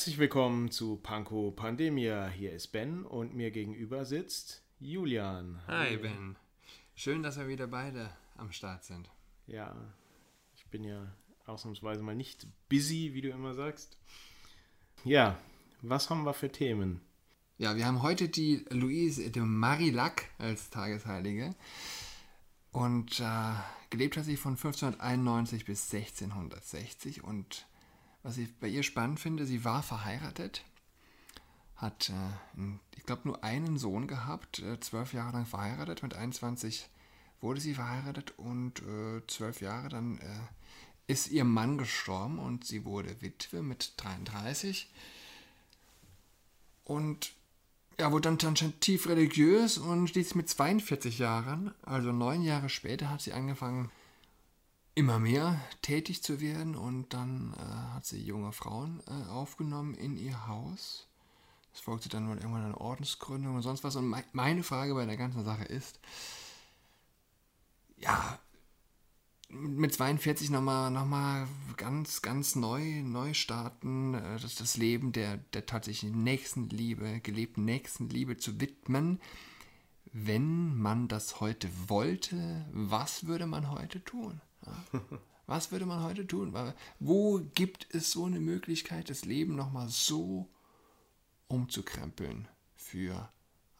Herzlich 0.00 0.16
willkommen 0.16 0.70
zu 0.70 0.96
Panko 0.96 1.50
Pandemia. 1.50 2.26
Hier 2.28 2.54
ist 2.54 2.68
Ben 2.68 3.04
und 3.04 3.34
mir 3.34 3.50
gegenüber 3.50 4.06
sitzt 4.06 4.62
Julian. 4.78 5.60
Hi 5.66 5.98
Ben. 5.98 6.36
Schön, 6.94 7.22
dass 7.22 7.36
wir 7.36 7.48
wieder 7.48 7.66
beide 7.66 8.08
am 8.38 8.50
Start 8.50 8.82
sind. 8.82 9.10
Ja, 9.46 9.76
ich 10.54 10.64
bin 10.68 10.84
ja 10.84 11.06
ausnahmsweise 11.44 12.02
mal 12.02 12.14
nicht 12.14 12.46
busy, 12.70 13.10
wie 13.12 13.20
du 13.20 13.28
immer 13.28 13.52
sagst. 13.52 13.98
Ja, 15.04 15.36
was 15.82 16.08
haben 16.08 16.24
wir 16.24 16.32
für 16.32 16.50
Themen? 16.50 17.02
Ja, 17.58 17.76
wir 17.76 17.84
haben 17.84 18.00
heute 18.00 18.30
die 18.30 18.64
Louise 18.70 19.30
de 19.30 19.42
Marillac 19.42 20.30
als 20.38 20.70
Tagesheilige. 20.70 21.54
Und 22.72 23.20
äh, 23.20 23.52
gelebt 23.90 24.16
hat 24.16 24.24
sie 24.24 24.38
von 24.38 24.52
1591 24.52 25.66
bis 25.66 25.92
1660 25.92 27.22
und 27.22 27.66
was 28.22 28.36
ich 28.36 28.54
bei 28.58 28.68
ihr 28.68 28.82
spannend 28.82 29.20
finde, 29.20 29.46
sie 29.46 29.64
war 29.64 29.82
verheiratet, 29.82 30.64
hat, 31.76 32.10
äh, 32.10 32.62
ich 32.96 33.04
glaube, 33.04 33.22
nur 33.24 33.42
einen 33.42 33.78
Sohn 33.78 34.06
gehabt, 34.06 34.58
äh, 34.60 34.78
zwölf 34.80 35.12
Jahre 35.12 35.32
lang 35.32 35.46
verheiratet. 35.46 36.02
Mit 36.02 36.14
21 36.14 36.88
wurde 37.40 37.60
sie 37.60 37.74
verheiratet 37.74 38.38
und 38.38 38.82
äh, 38.82 39.26
zwölf 39.26 39.60
Jahre 39.60 39.88
dann 39.88 40.20
ist 41.06 41.28
ihr 41.30 41.44
Mann 41.44 41.76
gestorben 41.76 42.38
und 42.38 42.64
sie 42.64 42.84
wurde 42.84 43.20
Witwe 43.20 43.62
mit 43.62 43.94
33. 43.96 44.88
Und 46.84 47.32
ja, 47.98 48.12
wurde 48.12 48.34
dann 48.36 48.80
tief 48.80 49.08
religiös 49.08 49.76
und 49.76 50.08
schließlich 50.08 50.36
mit 50.36 50.48
42 50.48 51.18
Jahren, 51.18 51.74
also 51.82 52.12
neun 52.12 52.42
Jahre 52.42 52.68
später, 52.68 53.10
hat 53.10 53.20
sie 53.20 53.32
angefangen, 53.32 53.90
immer 54.94 55.18
mehr 55.18 55.60
tätig 55.82 56.22
zu 56.22 56.40
werden 56.40 56.76
und 56.76 57.12
dann 57.14 57.54
äh, 57.54 57.94
hat 57.94 58.04
sie 58.04 58.22
junge 58.22 58.52
Frauen 58.52 59.02
äh, 59.06 59.30
aufgenommen 59.30 59.94
in 59.94 60.16
ihr 60.16 60.46
Haus. 60.46 61.06
Es 61.72 61.80
folgte 61.80 62.08
dann 62.08 62.28
wohl 62.28 62.36
irgendwann 62.36 62.64
eine 62.64 62.80
Ordensgründung 62.80 63.54
und 63.54 63.62
sonst 63.62 63.84
was. 63.84 63.96
Und 63.96 64.08
me 64.08 64.24
meine 64.32 64.62
Frage 64.62 64.94
bei 64.94 65.06
der 65.06 65.16
ganzen 65.16 65.44
Sache 65.44 65.64
ist, 65.64 66.00
ja, 67.96 68.38
mit 69.48 69.92
42 69.92 70.50
nochmal 70.50 70.90
noch 70.90 71.06
mal 71.06 71.46
ganz, 71.76 72.22
ganz 72.22 72.54
neu, 72.54 73.02
neu 73.02 73.34
starten, 73.34 74.14
äh, 74.14 74.38
das, 74.40 74.54
das 74.56 74.76
Leben 74.76 75.12
der, 75.12 75.38
der 75.38 75.66
tatsächlichen 75.66 76.22
Nächstenliebe, 76.22 77.20
gelebten 77.20 77.64
Nächstenliebe 77.64 78.36
zu 78.36 78.60
widmen. 78.60 79.20
Wenn 80.12 80.76
man 80.76 81.06
das 81.06 81.40
heute 81.40 81.68
wollte, 81.86 82.66
was 82.72 83.26
würde 83.26 83.46
man 83.46 83.70
heute 83.70 84.02
tun? 84.02 84.40
Was 85.46 85.72
würde 85.72 85.86
man 85.86 86.02
heute 86.02 86.26
tun? 86.26 86.54
Wo 87.00 87.40
gibt 87.54 87.92
es 87.94 88.12
so 88.12 88.24
eine 88.24 88.40
Möglichkeit, 88.40 89.10
das 89.10 89.24
Leben 89.24 89.56
nochmal 89.56 89.88
so 89.88 90.48
umzukrempeln 91.48 92.46
für 92.76 93.28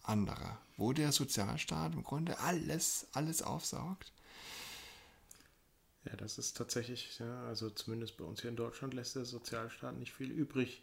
andere? 0.02 0.58
Wo 0.76 0.92
der 0.92 1.12
Sozialstaat 1.12 1.94
im 1.94 2.02
Grunde 2.02 2.40
alles, 2.40 3.06
alles 3.12 3.42
aufsaugt? 3.42 4.12
Ja, 6.06 6.16
das 6.16 6.38
ist 6.38 6.56
tatsächlich, 6.56 7.18
ja, 7.18 7.44
also 7.44 7.70
zumindest 7.70 8.16
bei 8.16 8.24
uns 8.24 8.40
hier 8.40 8.50
in 8.50 8.56
Deutschland 8.56 8.94
lässt 8.94 9.16
der 9.16 9.24
Sozialstaat 9.24 9.96
nicht 9.96 10.12
viel 10.12 10.30
übrig 10.30 10.82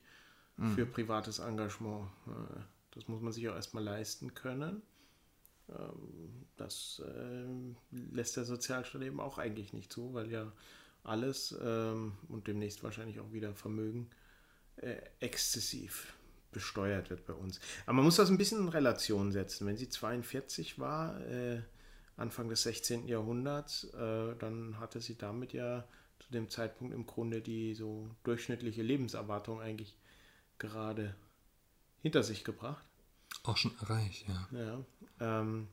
mhm. 0.58 0.76
für 0.76 0.86
privates 0.86 1.39
Engagement. 1.39 2.08
Das 2.92 3.08
muss 3.08 3.21
man 3.21 3.33
sich 3.33 3.50
auch 3.50 3.55
erstmal 3.55 3.83
leisten 3.83 4.33
können. 4.36 4.82
Ähm, 5.70 6.45
das 6.55 7.02
äh, 7.05 7.45
lässt 7.92 8.38
der 8.38 8.45
Sozialstaat 8.45 9.02
eben 9.02 9.20
auch 9.20 9.38
eigentlich 9.38 9.73
nicht 9.73 9.92
zu, 9.92 10.14
weil 10.14 10.32
ja 10.32 10.52
alles 11.04 11.58
ähm, 11.61 12.14
und 12.28 12.48
demnächst 12.48 12.83
wahrscheinlich 12.83 13.20
auch 13.20 13.32
wieder 13.32 13.54
Vermögen 13.54 14.10
äh, 14.77 14.95
exzessiv 15.20 16.14
besteuert 16.52 17.10
wird 17.10 17.26
bei 17.26 17.33
uns. 17.33 17.60
Aber 17.86 17.94
man 17.94 18.06
muss 18.06 18.16
das 18.16 18.30
ein 18.30 18.38
bisschen 18.38 18.60
in 18.60 18.70
Relation 18.70 19.32
setzen. 19.32 19.67
Wenn 19.67 19.77
sie 19.77 19.89
42 19.89 20.80
war, 20.80 21.22
äh, 21.27 21.61
Anfang 22.16 22.50
des 22.50 22.64
16. 22.64 23.08
Jahrhunderts, 23.08 23.92
dann 23.92 24.80
hatte 24.80 25.02
sie 25.02 25.20
damit 25.20 25.54
ja 25.54 25.88
zu 26.17 26.32
dem 26.32 26.50
Zeitpunkt 26.50 26.95
im 26.95 27.06
Grunde 27.06 27.42
die 27.42 27.76
so 27.76 28.10
durchschnittliche 28.23 28.82
Lebenserwartung 28.82 29.61
eigentlich 29.61 29.95
gerade 30.58 31.16
hinter 32.02 32.23
sich 32.23 32.44
gebracht. 32.44 32.86
Auch 33.47 33.55
schon 33.55 33.77
erreicht, 33.80 34.25
ja. 34.27 34.47
Ja. 34.52 34.85
Ähm, 35.21 35.69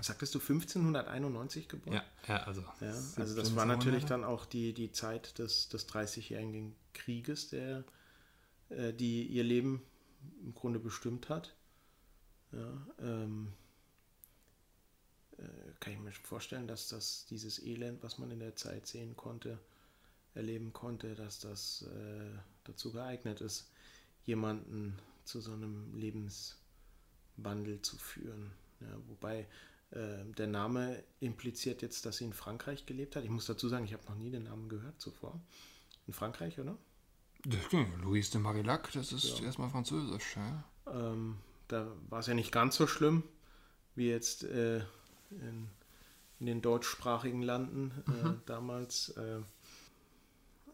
sagtest 0.00 0.34
du 0.34 0.38
1591 0.38 1.68
geboren? 1.68 1.96
Ja, 1.96 2.04
ja 2.26 2.42
also. 2.44 2.62
Ja, 2.80 2.94
also 3.16 3.36
das 3.36 3.54
war 3.54 3.66
natürlich 3.66 4.06
dann 4.06 4.24
auch 4.24 4.46
die, 4.46 4.72
die 4.72 4.92
Zeit 4.92 5.38
des, 5.38 5.68
des 5.68 5.86
30-jährigen 5.90 6.74
Krieges, 6.94 7.50
der, 7.50 7.84
äh, 8.70 8.94
die 8.94 9.26
ihr 9.26 9.44
Leben 9.44 9.82
im 10.42 10.54
Grunde 10.54 10.78
bestimmt 10.78 11.28
hat. 11.28 11.54
Ja, 12.52 12.86
ähm, 12.98 13.52
äh, 15.36 15.42
kann 15.80 15.92
ich 15.92 15.98
mir 15.98 16.12
vorstellen, 16.12 16.66
dass 16.66 16.88
das 16.88 17.26
dieses 17.26 17.62
Elend, 17.62 18.02
was 18.02 18.16
man 18.16 18.30
in 18.30 18.40
der 18.40 18.56
Zeit 18.56 18.86
sehen 18.86 19.16
konnte, 19.16 19.58
erleben 20.34 20.72
konnte, 20.72 21.14
dass 21.14 21.40
das 21.40 21.82
äh, 21.82 22.38
dazu 22.64 22.90
geeignet 22.90 23.42
ist, 23.42 23.70
jemanden 24.24 24.98
zu 25.24 25.42
so 25.42 25.52
einem 25.52 25.94
Lebens 25.94 26.56
Wandel 27.36 27.80
zu 27.82 27.96
führen. 27.96 28.52
Ja, 28.80 28.88
wobei 29.08 29.46
äh, 29.90 30.24
der 30.36 30.46
Name 30.46 31.02
impliziert 31.20 31.82
jetzt, 31.82 32.06
dass 32.06 32.18
sie 32.18 32.24
in 32.24 32.32
Frankreich 32.32 32.86
gelebt 32.86 33.16
hat. 33.16 33.24
Ich 33.24 33.30
muss 33.30 33.46
dazu 33.46 33.68
sagen, 33.68 33.84
ich 33.84 33.92
habe 33.92 34.04
noch 34.08 34.16
nie 34.16 34.30
den 34.30 34.44
Namen 34.44 34.68
gehört 34.68 35.00
zuvor. 35.00 35.40
In 36.06 36.14
Frankreich, 36.14 36.58
oder? 36.58 36.76
Louise 38.02 38.30
de 38.30 38.40
Marillac, 38.40 38.92
das 38.92 39.12
ist 39.12 39.40
ja. 39.40 39.46
erstmal 39.46 39.68
französisch. 39.68 40.36
Ja. 40.36 40.64
Ähm, 40.86 41.38
da 41.68 41.86
war 42.08 42.20
es 42.20 42.26
ja 42.26 42.34
nicht 42.34 42.52
ganz 42.52 42.76
so 42.76 42.86
schlimm 42.86 43.24
wie 43.94 44.08
jetzt 44.08 44.44
äh, 44.44 44.78
in, 45.30 45.68
in, 46.40 46.46
den 46.46 46.62
deutschsprachigen 46.62 47.42
Landen 47.42 47.92
äh, 48.06 48.10
mhm. 48.10 48.42
damals. 48.46 49.10
Äh, 49.10 49.40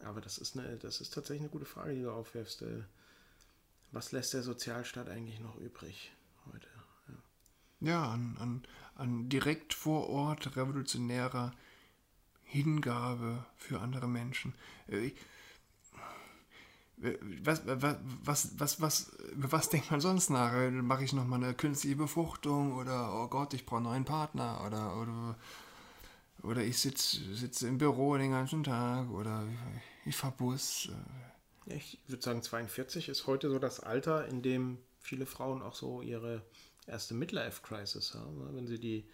aber 0.03 0.21
das 0.21 0.37
ist, 0.37 0.57
eine, 0.57 0.77
das 0.77 1.01
ist 1.01 1.13
tatsächlich 1.13 1.41
eine 1.41 1.49
gute 1.49 1.65
Frage, 1.65 1.95
die 1.95 2.01
du 2.01 2.11
aufwerfst. 2.11 2.61
Äh, 2.61 2.83
was 3.91 4.11
lässt 4.11 4.33
der 4.33 4.43
Sozialstaat 4.43 5.09
eigentlich 5.09 5.39
noch 5.39 5.57
übrig? 5.57 6.11
Ja, 7.81 8.11
an, 8.11 8.37
an, 8.39 8.63
an 8.95 9.29
direkt 9.29 9.73
vor 9.73 10.09
Ort 10.09 10.55
revolutionärer 10.55 11.53
Hingabe 12.43 13.45
für 13.55 13.79
andere 13.79 14.07
Menschen. 14.07 14.53
Äh, 14.87 15.11
was, 17.43 17.61
was, 17.65 17.97
was, 18.23 18.59
was, 18.59 18.81
was, 18.81 19.11
was 19.35 19.69
denkt 19.69 19.89
man 19.89 20.01
sonst 20.01 20.29
nach? 20.29 20.51
Mache 20.71 21.05
ich 21.05 21.13
nochmal 21.13 21.41
eine 21.41 21.53
künstliche 21.53 21.95
Befruchtung 21.95 22.75
oder 22.75 23.13
oh 23.13 23.27
Gott, 23.27 23.53
ich 23.53 23.65
brauche 23.65 23.77
einen 23.77 23.85
neuen 23.85 24.05
Partner 24.05 24.61
oder, 24.65 24.97
oder, 24.97 25.37
oder 26.43 26.61
ich 26.61 26.77
sitze 26.77 27.35
sitz 27.35 27.61
im 27.61 27.77
Büro 27.77 28.17
den 28.17 28.31
ganzen 28.31 28.63
Tag 28.63 29.09
oder 29.11 29.47
ich, 30.03 30.09
ich 30.09 30.17
fahre 30.17 30.33
Bus. 30.35 30.89
Ich 31.67 31.99
würde 32.07 32.23
sagen, 32.23 32.41
42 32.41 33.07
ist 33.07 33.27
heute 33.27 33.49
so 33.49 33.59
das 33.59 33.79
Alter, 33.79 34.27
in 34.27 34.41
dem 34.41 34.79
viele 34.99 35.25
Frauen 35.25 35.61
auch 35.61 35.75
so 35.75 36.01
ihre 36.01 36.43
erste 36.89 37.13
Midlife-Crisis 37.13 38.13
haben, 38.15 38.39
ne? 38.39 38.49
wenn 38.53 38.67
sie 38.67 38.79
die, 38.79 39.05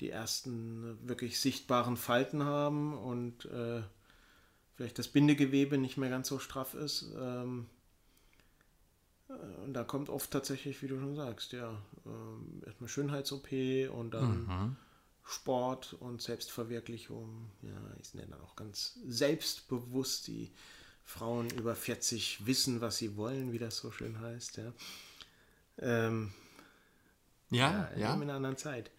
die 0.00 0.10
ersten 0.10 0.98
wirklich 1.06 1.40
sichtbaren 1.40 1.96
Falten 1.96 2.44
haben 2.44 2.96
und 2.96 3.44
äh, 3.46 3.82
vielleicht 4.74 4.98
das 4.98 5.08
Bindegewebe 5.08 5.78
nicht 5.78 5.96
mehr 5.96 6.10
ganz 6.10 6.28
so 6.28 6.38
straff 6.38 6.74
ist. 6.74 7.12
Ähm, 7.16 7.66
äh, 9.28 9.64
und 9.64 9.74
da 9.74 9.84
kommt 9.84 10.08
oft 10.08 10.30
tatsächlich, 10.30 10.82
wie 10.82 10.88
du 10.88 10.98
schon 10.98 11.14
sagst, 11.14 11.52
ja, 11.52 11.76
ähm, 12.06 12.62
erstmal 12.66 12.88
Schönheits-OP 12.88 13.52
und 13.92 14.12
dann 14.12 14.46
mhm. 14.46 14.76
Sport 15.24 15.94
und 15.94 16.20
Selbstverwirklichung. 16.20 17.50
Ja, 17.62 17.80
ich 18.00 18.14
nenne 18.14 18.32
dann 18.32 18.40
auch 18.40 18.56
ganz 18.56 18.98
selbstbewusst 19.06 20.26
die 20.26 20.50
Frauen 21.04 21.50
über 21.50 21.74
40 21.74 22.46
wissen, 22.46 22.80
was 22.80 22.98
sie 22.98 23.16
wollen, 23.16 23.52
wie 23.52 23.58
das 23.58 23.76
so 23.76 23.90
schön 23.90 24.20
heißt. 24.20 24.56
Ja, 24.56 24.72
ähm, 25.78 26.32
ja, 27.52 27.90
ja, 27.94 27.98
ja. 27.98 28.14
in 28.14 28.22
einer 28.22 28.34
anderen 28.34 28.56
Zeit. 28.56 28.90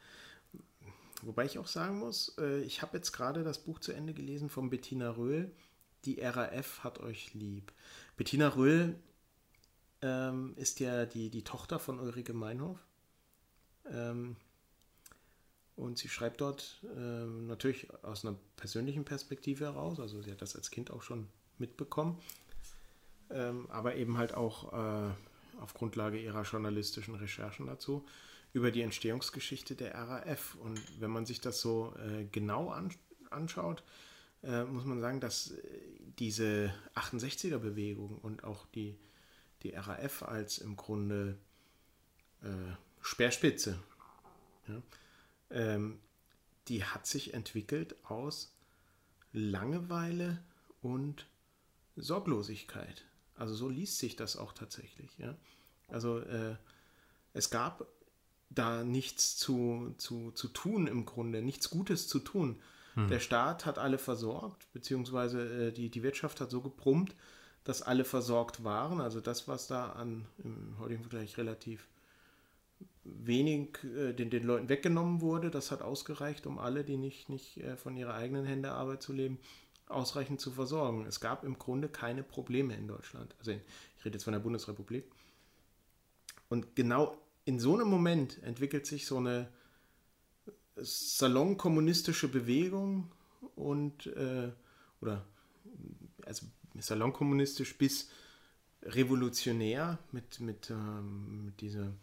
Wobei 1.22 1.46
ich 1.46 1.58
auch 1.58 1.68
sagen 1.68 2.00
muss, 2.00 2.36
äh, 2.38 2.60
ich 2.62 2.82
habe 2.82 2.98
jetzt 2.98 3.12
gerade 3.14 3.44
das 3.44 3.60
Buch 3.60 3.80
zu 3.80 3.94
Ende 3.94 4.14
gelesen 4.14 4.50
von 4.50 4.70
Bettina 4.70 5.10
Röhl. 5.12 5.52
Die 6.06 6.20
RAF 6.20 6.84
hat 6.84 7.00
euch 7.00 7.34
lieb. 7.34 7.72
Bettina 8.18 8.50
Röhl 8.50 8.96
ähm, 10.02 10.54
ist 10.58 10.80
ja 10.82 11.06
die, 11.06 11.30
die 11.30 11.44
Tochter 11.44 11.80
von 11.80 12.00
Ulrike 12.00 12.34
Meinhof. 12.34 12.78
Ähm, 13.90 14.36
und 15.76 15.98
sie 15.98 16.10
schreibt 16.10 16.42
dort 16.42 16.82
ähm, 16.96 17.48
natürlich 17.48 17.88
aus 18.04 18.26
einer 18.26 18.36
persönlichen 18.58 19.06
Perspektive 19.06 19.66
heraus. 19.66 20.00
Also 20.00 20.22
sie 20.22 20.32
hat 20.32 20.42
das 20.42 20.56
als 20.56 20.72
Kind 20.72 20.92
auch 20.92 21.02
schon 21.02 21.28
mitbekommen. 21.58 22.20
Ähm, 23.30 23.68
aber 23.70 23.96
eben 23.96 24.18
halt 24.18 24.34
auch 24.34 24.74
äh, 24.74 25.12
auf 25.62 25.74
Grundlage 25.74 26.20
ihrer 26.20 26.44
journalistischen 26.44 27.16
Recherchen 27.16 27.66
dazu 27.66 28.06
über 28.54 28.72
die 28.72 28.82
Entstehungsgeschichte 28.82 29.76
der 29.76 29.96
RAF. 29.96 30.56
Und 30.56 30.80
wenn 31.02 31.12
man 31.12 31.26
sich 31.26 31.42
das 31.42 31.60
so 31.60 31.94
äh, 31.98 32.26
genau 32.26 32.70
an, 32.70 32.94
anschaut, 33.30 33.84
äh, 34.44 34.64
muss 34.64 34.86
man 34.86 35.02
sagen, 35.02 35.20
dass 35.20 35.52
äh, 35.52 35.62
diese 36.20 36.74
68er-Bewegung 36.96 38.20
und 38.20 38.44
auch 38.44 38.66
die 38.68 38.96
die 39.64 39.72
RAF 39.72 40.24
als 40.24 40.58
im 40.58 40.76
Grunde 40.76 41.38
äh, 42.44 42.48
Speerspitze, 43.02 43.80
ja, 44.68 44.82
ähm, 45.50 46.00
die 46.68 46.84
hat 46.84 47.08
sich 47.08 47.34
entwickelt 47.34 47.96
aus 48.04 48.54
Langeweile 49.32 50.42
und 50.82 51.26
Sorglosigkeit. 51.96 53.06
Also 53.36 53.56
so 53.56 53.70
liest 53.70 53.98
sich 53.98 54.16
das 54.16 54.38
auch 54.38 54.54
tatsächlich. 54.54 55.18
Ja? 55.18 55.36
Also 55.88 56.20
äh, 56.20 56.56
es 57.34 57.50
gab 57.50 57.88
da 58.56 58.84
nichts 58.84 59.38
zu, 59.38 59.94
zu, 59.98 60.32
zu 60.32 60.48
tun 60.48 60.88
im 60.88 61.06
Grunde, 61.06 61.42
nichts 61.42 61.70
Gutes 61.70 62.08
zu 62.08 62.20
tun. 62.20 62.60
Hm. 62.96 63.08
Der 63.08 63.20
Staat 63.20 63.66
hat 63.66 63.80
alle 63.80 63.98
versorgt, 63.98 64.68
beziehungsweise 64.74 65.68
äh, 65.68 65.72
die, 65.72 65.90
die 65.90 66.04
Wirtschaft 66.04 66.42
hat 66.42 66.52
so 66.52 66.62
gebrummt, 66.62 67.16
dass 67.64 67.82
alle 67.82 68.06
versorgt 68.06 68.64
waren. 68.64 69.02
Also 69.02 69.22
das, 69.22 69.48
was 69.48 69.68
da 69.68 69.92
an 69.94 70.26
im 70.44 70.78
heutigen 70.80 71.02
Vergleich 71.02 71.38
relativ 71.38 71.88
wenig 73.04 73.84
äh, 73.84 74.14
den, 74.14 74.30
den 74.30 74.44
Leuten 74.44 74.70
weggenommen 74.70 75.22
wurde, 75.22 75.50
das 75.50 75.72
hat 75.72 75.82
ausgereicht, 75.82 76.46
um 76.46 76.60
alle, 76.60 76.84
die 76.84 76.98
nicht, 76.98 77.30
nicht 77.30 77.58
äh, 77.58 77.78
von 77.78 77.96
ihrer 77.96 78.14
eigenen 78.14 78.46
Hände 78.46 78.72
Arbeit 78.72 79.02
zu 79.02 79.14
leben, 79.14 79.40
ausreichend 79.88 80.40
zu 80.40 80.52
versorgen. 80.52 81.06
Es 81.06 81.20
gab 81.20 81.44
im 81.44 81.58
Grunde 81.58 81.90
keine 81.90 82.24
Probleme 82.24 82.76
in 82.76 82.88
Deutschland. 82.88 83.36
Also 83.40 83.52
ich 83.52 84.06
rede 84.06 84.16
jetzt 84.16 84.24
von 84.24 84.34
der 84.34 84.40
Bundesrepublik. 84.40 85.06
Und 86.50 86.76
genau 86.76 87.18
in 87.46 87.60
so 87.60 87.74
einem 87.76 87.88
Moment 87.88 88.42
entwickelt 88.44 88.86
sich 88.86 89.06
so 89.06 89.18
eine 89.18 89.50
salonkommunistische 90.76 92.28
Bewegung 92.28 93.12
und 93.56 94.08
äh, 94.08 94.52
oder 95.02 95.26
also 96.26 96.48
salonkommunistisch 96.80 97.78
bis 97.78 98.10
revolutionär 98.82 100.00
mit, 100.12 100.40
mit, 100.40 100.70
ähm, 100.70 101.46
mit 101.46 101.62
dieser 101.62 101.94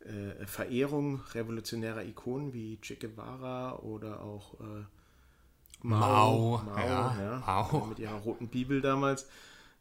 äh, 0.00 0.46
Verehrung 0.46 1.20
revolutionärer 1.34 2.04
Ikonen 2.04 2.52
wie 2.52 2.78
Che 2.80 2.96
Guevara 2.96 3.76
oder 3.80 4.22
auch 4.22 4.54
äh, 4.60 4.84
Mao, 5.82 6.58
Mao, 6.58 6.62
Mao, 6.64 6.76
ja, 6.76 7.20
ja, 7.20 7.42
Mao. 7.46 7.86
mit 7.86 7.98
ihrer 7.98 8.16
roten 8.16 8.48
Bibel 8.48 8.80
damals 8.80 9.28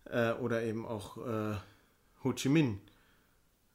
äh, 0.05 0.33
oder 0.33 0.63
eben 0.63 0.85
auch 0.85 1.17
äh, 1.17 1.55
Ho 2.23 2.33
Chi 2.33 2.49
Minh, 2.49 2.79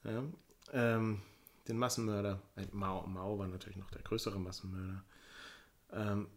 ja, 0.05 0.23
ähm, 0.72 1.22
den 1.69 1.78
Massenmörder. 1.78 2.40
Äh, 2.56 2.66
Mao, 2.72 3.06
Mao 3.06 3.38
war 3.38 3.48
natürlich 3.48 3.76
noch 3.76 3.90
der 3.90 4.02
größere 4.02 4.38
Massenmörder. 4.38 5.04
Ähm, 5.92 6.28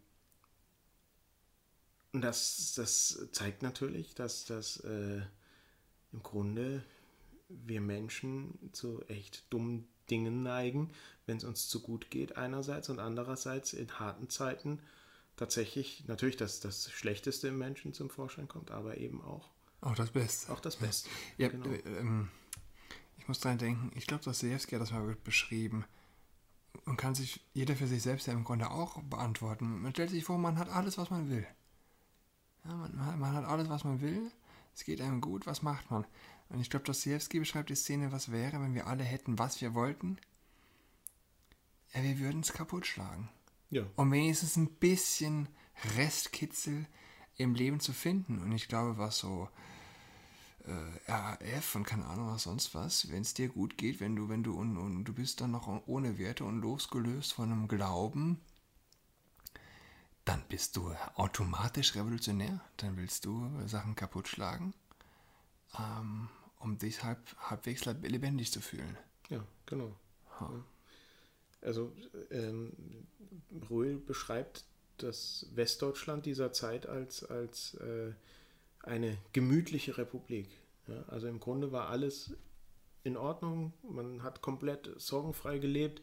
und 2.14 2.22
das, 2.22 2.74
das 2.76 3.28
zeigt 3.32 3.62
natürlich, 3.62 4.16
dass 4.16 4.46
das 4.46 4.78
äh, 4.82 5.22
im 6.14 6.24
Grunde 6.24 6.84
wir 7.50 7.82
Menschen 7.82 8.58
zu 8.72 9.04
echt 9.08 9.52
dummen 9.52 9.88
Dingen 10.10 10.44
neigen, 10.44 10.92
wenn 11.26 11.38
es 11.38 11.44
uns 11.44 11.68
zu 11.68 11.82
gut 11.82 12.12
geht 12.12 12.38
einerseits 12.38 12.90
und 12.90 13.00
andererseits 13.00 13.74
in 13.74 14.00
harten 14.00 14.30
Zeiten 14.30 14.80
tatsächlich 15.36 16.06
natürlich 16.08 16.38
das, 16.38 16.60
das 16.60 16.92
Schlechteste 16.92 17.50
im 17.50 17.58
Menschen 17.58 17.94
zum 17.94 18.10
Vorschein 18.10 18.48
kommt, 18.48 18.72
aber 18.72 18.98
eben 18.98 19.22
auch 19.22 19.50
auch 19.82 19.96
das 19.96 20.10
Beste. 20.10 20.52
Auch 20.52 20.60
das 20.60 20.78
Beste. 20.78 21.10
Ja, 21.38 21.48
genau. 21.48 21.68
äh, 21.68 21.78
ähm, 22.00 22.30
ich 23.26 23.28
muss 23.28 23.40
dran 23.40 23.58
denken, 23.58 23.92
ich 23.96 24.06
glaube, 24.06 24.24
Dostoevsky 24.24 24.76
hat 24.76 24.84
das 24.84 24.92
mal 24.92 25.16
beschrieben 25.24 25.84
und 26.86 26.96
kann 26.96 27.16
sich 27.16 27.44
jeder 27.56 27.76
für 27.76 27.88
sich 27.88 28.04
selbst 28.04 28.28
ja 28.28 28.34
im 28.34 28.44
Grunde 28.44 28.70
auch 28.70 29.02
beantworten. 29.02 29.82
Man 29.82 29.94
stellt 29.94 30.12
sich 30.12 30.24
vor, 30.24 30.38
man 30.38 30.60
hat 30.60 30.70
alles, 30.70 31.00
was 31.00 31.10
man 31.10 31.28
will. 31.28 31.48
Ja, 32.66 32.76
man, 32.76 33.20
man 33.20 33.34
hat 33.34 33.46
alles, 33.46 33.68
was 33.68 33.84
man 33.84 34.00
will. 34.00 34.32
Es 34.76 34.84
geht 34.84 35.02
einem 35.02 35.22
gut, 35.22 35.48
was 35.48 35.64
macht 35.64 35.90
man? 35.90 36.06
Und 36.50 36.60
ich 36.60 36.70
glaube, 36.70 36.86
Dostoevsky 36.86 37.40
beschreibt 37.40 37.72
die 37.72 37.76
Szene, 37.76 38.12
was 38.12 38.32
wäre, 38.32 38.62
wenn 38.62 38.76
wir 38.76 38.86
alle 38.86 39.04
hätten, 39.04 39.40
was 39.40 39.60
wir 39.60 39.74
wollten. 39.74 40.20
Ja, 41.96 42.04
wir 42.04 42.20
würden 42.20 42.42
es 42.42 42.54
kaputt 42.54 42.86
schlagen. 42.86 43.28
Ja. 43.72 43.88
Um 43.96 44.12
wenigstens 44.12 44.56
ein 44.56 44.68
bisschen 44.68 45.50
Restkitzel 45.98 46.86
im 47.38 47.56
Leben 47.56 47.80
zu 47.80 47.92
finden. 47.92 48.38
Und 48.38 48.52
ich 48.52 48.68
glaube, 48.68 49.00
was 49.00 49.18
so 49.18 49.50
äh, 50.68 51.12
RAF 51.12 51.76
und 51.76 51.84
keine 51.86 52.06
Ahnung 52.06 52.28
was 52.28 52.44
sonst 52.44 52.74
was, 52.76 53.10
wenn 53.12 53.22
es 53.22 53.34
dir 53.34 53.50
gut 53.50 53.78
geht, 53.78 54.00
wenn 54.00 54.16
du, 54.16 54.30
wenn 54.30 54.44
du 54.44 54.54
und, 54.54 54.78
und 54.78 55.06
du 55.06 55.14
bist 55.14 55.42
dann 55.42 55.52
noch 55.52 55.68
ohne 55.88 56.18
Werte 56.18 56.44
und 56.44 56.62
losgelöst 56.62 57.34
von 57.34 57.52
einem 57.52 57.68
Glauben, 57.68 58.42
dann 60.26 60.42
bist 60.50 60.76
du 60.76 60.92
automatisch 61.16 61.96
revolutionär. 61.96 62.60
Dann 62.78 62.98
willst 62.98 63.26
du 63.26 63.50
Sachen 63.68 63.96
kaputt 63.96 64.28
schlagen 64.28 64.74
ähm, 65.80 66.30
um 66.60 66.78
dich 66.78 67.04
halb, 67.04 67.20
halbwegs 67.38 67.86
lebendig 67.86 68.52
zu 68.52 68.62
fühlen. 68.62 68.98
Ja, 69.30 69.46
genau. 69.66 69.96
Ja. 70.40 70.64
Also 71.62 71.92
ähm, 72.32 72.74
Röhl 73.70 73.98
beschreibt 73.98 74.66
das 74.98 75.48
Westdeutschland 75.54 76.26
dieser 76.26 76.54
Zeit 76.54 76.86
als, 76.88 77.24
als 77.24 77.76
äh, 77.76 78.14
eine 78.86 79.18
gemütliche 79.34 79.98
Republik. 79.98 80.50
Ja, 80.88 81.04
also 81.08 81.28
im 81.28 81.40
Grunde 81.40 81.72
war 81.72 81.90
alles 81.90 82.36
in 83.04 83.18
Ordnung, 83.18 83.74
man 83.84 84.24
hat 84.24 84.42
komplett 84.42 84.90
sorgenfrei 84.98 85.60
gelebt. 85.60 86.02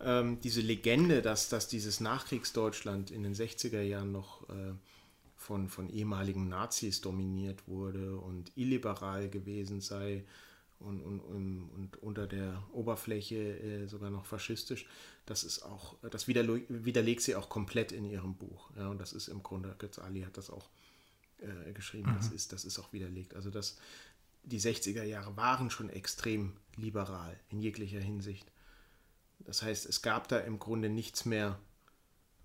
Ähm, 0.00 0.40
diese 0.40 0.60
Legende, 0.60 1.22
dass, 1.22 1.48
dass 1.48 1.68
dieses 1.68 2.00
Nachkriegsdeutschland 2.00 3.10
in 3.10 3.22
den 3.22 3.34
60er 3.34 3.80
Jahren 3.80 4.12
noch 4.12 4.48
äh, 4.48 4.72
von, 5.36 5.68
von 5.68 5.88
ehemaligen 5.88 6.48
Nazis 6.48 7.00
dominiert 7.00 7.66
wurde 7.68 8.16
und 8.16 8.52
illiberal 8.56 9.30
gewesen 9.30 9.80
sei 9.80 10.24
und, 10.80 11.00
und, 11.00 11.20
und, 11.20 11.70
und 11.74 12.02
unter 12.02 12.26
der 12.26 12.62
Oberfläche 12.72 13.58
äh, 13.58 13.86
sogar 13.86 14.10
noch 14.10 14.26
faschistisch, 14.26 14.86
das 15.26 15.44
ist 15.44 15.62
auch, 15.62 15.96
das 16.10 16.28
widerlegt 16.28 17.22
sie 17.22 17.36
auch 17.36 17.48
komplett 17.48 17.92
in 17.92 18.04
ihrem 18.04 18.34
Buch. 18.34 18.70
Ja, 18.76 18.88
und 18.88 18.98
das 18.98 19.12
ist 19.12 19.28
im 19.28 19.42
Grunde, 19.42 19.74
Götz 19.78 19.98
Ali 19.98 20.22
hat 20.22 20.36
das 20.36 20.50
auch 20.50 20.64
äh, 20.64 20.83
geschrieben, 21.74 22.10
mhm. 22.10 22.16
das, 22.16 22.30
ist, 22.30 22.52
das 22.52 22.64
ist 22.64 22.78
auch 22.78 22.92
widerlegt. 22.92 23.34
Also 23.34 23.50
das, 23.50 23.76
die 24.44 24.60
60er 24.60 25.02
Jahre 25.02 25.36
waren 25.36 25.70
schon 25.70 25.90
extrem 25.90 26.52
liberal 26.76 27.38
in 27.50 27.60
jeglicher 27.60 28.00
Hinsicht. 28.00 28.50
Das 29.40 29.62
heißt, 29.62 29.86
es 29.86 30.00
gab 30.00 30.28
da 30.28 30.38
im 30.38 30.58
Grunde 30.58 30.88
nichts 30.88 31.24
mehr 31.24 31.58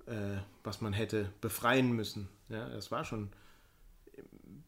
äh, 0.10 0.40
was 0.64 0.82
man 0.82 0.94
hätte 0.94 1.32
befreien 1.40 1.92
müssen. 1.92 2.28
Ja, 2.50 2.68
das 2.70 2.92
war 2.92 3.06
schon 3.06 3.30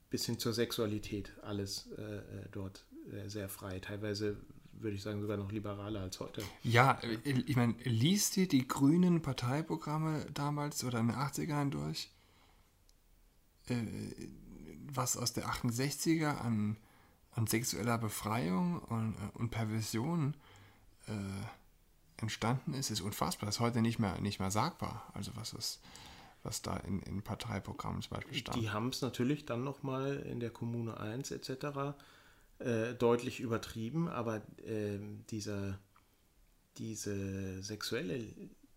bis 0.09 0.25
hin 0.25 0.37
zur 0.37 0.53
Sexualität 0.53 1.33
alles 1.41 1.89
äh, 1.97 2.17
äh 2.17 2.21
dort 2.51 2.85
äh, 3.11 3.27
sehr 3.27 3.49
frei. 3.49 3.79
Teilweise 3.79 4.37
würde 4.73 4.95
ich 4.95 5.01
sagen 5.01 5.21
sogar 5.21 5.37
noch 5.37 5.51
liberaler 5.51 6.01
als 6.01 6.19
heute. 6.19 6.43
Ja, 6.63 6.99
ich 7.23 7.55
meine, 7.55 7.75
liest 7.83 8.35
dir 8.35 8.47
die 8.47 8.67
grünen 8.67 9.21
Parteiprogramme 9.21 10.25
damals 10.33 10.83
oder 10.83 10.99
in 10.99 11.07
den 11.07 11.15
80ern 11.15 11.69
durch, 11.69 12.09
äh, 13.73 14.29
was 14.93 15.17
aus 15.17 15.33
der 15.33 15.45
68er 15.47 16.37
an, 16.37 16.77
an 17.31 17.47
sexueller 17.47 17.97
Befreiung 17.97 18.79
und, 18.79 19.15
und 19.33 19.49
Perversion 19.49 20.35
äh, 21.07 21.13
entstanden 22.17 22.73
ist, 22.73 22.91
ist 22.91 23.01
unfassbar. 23.01 23.47
Das 23.47 23.55
ist 23.55 23.59
heute 23.61 23.81
nicht 23.81 23.99
mehr, 23.99 24.19
nicht 24.21 24.39
mehr 24.39 24.51
sagbar. 24.51 25.09
Also 25.13 25.31
was 25.35 25.53
ist, 25.53 25.81
was 26.43 26.61
da 26.61 26.77
in, 26.77 27.01
in 27.01 27.21
Parteiprogrammen 27.21 28.01
zum 28.01 28.17
Beispiel 28.17 28.37
stand. 28.37 28.61
Die 28.61 28.69
haben 28.69 28.89
es 28.89 29.01
natürlich 29.01 29.45
dann 29.45 29.63
nochmal 29.63 30.17
in 30.17 30.39
der 30.39 30.51
Kommune 30.51 30.99
1 30.99 31.31
etc. 31.31 31.95
Äh, 32.59 32.93
deutlich 32.95 33.39
übertrieben, 33.39 34.07
aber 34.07 34.37
äh, 34.65 34.99
dieser, 35.29 35.79
diese 36.77 37.63
sexuelle 37.63 38.23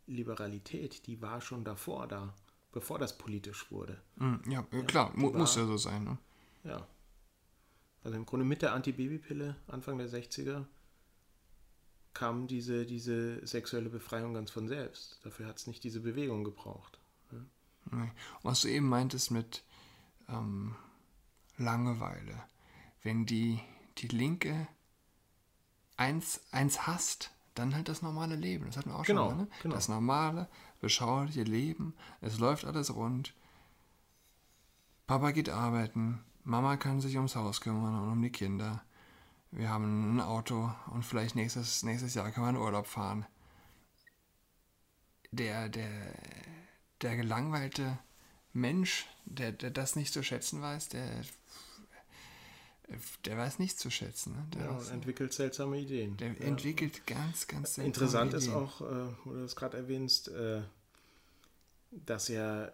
Liberalität, 0.07 1.07
die 1.07 1.21
war 1.21 1.41
schon 1.41 1.65
davor 1.65 2.07
da, 2.07 2.35
bevor 2.75 2.99
das 2.99 3.17
politisch 3.17 3.71
wurde. 3.71 4.01
Mm, 4.17 4.51
ja, 4.51 4.67
ja 4.71 4.83
klar, 4.83 5.13
mu 5.15 5.33
war, 5.33 5.39
muss 5.39 5.57
ja 5.57 5.65
so 5.65 5.77
sein. 5.79 6.05
Ne? 6.05 6.19
Ja. 6.65 6.87
Also 8.03 8.17
im 8.19 8.27
Grunde 8.27 8.45
mit 8.45 8.61
der 8.61 8.75
Antibabypille 8.75 9.57
Anfang 9.69 9.97
der 9.97 10.11
60er 10.11 10.67
kam 12.13 12.47
diese, 12.47 12.85
diese 12.85 13.45
sexuelle 13.47 13.89
Befreiung 13.89 14.35
ganz 14.35 14.51
von 14.51 14.69
selbst. 14.69 15.21
Dafür 15.25 15.47
hat 15.47 15.59
es 15.59 15.67
nicht 15.67 15.83
diese 15.83 16.01
Bewegung 16.01 16.45
gebraucht. 16.45 16.99
Ja. 17.33 18.09
Was 18.43 18.61
du 18.63 18.69
eben 18.69 18.89
meintest 18.89 19.31
mit 19.31 19.65
ähm, 20.29 20.75
Langeweile. 21.57 22.43
Wenn 23.03 23.27
die, 23.27 23.61
die 23.99 24.09
Linke 24.09 24.67
eins, 25.97 26.41
eins 26.51 26.87
hasst, 26.87 27.31
dann 27.55 27.75
halt 27.75 27.89
das 27.89 28.03
normale 28.03 28.37
Leben. 28.37 28.67
Das 28.67 28.77
hatten 28.77 28.91
wir 28.91 28.99
auch 28.99 29.05
genau, 29.05 29.29
schon 29.29 29.37
mal. 29.39 29.43
Ne? 29.45 29.51
Genau. 29.63 29.75
Das 29.75 29.89
normale, 29.89 30.49
beschauliche 30.85 31.43
Leben. 31.43 31.95
Es 32.21 32.39
läuft 32.39 32.65
alles 32.65 32.95
rund. 32.95 33.35
Papa 35.07 35.33
geht 35.33 35.49
arbeiten. 35.49 36.21
Mama 36.45 36.77
kann 36.77 37.01
sich 37.01 37.17
ums 37.17 37.37
Haus 37.37 37.61
kümmern 37.61 37.95
und 38.01 38.13
um 38.13 38.23
die 38.23 38.31
Kinder 38.31 38.83
wir 39.57 39.69
haben 39.69 40.17
ein 40.17 40.21
Auto 40.21 40.73
und 40.91 41.05
vielleicht 41.05 41.37
nächstes, 41.37 41.85
nächstes 41.85 42.15
Jahr 42.15 42.31
können 42.33 42.47
wir 42.47 42.51
in 42.51 42.57
Urlaub 42.57 42.87
fahren. 42.87 43.25
Der, 45.31 45.69
der, 45.69 46.15
der 47.03 47.17
gelangweilte 47.17 47.99
Mensch, 48.53 49.07
der, 49.25 49.53
der 49.53 49.71
das 49.71 49.95
nicht 49.95 50.13
zu 50.13 50.23
schätzen 50.23 50.61
weiß, 50.61 50.89
der 50.89 51.23
der 53.25 53.39
weiß 53.39 53.59
nichts 53.59 53.81
zu 53.81 53.91
schätzen. 53.91 54.35
Ne? 54.35 54.47
Der 54.55 54.65
ja, 54.67 54.79
ist- 54.79 54.91
entwickelt 54.91 55.33
seltsame 55.33 55.79
Ideen. 55.79 56.17
Der 56.17 56.33
ja. 56.33 56.41
entwickelt 56.41 57.07
ganz, 57.07 57.47
ganz 57.47 57.75
seltsame 57.75 57.87
Interessant 57.87 58.35
ist 58.35 58.45
Ideen. 58.47 58.59
auch, 58.59 58.81
äh, 58.83 59.15
wo 59.25 59.33
du 59.33 59.41
das 59.43 59.57
gerade 59.57 59.77
erwähnst, 59.77 60.29
äh, 60.29 60.63
dass 61.91 62.29
er 62.29 62.73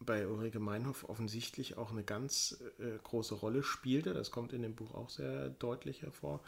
bei 0.00 0.26
Ulrike 0.26 0.58
Meinhof 0.58 1.08
offensichtlich 1.08 1.76
auch 1.78 1.92
eine 1.92 2.02
ganz 2.02 2.60
äh, 2.78 2.98
große 3.02 3.34
Rolle 3.36 3.62
spielte. 3.62 4.14
Das 4.14 4.30
kommt 4.30 4.52
in 4.52 4.62
dem 4.62 4.74
Buch 4.74 4.94
auch 4.94 5.10
sehr 5.10 5.50
deutlich 5.50 6.02
hervor, 6.02 6.40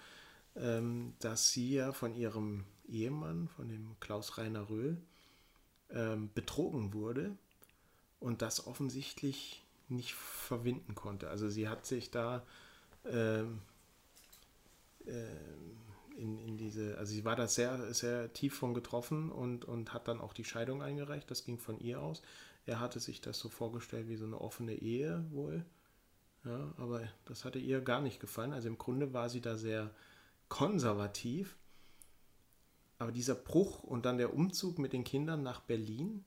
ähm, 0.56 1.14
dass 1.20 1.50
sie 1.50 1.74
ja 1.74 1.92
von 1.92 2.14
ihrem 2.14 2.64
Ehemann, 2.88 3.48
von 3.48 3.68
dem 3.68 3.96
Klaus 4.00 4.38
Rainer 4.38 4.68
Röhl, 4.68 5.00
ähm, 5.90 6.30
betrogen 6.34 6.92
wurde 6.92 7.36
und 8.18 8.42
das 8.42 8.66
offensichtlich 8.66 9.62
nicht 9.88 10.14
verwinden 10.14 10.94
konnte. 10.94 11.28
Also 11.28 11.48
sie 11.48 11.68
hat 11.68 11.86
sich 11.86 12.10
da 12.10 12.44
ähm, 13.06 13.60
ähm, 15.06 15.76
in, 16.16 16.38
in 16.38 16.56
diese, 16.56 16.96
also 16.98 17.12
sie 17.12 17.24
war 17.24 17.36
da 17.36 17.48
sehr, 17.48 17.92
sehr 17.92 18.32
tief 18.32 18.54
von 18.54 18.72
getroffen 18.72 19.30
und, 19.30 19.64
und 19.64 19.92
hat 19.92 20.08
dann 20.08 20.20
auch 20.20 20.32
die 20.32 20.44
Scheidung 20.44 20.82
eingereicht. 20.82 21.30
Das 21.30 21.44
ging 21.44 21.58
von 21.58 21.78
ihr 21.80 22.00
aus. 22.00 22.22
Er 22.66 22.80
hatte 22.80 23.00
sich 23.00 23.20
das 23.20 23.38
so 23.38 23.48
vorgestellt 23.48 24.08
wie 24.08 24.16
so 24.16 24.24
eine 24.24 24.40
offene 24.40 24.74
Ehe 24.74 25.24
wohl. 25.30 25.64
Ja, 26.44 26.72
aber 26.76 27.02
das 27.24 27.44
hatte 27.44 27.58
ihr 27.58 27.80
gar 27.80 28.00
nicht 28.00 28.20
gefallen. 28.20 28.52
Also 28.52 28.68
im 28.68 28.78
Grunde 28.78 29.12
war 29.12 29.28
sie 29.28 29.40
da 29.40 29.56
sehr 29.56 29.90
konservativ. 30.48 31.56
Aber 32.98 33.12
dieser 33.12 33.34
Bruch 33.34 33.82
und 33.82 34.06
dann 34.06 34.18
der 34.18 34.34
Umzug 34.34 34.78
mit 34.78 34.92
den 34.92 35.04
Kindern 35.04 35.42
nach 35.42 35.60
Berlin 35.60 36.24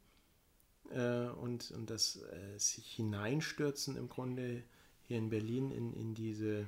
äh, 0.90 1.28
und, 1.28 1.72
und 1.72 1.90
das 1.90 2.18
äh, 2.18 2.58
sich 2.58 2.86
hineinstürzen 2.94 3.96
im 3.96 4.10
Grunde 4.10 4.64
hier 5.08 5.18
in 5.18 5.30
Berlin 5.30 5.72
in, 5.72 5.94
in 5.94 6.14
diese 6.14 6.68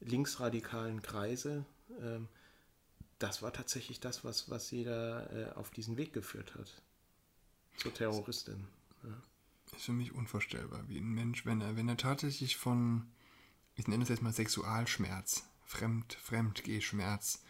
linksradikalen 0.00 1.02
Kreise, 1.02 1.64
ähm, 2.00 2.28
das 3.18 3.42
war 3.42 3.52
tatsächlich 3.52 4.00
das, 4.00 4.24
was, 4.24 4.50
was 4.50 4.70
da 4.84 5.26
äh, 5.26 5.52
auf 5.54 5.70
diesen 5.70 5.96
Weg 5.96 6.12
geführt 6.12 6.54
hat. 6.54 6.82
Zur 7.76 7.92
Terroristin. 7.94 8.66
ist 9.76 9.84
für 9.84 9.92
mich 9.92 10.12
unvorstellbar, 10.12 10.88
wie 10.88 10.98
ein 10.98 11.12
Mensch, 11.12 11.46
wenn 11.46 11.60
er, 11.60 11.76
wenn 11.76 11.88
er 11.88 11.96
tatsächlich 11.96 12.56
von, 12.56 13.06
ich 13.74 13.88
nenne 13.88 14.02
es 14.02 14.08
jetzt 14.08 14.22
mal 14.22 14.32
Sexualschmerz, 14.32 15.44
Fremd, 15.64 16.14
Fremdgehschmerz, 16.14 17.42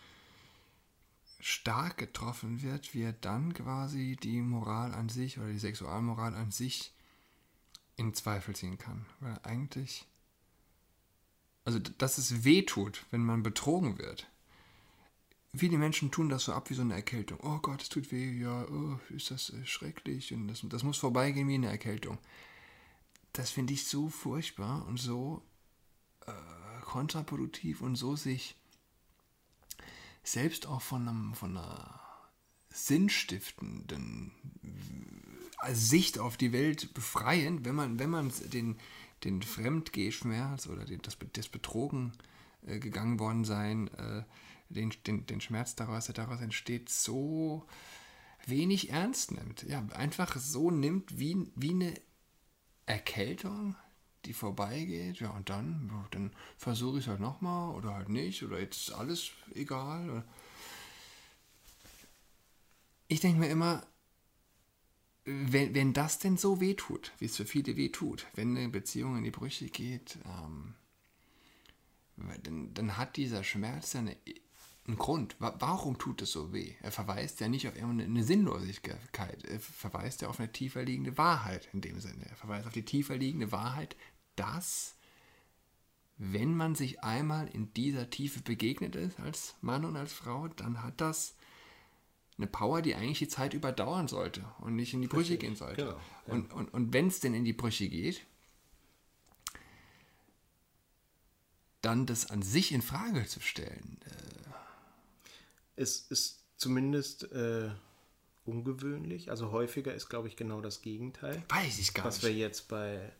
stark 1.40 1.96
getroffen 1.96 2.62
wird, 2.62 2.92
wie 2.94 3.02
er 3.02 3.12
dann 3.12 3.54
quasi 3.54 4.16
die 4.22 4.42
Moral 4.42 4.92
an 4.92 5.08
sich 5.08 5.38
oder 5.38 5.48
die 5.48 5.58
Sexualmoral 5.58 6.34
an 6.34 6.50
sich 6.50 6.92
in 8.00 8.14
Zweifel 8.14 8.56
ziehen 8.56 8.78
kann. 8.78 9.04
Weil 9.20 9.38
eigentlich, 9.42 10.06
also 11.64 11.78
dass 11.78 12.18
es 12.18 12.44
weh 12.44 12.62
tut, 12.62 13.04
wenn 13.10 13.22
man 13.22 13.42
betrogen 13.42 13.98
wird. 13.98 14.26
Viele 15.54 15.78
Menschen 15.78 16.10
tun 16.10 16.28
das 16.28 16.44
so 16.44 16.52
ab 16.52 16.70
wie 16.70 16.74
so 16.74 16.82
eine 16.82 16.94
Erkältung. 16.94 17.38
Oh 17.42 17.58
Gott, 17.58 17.82
es 17.82 17.88
tut 17.88 18.10
weh, 18.10 18.40
ja, 18.40 18.64
oh, 18.68 18.98
ist 19.10 19.30
das 19.30 19.50
äh, 19.50 19.66
schrecklich 19.66 20.32
und 20.32 20.48
das, 20.48 20.64
das 20.64 20.82
muss 20.82 20.96
vorbeigehen 20.96 21.48
wie 21.48 21.54
eine 21.54 21.68
Erkältung. 21.68 22.18
Das 23.32 23.50
finde 23.50 23.72
ich 23.74 23.86
so 23.86 24.08
furchtbar 24.08 24.86
und 24.86 24.98
so 24.98 25.42
äh, 26.26 26.32
kontraproduktiv 26.82 27.82
und 27.82 27.96
so 27.96 28.16
sich 28.16 28.56
selbst 30.22 30.66
auch 30.66 30.82
von, 30.82 31.06
einem, 31.06 31.34
von 31.34 31.56
einer 31.56 32.00
sinnstiftenden 32.70 34.32
Sicht 35.72 36.18
auf 36.18 36.36
die 36.36 36.52
Welt 36.52 36.94
befreien, 36.94 37.64
wenn 37.64 37.74
man, 37.74 37.98
wenn 37.98 38.10
man 38.10 38.32
den, 38.52 38.76
den 39.24 39.42
Fremdgehschmerz 39.42 40.66
oder 40.66 40.84
den, 40.84 41.02
das, 41.02 41.16
das 41.32 41.48
Betrogen 41.48 42.12
äh, 42.66 42.78
gegangen 42.78 43.18
worden 43.18 43.44
sein, 43.44 43.88
äh, 43.94 44.22
den, 44.68 44.92
den, 45.06 45.26
den 45.26 45.40
Schmerz 45.40 45.74
daraus, 45.74 46.06
der 46.06 46.14
daraus 46.14 46.40
entsteht, 46.40 46.88
so 46.88 47.66
wenig 48.46 48.90
ernst 48.90 49.32
nimmt. 49.32 49.62
Ja, 49.64 49.84
einfach 49.94 50.36
so 50.36 50.70
nimmt 50.70 51.18
wie, 51.18 51.50
wie 51.54 51.70
eine 51.70 51.94
Erkältung, 52.86 53.76
die 54.24 54.32
vorbeigeht, 54.32 55.20
ja, 55.20 55.30
und 55.30 55.48
dann, 55.48 55.90
dann 56.10 56.32
versuche 56.56 56.98
ich 56.98 57.04
es 57.04 57.08
halt 57.08 57.20
nochmal 57.20 57.74
oder 57.74 57.94
halt 57.94 58.08
nicht, 58.08 58.42
oder 58.42 58.58
jetzt 58.60 58.88
ist 58.88 58.92
alles 58.92 59.30
egal. 59.54 60.24
Ich 63.08 63.20
denke 63.20 63.40
mir 63.40 63.48
immer, 63.48 63.82
wenn, 65.46 65.74
wenn 65.74 65.92
das 65.92 66.18
denn 66.18 66.36
so 66.36 66.60
weh 66.60 66.74
tut, 66.74 67.12
wie 67.18 67.26
es 67.26 67.36
für 67.36 67.46
viele 67.46 67.76
weh 67.76 67.88
tut, 67.90 68.26
wenn 68.34 68.56
eine 68.56 68.68
Beziehung 68.68 69.16
in 69.16 69.24
die 69.24 69.30
Brüche 69.30 69.66
geht, 69.68 70.18
ähm, 70.26 70.74
dann, 72.42 72.74
dann 72.74 72.96
hat 72.96 73.16
dieser 73.16 73.44
Schmerz 73.44 73.96
eine, 73.96 74.16
einen 74.86 74.96
Grund. 74.96 75.36
Wa- 75.40 75.56
Warum 75.58 75.98
tut 75.98 76.22
es 76.22 76.32
so 76.32 76.52
weh? 76.52 76.74
Er 76.82 76.92
verweist 76.92 77.40
ja 77.40 77.48
nicht 77.48 77.66
auf 77.66 77.74
irgendeine 77.76 78.04
eine 78.04 78.24
Sinnlosigkeit, 78.24 79.44
er 79.44 79.60
verweist 79.60 80.22
ja 80.22 80.28
auf 80.28 80.38
eine 80.38 80.52
tiefer 80.52 80.82
liegende 80.84 81.16
Wahrheit 81.16 81.68
in 81.72 81.80
dem 81.80 82.00
Sinne. 82.00 82.26
Er 82.28 82.36
verweist 82.36 82.66
auf 82.66 82.72
die 82.72 82.84
tiefer 82.84 83.16
liegende 83.16 83.52
Wahrheit, 83.52 83.96
dass, 84.36 84.96
wenn 86.18 86.54
man 86.54 86.74
sich 86.74 87.02
einmal 87.02 87.48
in 87.48 87.72
dieser 87.74 88.10
Tiefe 88.10 88.40
begegnet 88.40 88.96
ist, 88.96 89.18
als 89.20 89.54
Mann 89.60 89.84
und 89.84 89.96
als 89.96 90.12
Frau, 90.12 90.48
dann 90.48 90.82
hat 90.82 91.00
das 91.00 91.34
eine 92.40 92.46
Power, 92.50 92.82
die 92.82 92.94
eigentlich 92.94 93.18
die 93.18 93.28
Zeit 93.28 93.54
überdauern 93.54 94.08
sollte 94.08 94.44
und 94.60 94.74
nicht 94.76 94.94
in 94.94 95.02
die 95.02 95.08
Brüche 95.08 95.36
gehen 95.36 95.56
sollte. 95.56 95.82
genau, 95.84 95.96
ja. 96.26 96.32
Und, 96.32 96.52
und, 96.52 96.72
und 96.74 96.92
wenn 96.92 97.06
es 97.08 97.20
denn 97.20 97.34
in 97.34 97.44
die 97.44 97.52
Brüche 97.52 97.88
geht, 97.88 98.22
dann 101.82 102.06
das 102.06 102.30
an 102.30 102.42
sich 102.42 102.72
in 102.72 102.82
Frage 102.82 103.26
zu 103.26 103.40
stellen. 103.40 103.98
Äh, 104.04 104.50
Es 105.82 106.00
ist 106.10 106.44
zumindest 106.56 107.30
äh, 107.32 107.70
ungewöhnlich. 108.44 109.30
Also 109.30 109.50
häufiger 109.50 109.94
ist, 109.94 110.08
glaube 110.08 110.28
ich, 110.28 110.36
genau 110.36 110.60
das 110.60 110.82
Gegenteil. 110.82 111.42
weiß 111.48 111.78
ich 111.78 111.94
gar 111.94 112.04
Was 112.04 112.22
wir 112.22 112.30
nicht. 112.30 112.38
jetzt 112.38 112.68
bei, 112.68 113.10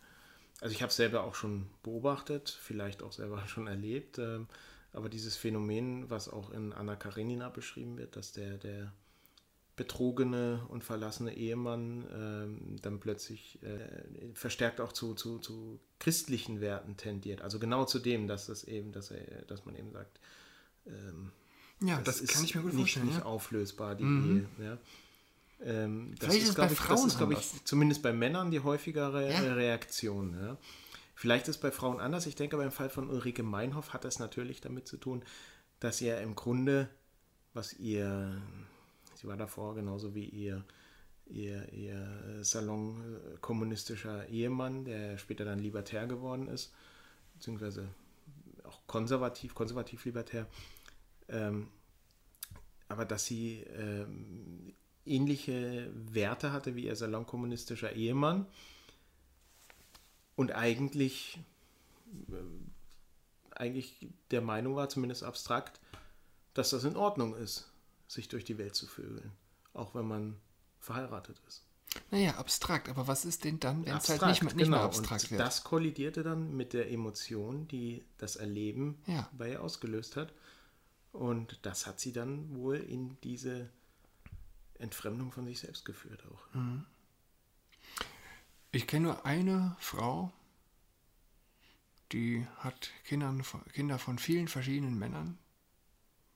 also 0.60 0.74
ich 0.74 0.82
habe 0.82 0.90
es 0.90 0.96
selber 0.96 1.24
auch 1.24 1.34
schon 1.34 1.68
beobachtet, 1.82 2.50
vielleicht 2.62 3.02
auch 3.02 3.12
selber 3.12 3.46
schon 3.48 3.66
erlebt, 3.66 4.18
ähm, 4.18 4.46
aber 4.92 5.08
dieses 5.08 5.36
Phänomen, 5.36 6.10
was 6.10 6.28
auch 6.28 6.50
in 6.50 6.72
Anna 6.72 6.96
Karenina 6.96 7.48
beschrieben 7.48 7.96
wird, 7.96 8.16
dass 8.16 8.32
der, 8.32 8.58
der 8.58 8.92
betrogene 9.80 10.60
und 10.68 10.84
verlassene 10.84 11.34
Ehemann 11.34 12.04
ähm, 12.14 12.76
dann 12.82 13.00
plötzlich 13.00 13.58
äh, 13.62 14.34
verstärkt 14.34 14.78
auch 14.78 14.92
zu, 14.92 15.14
zu, 15.14 15.38
zu 15.38 15.80
christlichen 15.98 16.60
Werten 16.60 16.98
tendiert. 16.98 17.40
Also 17.40 17.58
genau 17.58 17.86
zu 17.86 17.98
dem, 17.98 18.28
dass 18.28 18.44
das 18.44 18.64
eben, 18.64 18.92
dass 18.92 19.10
er, 19.10 19.40
dass 19.46 19.64
man 19.64 19.74
eben 19.74 19.90
sagt, 19.90 20.20
ähm, 20.86 21.32
Ja, 21.80 21.98
das, 22.02 22.22
kann 22.26 22.44
ich 22.44 22.54
mir 22.54 22.60
gut 22.60 22.74
nicht, 22.74 22.80
vorstellen. 22.92 23.06
nicht 23.06 23.14
ja. 23.16 23.24
Mhm. 23.24 23.26
auflösbar, 23.30 23.94
die 23.94 24.04
Ehe. 24.04 24.46
Ja. 24.62 24.78
Ähm, 25.62 26.14
das 26.18 26.28
Vielleicht 26.28 26.42
ist 26.42 26.48
es 26.50 26.54
bei 26.56 26.64
ich, 26.64 26.68
das 26.70 26.78
Frauen 26.78 27.06
ist, 27.06 27.16
glaube 27.16 27.32
ich, 27.32 27.64
zumindest 27.64 28.02
bei 28.02 28.12
Männern 28.12 28.50
die 28.50 28.60
häufigere 28.60 29.30
Ja. 29.32 29.54
Reaktion. 29.54 30.36
Ja. 30.38 30.58
Vielleicht 31.14 31.48
ist 31.48 31.56
es 31.56 31.60
bei 31.62 31.70
Frauen 31.70 32.00
anders. 32.00 32.26
Ich 32.26 32.34
denke, 32.34 32.58
beim 32.58 32.70
Fall 32.70 32.90
von 32.90 33.08
Ulrike 33.08 33.42
Meinhoff 33.42 33.94
hat 33.94 34.04
das 34.04 34.18
natürlich 34.18 34.60
damit 34.60 34.86
zu 34.86 34.98
tun, 34.98 35.22
dass 35.78 36.02
ihr 36.02 36.20
im 36.20 36.34
Grunde, 36.34 36.90
was 37.54 37.72
ihr, 37.72 38.42
sie 39.20 39.26
war 39.26 39.36
davor 39.36 39.74
genauso 39.74 40.14
wie 40.14 40.24
ihr, 40.24 40.64
ihr, 41.26 41.70
ihr 41.72 42.42
äh, 42.42 43.36
kommunistischer 43.40 44.28
Ehemann, 44.28 44.84
der 44.84 45.18
später 45.18 45.44
dann 45.44 45.58
libertär 45.58 46.06
geworden 46.06 46.48
ist, 46.48 46.72
beziehungsweise 47.34 47.88
auch 48.64 48.80
konservativ, 48.86 49.54
konservativ 49.54 50.04
libertär, 50.04 50.46
ähm, 51.28 51.68
aber 52.88 53.04
dass 53.04 53.26
sie 53.26 53.60
ähm, 53.76 54.74
ähnliche 55.04 55.90
Werte 55.94 56.52
hatte 56.52 56.74
wie 56.74 56.86
ihr 56.86 56.96
salonkommunistischer 56.96 57.92
Ehemann 57.92 58.46
und 60.34 60.52
eigentlich, 60.52 61.38
äh, 62.28 63.54
eigentlich 63.54 64.08
der 64.30 64.40
Meinung 64.40 64.76
war, 64.76 64.88
zumindest 64.88 65.24
abstrakt, 65.24 65.80
dass 66.54 66.70
das 66.70 66.84
in 66.84 66.96
Ordnung 66.96 67.34
ist, 67.34 67.69
sich 68.10 68.28
durch 68.28 68.44
die 68.44 68.58
Welt 68.58 68.74
zu 68.74 68.86
vögeln, 68.88 69.30
auch 69.72 69.94
wenn 69.94 70.06
man 70.06 70.36
verheiratet 70.80 71.40
ist. 71.46 71.62
Naja, 72.10 72.36
abstrakt, 72.36 72.88
aber 72.88 73.06
was 73.06 73.24
ist 73.24 73.44
denn 73.44 73.60
dann, 73.60 73.84
wenn 73.86 73.96
es 73.96 74.08
halt 74.08 74.22
Abstrakt, 74.22 74.30
nicht, 74.30 74.42
mehr- 74.42 74.54
nicht 74.54 74.68
mehr 74.70 74.78
genau. 74.78 74.88
abstrakt 74.88 75.24
und 75.24 75.30
wird? 75.32 75.40
Das 75.40 75.62
kollidierte 75.64 76.22
dann 76.22 76.56
mit 76.56 76.72
der 76.72 76.90
Emotion, 76.90 77.68
die 77.68 78.04
das 78.18 78.36
Erleben 78.36 79.00
Ja. 79.06 79.28
bei 79.32 79.50
ihr 79.52 79.62
ausgelöst 79.62 80.16
hat. 80.16 80.32
Und 81.12 81.58
das 81.62 81.86
hat 81.86 81.98
sie 82.00 82.12
dann 82.12 82.54
wohl 82.56 82.76
in 82.76 83.16
diese 83.22 83.68
Entfremdung 84.78 85.30
von 85.32 85.46
sich 85.46 85.60
selbst 85.60 85.84
geführt 85.84 86.24
auch. 86.32 86.54
Mhm. 86.54 86.84
Ich 88.72 88.86
kenne 88.86 89.06
nur 89.08 89.26
eine 89.26 89.76
Frau, 89.80 90.32
die 92.12 92.46
hat 92.58 92.90
Kindern, 93.04 93.44
Kinder 93.72 93.98
von 93.98 94.18
vielen 94.18 94.46
verschiedenen 94.48 94.96
Männern, 94.98 95.38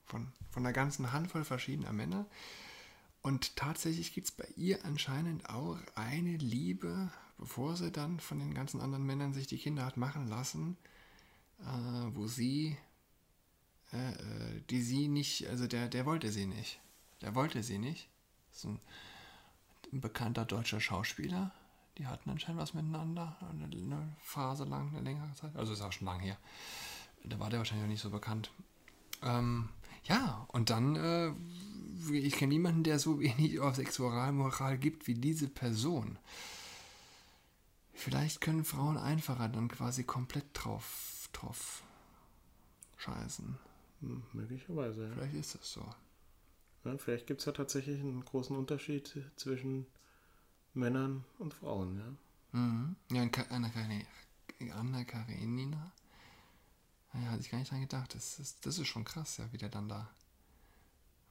von, 0.05 0.31
von 0.51 0.65
einer 0.65 0.73
ganzen 0.73 1.11
Handvoll 1.11 1.43
verschiedener 1.43 1.93
Männer. 1.93 2.25
Und 3.21 3.55
tatsächlich 3.55 4.13
gibt 4.13 4.27
es 4.27 4.31
bei 4.31 4.47
ihr 4.55 4.85
anscheinend 4.85 5.49
auch 5.49 5.79
eine 5.95 6.37
Liebe, 6.37 7.11
bevor 7.37 7.75
sie 7.75 7.91
dann 7.91 8.19
von 8.19 8.39
den 8.39 8.53
ganzen 8.53 8.81
anderen 8.81 9.05
Männern 9.05 9.33
sich 9.33 9.47
die 9.47 9.57
Kinder 9.57 9.85
hat 9.85 9.97
machen 9.97 10.27
lassen, 10.27 10.77
äh, 11.59 12.15
wo 12.15 12.27
sie, 12.27 12.77
äh, 13.91 14.11
äh, 14.11 14.61
die 14.69 14.81
sie 14.81 15.07
nicht, 15.07 15.47
also 15.47 15.67
der, 15.67 15.87
der 15.87 16.05
wollte 16.05 16.31
sie 16.31 16.45
nicht. 16.45 16.79
Der 17.21 17.33
wollte 17.33 17.63
sie 17.63 17.79
nicht. 17.79 18.09
Das 18.49 18.59
ist 18.59 18.65
ein, 18.65 18.79
ein 19.91 20.01
bekannter 20.01 20.45
deutscher 20.45 20.79
Schauspieler. 20.79 21.51
Die 21.97 22.07
hatten 22.07 22.29
anscheinend 22.29 22.61
was 22.61 22.73
miteinander, 22.73 23.37
eine, 23.49 23.65
eine 23.65 24.15
Phase 24.21 24.65
lang, 24.65 24.89
eine 24.89 25.01
längere 25.01 25.33
Zeit. 25.33 25.55
Also 25.55 25.73
ist 25.73 25.81
auch 25.81 25.93
schon 25.93 26.07
lang 26.07 26.19
her. 26.19 26.37
Da 27.23 27.39
war 27.39 27.49
der 27.49 27.59
wahrscheinlich 27.59 27.85
auch 27.85 27.89
nicht 27.89 28.01
so 28.01 28.11
bekannt. 28.11 28.51
Ähm, 29.23 29.69
ja, 30.05 30.45
und 30.49 30.69
dann, 30.69 30.95
äh, 30.95 31.31
ich 32.13 32.35
kenne 32.35 32.53
niemanden, 32.53 32.83
der 32.83 32.99
so 32.99 33.19
wenig 33.19 33.59
auf 33.61 33.75
Sexualmoral 33.75 34.77
gibt 34.77 35.07
wie 35.07 35.15
diese 35.15 35.47
Person. 35.47 36.17
Vielleicht 37.93 38.41
können 38.41 38.65
Frauen 38.65 38.97
einfacher 38.97 39.49
dann 39.49 39.67
quasi 39.67 40.03
komplett 40.03 40.45
drauf, 40.53 41.29
drauf 41.31 41.83
scheißen. 42.97 43.57
Hm, 44.01 44.23
möglicherweise, 44.33 45.07
ja. 45.07 45.13
Vielleicht 45.13 45.35
ist 45.35 45.55
das 45.55 45.71
so. 45.71 45.85
ja 46.83 46.97
vielleicht 46.97 47.27
gibt 47.27 47.39
es 47.39 47.45
ja 47.45 47.53
tatsächlich 47.53 47.99
einen 47.99 48.23
großen 48.23 48.55
Unterschied 48.55 49.17
zwischen 49.35 49.87
Männern 50.73 51.23
und 51.39 51.53
Frauen, 51.53 51.97
ja. 51.97 52.59
Mhm. 52.59 52.95
Ja, 53.11 53.27
Anna 53.49 55.03
Karenina, 55.03 55.91
ja, 57.23 57.31
hatte 57.31 57.41
ich 57.41 57.51
gar 57.51 57.57
nicht 57.59 57.71
dran 57.71 57.81
gedacht. 57.81 58.13
Das 58.15 58.39
ist, 58.39 58.65
das 58.65 58.77
ist 58.77 58.87
schon 58.87 59.05
krass, 59.05 59.37
ja, 59.37 59.51
wie 59.51 59.57
der 59.57 59.69
dann 59.69 59.89
da. 59.89 60.09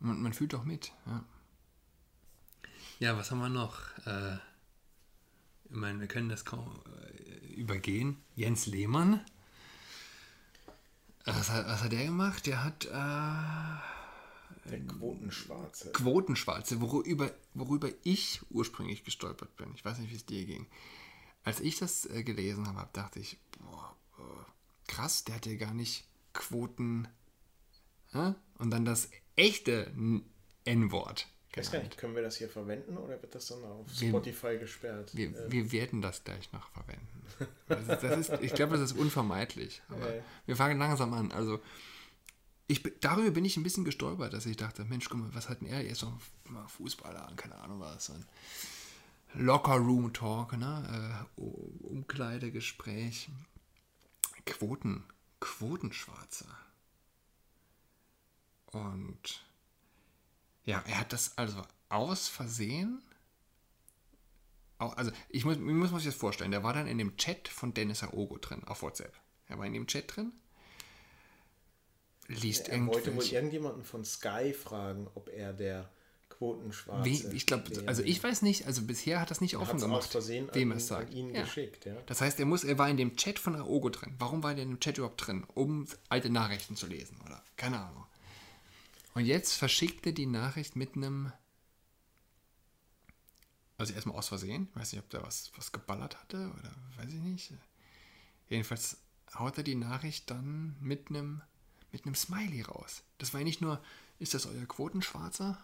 Man, 0.01 0.21
man 0.21 0.33
fühlt 0.33 0.53
doch 0.53 0.65
mit, 0.65 0.93
ja. 1.07 1.25
Ja, 3.01 3.17
was 3.17 3.31
haben 3.31 3.41
wir 3.41 3.49
noch? 3.49 3.81
Äh, 4.07 4.37
ich 5.65 5.77
meine, 5.77 6.01
wir 6.01 6.07
können 6.07 6.29
das 6.29 6.45
kaum 6.45 6.81
äh, 6.87 7.55
übergehen. 7.55 8.23
Jens 8.37 8.67
Lehmann. 8.67 9.25
Was 11.25 11.51
hat, 11.51 11.67
was 11.67 11.83
hat 11.83 11.93
der 11.93 12.05
gemacht? 12.05 12.47
Der 12.47 12.63
hat 12.63 12.85
äh, 12.85 14.69
Der 14.71 14.87
Quotenschwarze. 14.87 15.93
Quotenschwarze, 15.93 16.81
worüber, 16.81 17.31
worüber 17.55 17.89
ich 18.03 18.43
ursprünglich 18.51 19.05
gestolpert 19.05 19.57
bin. 19.57 19.75
Ich 19.75 19.85
weiß 19.85 19.99
nicht, 19.99 20.11
wie 20.11 20.17
es 20.17 20.27
dir 20.27 20.45
ging. 20.45 20.67
Als 21.45 21.61
ich 21.61 21.79
das 21.79 22.07
äh, 22.07 22.23
gelesen 22.23 22.67
habe, 22.69 22.89
dachte 22.93 23.21
ich, 23.21 23.39
boah, 23.59 23.97
äh, 24.19 24.23
krass, 24.95 25.25
der 25.25 25.37
hat 25.37 25.47
ja 25.47 25.55
gar 25.57 25.75
nicht 25.75 26.05
Quoten. 26.33 27.09
Hä? 28.13 28.35
Und 28.59 28.71
dann 28.71 28.85
das 28.85 29.09
echte 29.37 29.93
N-Wort. 30.65 31.29
Ich 31.51 31.59
weiß 31.59 31.71
gar 31.71 31.83
nicht, 31.83 31.97
können 31.99 32.15
wir 32.17 32.23
das 32.23 32.37
hier 32.37 32.49
verwenden 32.49 32.97
oder 32.97 33.21
wird 33.23 33.35
das 33.35 33.47
dann 33.47 33.63
auf 33.65 33.87
Wir- 34.01 34.09
Spotify 34.09 34.59
gesperrt? 34.59 35.15
Wir, 35.15 35.29
Äh, 35.29 35.51
wir 35.53 35.71
werden 35.73 36.03
das 36.03 36.25
gleich 36.25 36.53
noch 36.53 36.69
verwenden. 36.71 37.23
Das 37.69 37.81
ist, 37.81 38.03
das 38.03 38.19
ist, 38.19 38.43
ich 38.43 38.55
glaube, 38.55 38.77
das 38.77 38.91
ist 38.93 38.99
unvermeidlich. 38.99 39.81
Aber 39.89 40.17
Ja. 40.17 40.23
wir 40.47 40.57
fangen 40.57 40.79
langsam 40.79 41.13
an. 41.15 41.31
Also, 41.33 41.61
ich, 42.67 42.83
darüber 43.01 43.31
bin 43.31 43.45
ich 43.45 43.57
ein 43.57 43.63
bisschen 43.63 43.85
gestolpert, 43.85 44.33
dass 44.33 44.47
ich 44.47 44.57
dachte, 44.57 44.85
Mensch, 44.85 45.09
guck 45.09 45.21
mal, 45.21 45.35
was 45.35 45.49
hat 45.49 45.61
denn 45.61 45.69
er? 45.69 45.81
Er 45.85 45.91
ist 45.91 46.03
doch 46.03 46.13
mal 46.49 46.67
Fußballer, 46.67 47.33
keine 47.37 47.55
Ahnung 47.57 47.79
was. 47.81 48.07
So 48.07 48.15
ein 48.15 48.25
Locker-Room-Talk, 49.35 50.57
ne? 50.57 51.25
Äh, 51.37 51.41
Umkleidegespräch. 51.41 53.29
Quoten, 54.47 55.05
Quotenschwarzer. 55.41 56.47
Und 58.67 59.45
ja, 60.65 60.83
er 60.87 61.01
hat 61.01 61.13
das 61.13 61.37
also 61.39 61.63
aus 61.89 62.29
Versehen 62.29 63.03
also 64.79 65.11
ich 65.29 65.45
muss, 65.45 65.57
ich 65.57 65.63
muss 65.63 65.91
mir 65.91 65.97
das 65.97 66.05
jetzt 66.05 66.19
vorstellen, 66.19 66.51
der 66.51 66.63
war 66.63 66.73
dann 66.73 66.87
in 66.87 66.99
dem 66.99 67.17
Chat 67.17 67.49
von 67.49 67.75
Dennis 67.75 68.03
Aogo 68.03 68.39
drin, 68.39 68.63
auf 68.65 68.83
WhatsApp. 68.83 69.15
Er 69.47 69.59
war 69.59 69.67
in 69.67 69.73
dem 69.73 69.87
Chat 69.87 70.17
drin, 70.17 70.33
liest 72.27 72.69
er 72.69 72.85
wollte 72.87 73.15
wohl 73.15 73.25
irgendjemanden 73.25 73.85
von 73.85 74.05
Sky 74.05 74.53
fragen, 74.53 75.09
ob 75.15 75.29
er 75.29 75.53
der 75.53 75.91
Quotenschwarze 76.39 77.05
Wie, 77.05 77.37
ich 77.37 77.47
glaube, 77.47 77.65
also 77.87 78.03
ich 78.03 78.23
weiß 78.23 78.43
nicht, 78.43 78.67
also 78.67 78.83
bisher 78.83 79.21
hat 79.21 79.31
das 79.31 79.41
nicht 79.41 79.57
offen 79.57 79.77
es 79.77 79.83
aus 79.83 79.89
gemacht, 79.89 80.11
Versehen 80.11 80.49
wem 80.53 80.71
an, 80.71 80.77
er 80.77 80.79
es 80.79 80.87
sagt. 80.87 81.15
ihn 81.15 81.35
Ja. 81.35 81.43
geschickt. 81.43 81.85
Ja? 81.87 81.97
Das 82.07 82.21
heißt, 82.21 82.39
er 82.41 82.47
muss, 82.47 82.65
er 82.65 82.79
war 82.79 82.89
in 82.89 82.97
dem 82.97 83.17
Chat 83.17 83.39
von 83.39 83.57
Aogo 83.57 83.89
drin. 83.91 84.15
Warum 84.19 84.43
war 84.43 84.55
der 84.55 84.65
in 84.65 84.71
dem 84.71 84.81
Chat 84.81 84.99
überhaupt 84.99 85.27
drin? 85.27 85.45
Um 85.55 85.87
alte 86.09 86.31
Nachrichten 86.31 86.77
zu 86.77 86.87
lesen, 86.87 87.21
oder? 87.25 87.43
Keine 87.57 87.81
Ahnung. 87.81 88.05
Und 89.15 89.25
jetzt 89.25 89.53
verschickt 89.53 90.07
er 90.07 90.13
die 90.13 90.27
Nachricht 90.27 90.77
mit 90.77 90.97
einem. 90.97 91.33
Also 93.77 93.93
erstmal 93.93 94.17
aus 94.17 94.29
Versehen. 94.29 94.69
Ich 94.71 94.81
weiß 94.81 94.93
nicht, 94.93 95.03
ob 95.03 95.11
der 95.11 95.23
was, 95.23 95.51
was 95.57 95.73
geballert 95.73 96.21
hatte 96.21 96.51
oder 96.59 96.75
weiß 96.97 97.13
ich 97.13 97.21
nicht. 97.21 97.53
Jedenfalls 98.49 98.99
haut 99.39 99.59
er 99.59 99.65
die 99.65 99.75
Nachricht 99.75 100.31
dann 100.31 100.77
mit 100.81 101.11
einem 101.11 101.43
mit 101.95 102.07
einem 102.07 102.17
Smiley 102.17 102.63
raus. 102.63 103.05
Das 103.19 103.33
war 103.33 103.41
ja 103.41 103.45
nicht 103.45 103.61
nur, 103.61 103.81
ist 104.19 104.35
das 104.35 104.47
euer 104.47 104.67
Quotenschwarzer? 104.67 105.57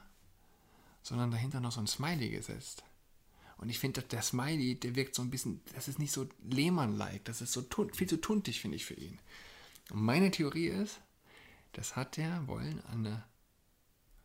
Sondern 1.02 1.30
dahinter 1.30 1.60
noch 1.60 1.72
so 1.72 1.80
ein 1.80 1.86
Smiley 1.86 2.30
gesetzt. 2.30 2.84
Und 3.56 3.68
ich 3.68 3.78
finde, 3.78 4.02
der 4.02 4.22
Smiley, 4.22 4.76
der 4.80 4.94
wirkt 4.94 5.14
so 5.14 5.22
ein 5.22 5.30
bisschen, 5.30 5.60
das 5.74 5.86
ist 5.88 5.98
nicht 5.98 6.12
so 6.12 6.26
Lehmann-like, 6.48 7.24
das 7.24 7.42
ist 7.42 7.52
so 7.52 7.62
viel 7.92 8.08
zu 8.08 8.16
tuntig, 8.18 8.60
finde 8.60 8.76
ich, 8.76 8.86
für 8.86 8.94
ihn. 8.94 9.18
Und 9.90 10.02
meine 10.02 10.30
Theorie 10.30 10.68
ist, 10.68 11.00
das 11.72 11.94
hat 11.94 12.16
der 12.16 12.46
wollen 12.46 12.82
an 12.86 13.06
eine 13.06 13.24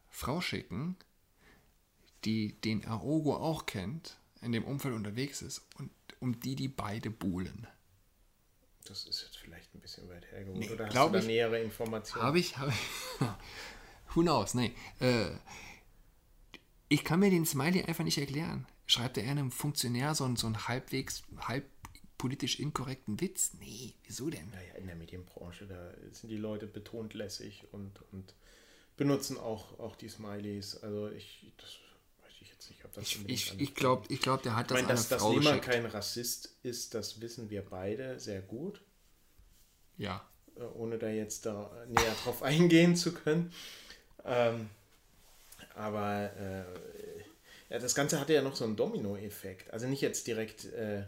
Frau 0.09 0.39
schicken, 0.39 0.95
die 2.23 2.53
den 2.61 2.85
Aogo 2.87 3.35
auch 3.35 3.65
kennt, 3.65 4.17
in 4.41 4.51
dem 4.51 4.63
Umfeld 4.63 4.95
unterwegs 4.95 5.41
ist 5.41 5.65
und 5.77 5.91
um 6.19 6.39
die 6.39 6.55
die 6.55 6.67
beide 6.69 7.09
buhlen. 7.09 7.67
Das 8.85 9.05
ist 9.05 9.21
jetzt 9.23 9.37
vielleicht 9.37 9.73
ein 9.75 9.81
bisschen 9.81 10.07
weit 10.09 10.25
hergeholt. 10.31 10.59
Nee, 10.59 10.69
oder 10.69 10.85
hast 10.85 10.95
du 10.95 11.09
da 11.09 11.19
ich- 11.19 11.25
nähere 11.25 11.61
Informationen? 11.61 12.23
Habe 12.23 12.39
ich, 12.39 12.57
habe 12.57 12.71
ich. 12.71 13.27
Who 14.15 14.21
knows? 14.21 14.53
Nee. 14.53 14.73
Äh, 14.99 15.31
ich 16.89 17.03
kann 17.03 17.19
mir 17.19 17.29
den 17.29 17.45
Smiley 17.45 17.83
einfach 17.83 18.03
nicht 18.03 18.17
erklären. 18.17 18.67
Schreibt 18.87 19.17
er 19.17 19.29
einem 19.29 19.51
Funktionär 19.51 20.13
so 20.15 20.23
einen, 20.25 20.35
so 20.35 20.47
einen 20.47 20.67
halbwegs, 20.67 21.23
halb 21.39 21.65
politisch 22.17 22.59
inkorrekten 22.59 23.19
Witz? 23.19 23.53
Nee, 23.59 23.93
wieso 24.03 24.29
denn? 24.29 24.49
Naja, 24.51 24.75
in 24.75 24.87
der 24.87 24.95
Medienbranche, 24.95 25.65
da 25.67 25.91
sind 26.11 26.29
die 26.29 26.37
Leute 26.37 26.67
betont 26.67 27.13
lässig 27.13 27.65
und, 27.71 27.99
und 28.11 28.33
benutzen 28.97 29.37
auch, 29.37 29.79
auch 29.79 29.95
die 29.95 30.07
Smileys. 30.09 30.77
Also 30.77 31.09
ich, 31.09 31.51
das 31.57 31.69
weiß 32.23 32.33
ich 32.41 32.49
jetzt 32.49 32.69
nicht, 32.69 32.85
ob 32.85 32.93
das 32.93 33.03
Ich, 33.03 33.25
ich, 33.27 33.59
ich 33.59 33.75
glaube, 33.75 34.05
ich 34.13 34.21
glaub, 34.21 34.43
der 34.43 34.55
hat 34.55 34.65
Ich 34.65 34.67
das 34.69 34.75
meine, 34.77 34.87
an 34.89 34.95
dass, 34.95 35.11
eine 35.11 35.19
dass 35.19 35.21
Frau 35.21 35.37
Lehmann 35.37 35.61
kein 35.61 35.85
Rassist 35.85 36.55
ist, 36.63 36.93
das 36.93 37.19
wissen 37.21 37.49
wir 37.49 37.63
beide 37.65 38.19
sehr 38.19 38.41
gut, 38.41 38.81
Ja. 39.97 40.25
äh, 40.55 40.61
ohne 40.61 40.97
da 40.99 41.09
jetzt 41.09 41.45
da 41.45 41.71
näher 41.87 42.15
drauf 42.23 42.43
eingehen 42.43 42.95
zu 42.95 43.13
können. 43.13 43.51
Ähm, 44.23 44.69
aber 45.75 46.31
äh, 46.37 46.63
ja, 47.69 47.79
das 47.79 47.95
Ganze 47.95 48.19
hatte 48.19 48.33
ja 48.33 48.41
noch 48.41 48.55
so 48.55 48.65
einen 48.65 48.75
Domino-Effekt. 48.75 49.71
Also 49.73 49.87
nicht 49.87 50.01
jetzt 50.01 50.27
direkt 50.27 50.65
äh, 50.73 51.03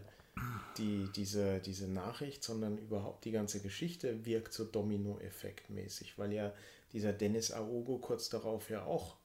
die, 0.77 1.11
diese, 1.11 1.59
diese 1.59 1.87
Nachricht, 1.87 2.43
sondern 2.43 2.77
überhaupt 2.77 3.25
die 3.25 3.31
ganze 3.31 3.59
Geschichte 3.61 4.25
wirkt 4.25 4.53
so 4.53 4.65
Domino-Effekt 4.65 5.69
mäßig, 5.69 6.17
weil 6.17 6.33
ja 6.33 6.53
dieser 6.93 7.13
Dennis 7.13 7.51
Aogo 7.51 7.97
kurz 7.97 8.29
darauf 8.29 8.69
ja 8.69 8.83
auch 8.85 9.17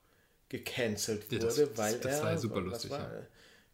gecancelt 0.48 1.31
Ja, 1.31 1.38
wurde, 1.38 1.68
das- 1.68 1.78
weil 1.78 1.98
das 2.00 2.12
er 2.12 2.22
war 2.22 2.31
ja 2.33 2.38
super 2.38 2.61
lustig, 2.61 2.90
war, 2.90 3.00
ja. 3.00 3.18
äh, 3.18 3.22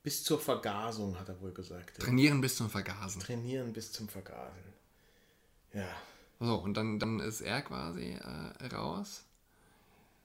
bis 0.03 0.25
zur 0.25 0.41
Vergasung, 0.41 1.19
hat 1.19 1.29
er 1.29 1.41
wohl 1.41 1.53
gesagt. 1.53 1.99
Trainieren 1.99 2.41
bis 2.41 2.57
zum 2.57 2.71
Vergasen. 2.71 3.21
Trainieren 3.21 3.73
bis 3.73 3.93
zum 3.93 4.09
Vergasen. 4.09 4.73
Ja, 5.73 5.89
So, 6.41 6.55
und 6.57 6.75
dann, 6.75 6.99
dann 6.99 7.21
ist 7.21 7.41
er 7.41 7.63
quasi 7.63 8.13
äh, 8.15 8.67
raus. 8.75 9.25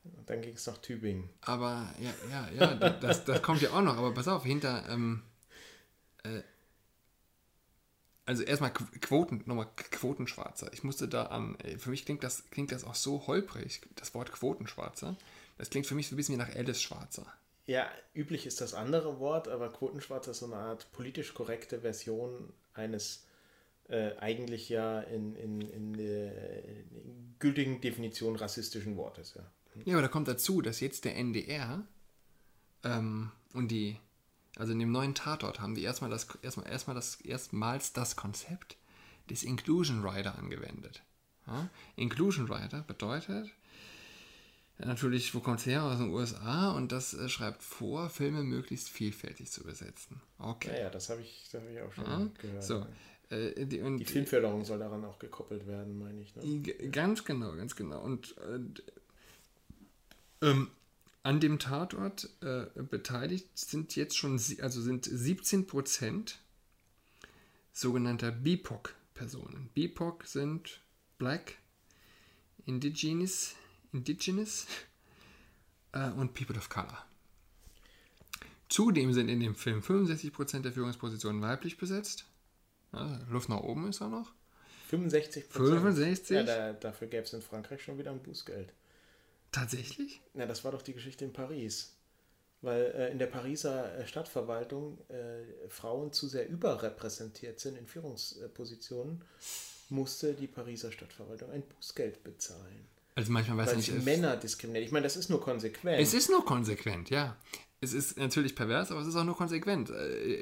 Und 0.04 0.30
dann 0.30 0.42
ging 0.42 0.56
es 0.56 0.66
nach 0.68 0.78
Tübingen. 0.80 1.30
Aber 1.42 1.88
ja, 2.00 2.13
ja, 2.30 2.50
ja, 2.52 2.74
da- 2.76 2.89
das, 2.89 3.24
das 3.26 3.42
kommt 3.42 3.62
ja 3.62 3.72
auch 3.72 3.82
noch. 3.82 3.98
Aber 3.98 4.13
pass 4.13 4.28
auf, 4.28 4.44
hinter. 4.44 4.88
Ähm, 4.89 5.24
äh, 6.24 6.42
also 8.26 8.44
erstmal 8.44 8.72
Qu- 8.72 9.00
Quoten, 9.02 9.44
nochmal 9.46 9.68
Quotenschwarzer. 9.76 10.72
Ich 10.74 10.84
musste 10.84 11.08
da 11.08 11.24
an. 11.28 11.58
äh, 11.60 11.78
Für 11.78 11.89
mich 11.89 12.06
klingt 12.06 12.24
das, 12.24 12.50
klingt 12.52 12.72
das 12.72 12.84
auch 12.86 12.96
so 12.96 13.28
holprig, 13.28 13.82
das 13.96 14.13
Wort 14.13 14.32
Quotenschwarzer. 14.32 15.18
Das 15.58 15.70
klingt 15.70 15.88
für 15.88 15.96
mich 15.96 16.08
so 16.08 16.16
ein 16.16 16.18
bisschen 16.18 16.36
wie 16.36 16.39
nach 16.39 16.56
Alice 16.56 16.82
Schwarzer. 16.82 17.26
Ja, 17.66 17.89
üblich 18.13 18.46
ist 18.46 18.60
das 18.62 18.74
andere 18.74 19.20
Wort, 19.20 19.48
aber 19.48 19.70
Quotenschwarz 19.72 20.28
ist 20.28 20.39
so 20.39 20.46
eine 20.48 20.56
Art 20.56 20.92
politisch 20.92 21.34
korrekte 21.34 21.80
Version 21.82 22.52
eines 22.74 23.26
äh, 23.88 24.16
eigentlich 24.18 24.68
ja 24.70 25.00
in, 25.02 25.36
in, 25.36 25.62
in 25.62 25.94
der 25.94 26.63
in 26.66 27.36
gültigen 27.39 27.80
Definition 27.82 28.36
rassistischen 28.36 28.98
Wortes. 28.98 29.34
Ja. 29.36 29.44
Ja, 29.86 29.95
aber 29.95 30.01
da 30.03 30.07
kommt 30.07 30.27
dazu, 30.27 30.62
dass 30.62 30.79
jetzt 30.79 31.05
der 31.05 31.15
NDR 31.15 31.83
ähm, 32.83 33.31
und 33.53 33.69
die, 33.69 33.97
also 34.57 34.73
in 34.73 34.79
dem 34.79 34.91
neuen 34.91 35.15
Tatort 35.15 35.59
haben 35.59 35.75
die 35.75 35.83
erstmal 35.83 36.09
das, 36.09 36.27
erstmal, 36.41 36.67
erstmal 36.69 36.95
das, 36.95 37.21
erstmals 37.21 37.93
das 37.93 38.15
Konzept 38.15 38.77
des 39.29 39.43
Inclusion 39.43 40.05
Rider 40.05 40.38
angewendet. 40.38 41.01
Ja? 41.47 41.69
Inclusion 41.95 42.51
Rider 42.51 42.81
bedeutet 42.83 43.51
ja, 44.79 44.88
natürlich, 44.88 45.36
wo 45.36 45.39
kommt 45.39 45.59
es 45.59 45.65
her? 45.65 45.83
Aus 45.83 45.99
den 45.99 46.09
USA 46.09 46.71
und 46.71 46.91
das 46.91 47.13
äh, 47.13 47.29
schreibt 47.29 47.62
vor, 47.62 48.09
Filme 48.09 48.43
möglichst 48.43 48.89
vielfältig 48.89 49.51
zu 49.51 49.63
besetzen. 49.63 50.19
Okay. 50.39 50.71
Naja, 50.71 50.89
das 50.89 51.09
habe 51.09 51.21
ich, 51.21 51.47
das 51.51 51.62
hab 51.62 51.69
ich 51.69 51.79
auch 51.79 51.93
schon 51.93 52.05
Ja, 52.05 52.27
gehört. 52.39 52.63
So, 52.63 52.86
Äh, 53.29 53.65
die, 53.65 53.81
und 53.81 53.97
Die 53.99 54.05
Filmförderung 54.05 54.65
soll 54.65 54.79
daran 54.79 55.05
auch 55.05 55.19
gekoppelt 55.19 55.65
werden, 55.67 55.97
meine 55.97 56.21
ich. 56.21 56.36
Ne? 56.36 56.62
Ganz 56.91 57.23
genau, 57.23 57.55
ganz 57.55 57.75
genau. 57.75 58.01
Und 58.01 58.36
äh, 58.38 58.59
ähm, 60.43 60.69
an 61.23 61.39
dem 61.39 61.58
Tatort 61.58 62.29
äh, 62.41 62.65
beteiligt 62.84 63.58
sind 63.58 63.95
jetzt 63.95 64.17
schon, 64.17 64.34
also 64.62 64.82
sind 64.82 65.06
17 65.06 65.67
Prozent 65.67 66.39
sogenannter 67.71 68.32
BIPOC-Personen. 68.32 69.69
BIPOC 69.73 70.25
sind 70.25 70.82
Black, 71.17 71.58
Indigenous, 72.65 73.56
Indigenous 73.93 74.67
äh, 75.93 76.10
und 76.12 76.34
People 76.34 76.58
of 76.58 76.69
Color. 76.69 77.06
Zudem 78.67 79.13
sind 79.13 79.29
in 79.29 79.39
dem 79.39 79.56
Film 79.56 79.79
65% 79.79 80.62
der 80.62 80.73
Führungspositionen 80.73 81.41
weiblich 81.41 81.77
besetzt. 81.77 82.25
Ja, 82.91 83.19
Luft 83.29 83.49
nach 83.49 83.62
oben 83.62 83.88
ist 83.88 84.01
auch 84.01 84.10
noch. 84.10 84.34
65 84.89 85.45
65? 85.45 86.36
Ja, 86.36 86.43
da, 86.43 86.73
dafür 86.73 87.08
gäbe 87.08 87.23
es 87.23 87.34
in 87.34 87.41
Frankreich 87.41 87.82
schon 87.82 87.97
wieder 87.97 88.12
ein 88.12 88.21
Bußgeld. 88.21 88.73
Tatsächlich? 89.54 90.20
Na, 90.34 90.46
das 90.46 90.63
war 90.66 90.72
doch 90.74 90.82
die 90.82 90.94
Geschichte 90.94 91.24
in 91.24 91.32
Paris. 91.32 91.96
Weil 92.62 92.82
äh, 92.96 93.12
in 93.12 93.20
der 93.20 93.28
Pariser 93.28 93.98
äh, 93.98 94.08
Stadtverwaltung 94.08 94.98
äh, 95.10 95.68
Frauen 95.70 96.12
zu 96.13 96.28
sehr 96.28 96.48
überrepräsentiert 96.50 97.60
sind 97.60 97.78
in 97.78 97.88
Führungspositionen, 97.88 99.22
musste 99.89 100.34
die 100.34 100.48
Pariser 100.48 100.92
Stadtverwaltung 100.92 101.52
ein 101.52 101.63
Bußgeld 101.63 102.24
bezahlen. 102.24 102.88
Also 103.16 103.32
manchmal 103.32 103.58
weiß 103.58 103.68
Weil 103.74 103.80
ich 103.80 103.88
nicht. 103.89 103.98
es- 104.00 104.06
Männer 104.06 104.38
diskriminiert. 104.38 104.86
Ich 104.86 104.92
meine, 104.92 105.04
das 105.04 105.18
ist 105.18 105.30
nur 105.30 105.42
konsequent. 105.42 106.02
Es 106.02 106.13
ist 106.13 106.30
nur 106.30 106.44
konsequent, 106.46 107.10
ja. 107.10 107.38
Es 107.82 107.92
ist 107.92 108.18
natürlich 108.18 108.56
pervers, 108.56 108.92
aber 108.92 109.02
es 109.02 109.08
ist 109.08 109.16
auch 109.18 109.26
nur 109.26 109.36
konsequent. 109.36 109.89
Äh, 109.89 110.36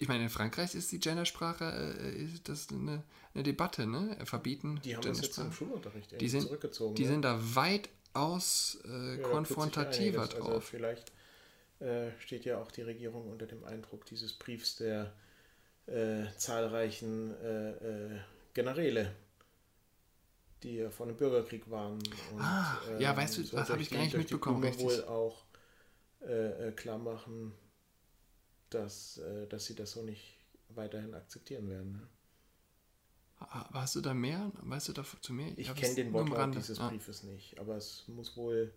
Ich 0.00 0.08
meine, 0.08 0.22
in 0.24 0.30
Frankreich 0.30 0.74
ist 0.74 0.90
die 0.92 0.98
Gendersprache 0.98 1.94
äh, 2.00 2.22
ist 2.24 2.48
das 2.48 2.68
eine, 2.70 3.02
eine 3.34 3.42
Debatte, 3.44 3.86
ne? 3.86 4.16
Verbieten 4.24 4.80
die 4.82 4.96
haben 4.96 5.04
das 5.06 5.20
jetzt 5.20 5.36
im. 5.38 5.52
Schulunterricht 5.52 6.18
Die 6.18 6.28
sind, 6.28 6.40
zurückgezogen. 6.40 6.94
die 6.94 7.02
ne? 7.02 7.08
sind 7.10 7.22
da 7.22 7.54
weitaus 8.16 8.78
äh, 8.84 9.16
Ja, 9.16 9.22
konfrontativer 9.28 10.22
einiges. 10.22 10.34
Also 10.36 10.50
drauf. 10.52 10.64
vielleicht 10.64 11.12
äh, 11.80 12.10
steht 12.18 12.44
ja 12.44 12.58
auch 12.58 12.70
die 12.70 12.82
Regierung 12.82 13.28
unter 13.30 13.46
dem 13.46 13.64
Eindruck 13.64 14.04
dieses 14.06 14.32
Briefs 14.32 14.76
der 14.76 15.12
äh, 15.86 16.24
zahlreichen 16.36 17.34
äh, 17.42 17.70
äh, 17.70 18.20
Generäle, 18.54 19.12
die 20.62 20.76
ja 20.76 20.90
vor 20.90 21.06
einem 21.06 21.16
Bürgerkrieg 21.16 21.70
waren. 21.70 21.98
Und, 21.98 22.40
Ah, 22.40 22.78
ja, 22.98 23.16
weißt 23.16 23.38
du, 23.38 23.42
so 23.44 23.56
das 23.56 23.68
hab 23.68 23.76
durch 23.76 23.82
ich 23.82 23.88
die- 23.90 23.94
gar 23.94 24.02
nicht 24.02 24.14
die 24.14 24.18
mitbekommen, 24.18 24.64
richtig. 24.64 24.86
wohl 24.86 25.04
auch 25.04 25.44
äh, 26.20 26.72
klar 26.72 26.98
machen, 26.98 27.52
dass, 28.70 29.20
dass 29.48 29.66
sie 29.66 29.74
das 29.76 29.92
so 29.92 30.02
nicht 30.02 30.38
weiterhin 30.70 31.14
akzeptieren 31.14 31.68
werden. 31.70 31.92
Ne? 31.92 32.08
Hast 33.38 33.94
du 33.94 34.00
da 34.00 34.14
mehr? 34.14 34.50
Weißt 34.62 34.88
du 34.88 34.92
da 34.92 35.04
zu 35.20 35.32
mehr? 35.32 35.56
Ich 35.58 35.68
hab 35.68 35.76
kenne 35.76 35.94
den 35.94 36.12
Wortlaut 36.12 36.54
dieses 36.54 36.78
Ah. 36.80 36.88
Briefes 36.88 37.22
nicht, 37.22 37.58
aber 37.60 37.76
es 37.76 38.04
muss 38.08 38.36
wohl 38.36 38.72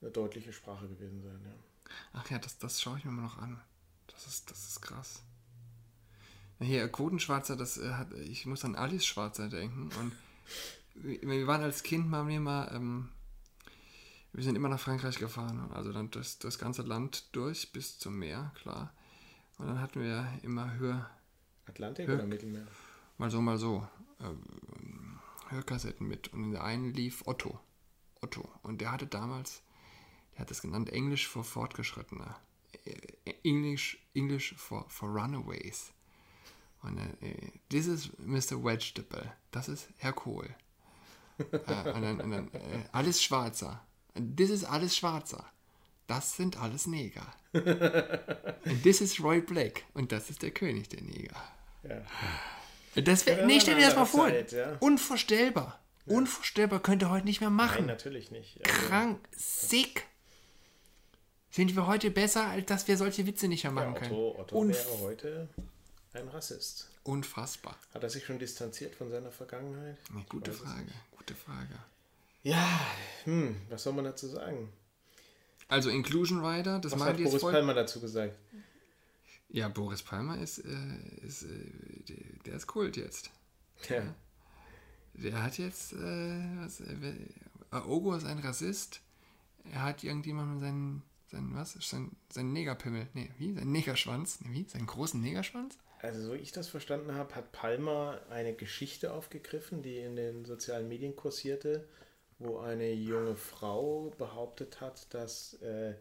eine 0.00 0.10
deutliche 0.10 0.52
Sprache 0.52 0.86
gewesen 0.88 1.22
sein. 1.22 1.40
Ja. 1.44 1.90
Ach 2.12 2.30
ja, 2.30 2.38
das, 2.38 2.58
das 2.58 2.80
schaue 2.80 2.98
ich 2.98 3.04
mir 3.04 3.10
mal 3.10 3.22
noch 3.22 3.38
an. 3.38 3.60
Das 4.06 4.26
ist, 4.26 4.50
das 4.50 4.68
ist 4.68 4.80
krass. 4.80 5.22
Na 6.58 6.66
Hier, 6.66 6.88
Quotenschwarzer, 6.88 7.56
das 7.56 7.78
äh, 7.78 7.90
hat, 7.92 8.12
ich 8.14 8.46
muss 8.46 8.64
an 8.64 8.76
Alice 8.76 9.04
Schwarzer 9.04 9.48
denken. 9.48 9.90
Und 9.98 10.12
wir, 10.94 11.46
waren 11.46 11.62
als 11.62 11.82
Kind 11.82 12.08
mal, 12.08 12.26
wir 12.28 12.40
mal, 12.40 12.70
ähm, 12.74 13.08
wir 14.32 14.44
sind 14.44 14.54
immer 14.56 14.68
nach 14.68 14.80
Frankreich 14.80 15.18
gefahren. 15.18 15.70
Also 15.72 15.92
dann 15.92 16.10
das, 16.10 16.38
das 16.38 16.58
ganze 16.58 16.82
Land 16.82 17.34
durch 17.34 17.72
bis 17.72 17.98
zum 17.98 18.18
Meer, 18.18 18.52
klar. 18.62 18.92
Und 19.58 19.66
dann 19.66 19.80
hatten 19.80 20.00
wir 20.00 20.26
immer 20.42 20.74
Hör, 20.74 21.10
Atlantik 21.66 22.08
Ja. 22.08 22.14
oder 22.14 22.26
Mittelmeer? 22.26 22.66
Mal 23.18 23.30
so, 23.30 23.40
mal 23.40 23.58
so, 23.58 23.86
ähm, 24.20 25.18
Hörkassetten 25.48 26.06
mit. 26.06 26.32
Und 26.32 26.44
in 26.44 26.50
der 26.52 26.64
einen 26.64 26.92
lief 26.92 27.26
Otto. 27.26 27.58
Otto. 28.20 28.48
Und 28.62 28.80
der 28.80 28.92
hatte 28.92 29.06
damals, 29.06 29.62
der 30.32 30.40
hat 30.40 30.50
das 30.50 30.62
genannt 30.62 30.90
Englisch 30.90 31.28
für 31.28 31.44
Fortgeschrittene. 31.44 32.34
Äh, 32.84 33.34
English, 33.44 33.98
English 34.14 34.54
for, 34.56 34.88
for 34.88 35.08
Runaways. 35.08 35.92
Und 36.82 36.98
äh, 36.98 37.52
this 37.70 37.86
is 37.86 38.10
Mr. 38.18 38.62
Vegetable. 38.62 39.32
Das 39.50 39.68
ist 39.68 39.88
Herr 39.98 40.12
Kohl. 40.12 40.54
äh, 41.38 41.92
und 41.92 42.02
dann, 42.02 42.20
und 42.20 42.30
dann 42.30 42.52
äh, 42.52 42.84
alles 42.92 43.22
Schwarzer. 43.22 43.84
This 44.14 44.50
is 44.50 44.64
alles 44.64 44.96
Schwarzer. 44.96 45.44
Das 46.06 46.36
sind 46.36 46.56
alles 46.56 46.86
Neger. 46.86 47.26
Und 47.52 48.82
this 48.82 49.02
is 49.02 49.22
Roy 49.22 49.42
Black. 49.42 49.84
Und 49.92 50.10
das 50.10 50.30
ist 50.30 50.40
der 50.40 50.52
König 50.52 50.88
der 50.88 51.02
Neger. 51.02 51.36
Ja. 51.82 52.02
Das 53.02 53.26
wär, 53.26 53.40
Ja, 53.40 53.46
nee, 53.46 53.60
stell 53.60 53.76
dir 53.76 53.86
das 53.86 53.96
mal 53.96 54.04
vor. 54.04 54.28
Zeit, 54.28 54.52
ja. 54.52 54.76
Unvorstellbar. 54.80 55.80
Unvorstellbar 56.06 56.80
könnt 56.80 57.02
ihr 57.02 57.10
heute 57.10 57.26
nicht 57.26 57.40
mehr 57.40 57.50
Nein, 57.50 57.56
machen. 57.56 57.86
natürlich 57.86 58.30
nicht. 58.30 58.58
Also, 58.66 58.86
Krank, 58.88 59.20
sick. 59.36 60.06
Sind 61.50 61.74
wir 61.76 61.86
heute 61.86 62.10
besser, 62.10 62.46
als 62.46 62.66
dass 62.66 62.88
wir 62.88 62.96
solche 62.96 63.26
Witze 63.26 63.48
nicht 63.48 63.64
mehr 63.64 63.72
ja, 63.72 63.80
machen 63.80 63.94
können? 63.94 64.12
Otto, 64.12 64.40
Otto 64.40 64.68
wäre 64.68 65.00
heute 65.00 65.48
ein 66.14 66.28
Rassist. 66.28 66.88
unfassbar. 67.04 67.76
Hat 67.92 68.02
er 68.02 68.10
sich 68.10 68.24
schon 68.24 68.38
distanziert 68.38 68.94
von 68.94 69.10
seiner 69.10 69.30
Vergangenheit? 69.30 69.96
Ich 70.18 70.28
gute 70.28 70.52
Frage, 70.52 70.86
gute 71.16 71.34
Frage. 71.34 71.74
Ja, 72.42 72.80
hm, 73.24 73.56
was 73.68 73.82
soll 73.82 73.92
man 73.92 74.04
dazu 74.04 74.28
sagen? 74.28 74.72
Also 75.68 75.90
Inclusion 75.90 76.44
Rider, 76.44 76.78
das 76.78 76.92
Was 76.92 77.00
hat 77.02 77.16
Boris 77.22 77.40
voll. 77.40 77.52
Palmer 77.52 77.74
dazu 77.74 78.00
gesagt? 78.00 78.34
Ja, 79.50 79.68
Boris 79.68 80.02
Palmer 80.02 80.38
ist, 80.38 80.58
äh, 80.58 81.26
ist 81.26 81.44
äh, 81.44 82.14
der, 82.44 82.54
ist 82.54 82.66
Kult 82.66 82.96
jetzt. 82.96 83.30
Ja. 83.88 84.14
Der 85.14 85.42
hat 85.42 85.58
jetzt, 85.58 85.94
äh, 85.94 86.56
was, 86.56 86.80
äh, 86.80 87.14
Aogo 87.70 88.14
ist 88.14 88.24
ein 88.24 88.38
Rassist. 88.38 89.00
Er 89.72 89.82
hat 89.82 90.04
irgendjemandem 90.04 90.60
seinen, 90.60 91.02
seinen, 91.30 91.54
was, 91.54 91.72
sein, 91.80 92.10
seinen 92.30 92.52
Negerpimmel, 92.52 93.08
nee, 93.14 93.30
wie, 93.38 93.54
seinen 93.54 93.72
Negerschwanz, 93.72 94.40
nee, 94.42 94.52
wie, 94.52 94.68
seinen 94.68 94.86
großen 94.86 95.20
Negerschwanz? 95.20 95.78
Also 96.00 96.22
so 96.22 96.34
ich 96.34 96.52
das 96.52 96.68
verstanden 96.68 97.14
habe, 97.14 97.34
hat 97.34 97.50
Palmer 97.50 98.20
eine 98.30 98.54
Geschichte 98.54 99.12
aufgegriffen, 99.12 99.82
die 99.82 99.98
in 99.98 100.14
den 100.14 100.44
sozialen 100.44 100.88
Medien 100.88 101.16
kursierte, 101.16 101.88
wo 102.38 102.58
eine 102.58 102.92
junge 102.92 103.34
Frau 103.34 104.14
behauptet 104.16 104.80
hat, 104.80 105.12
dass 105.12 105.54
äh, 105.54 105.94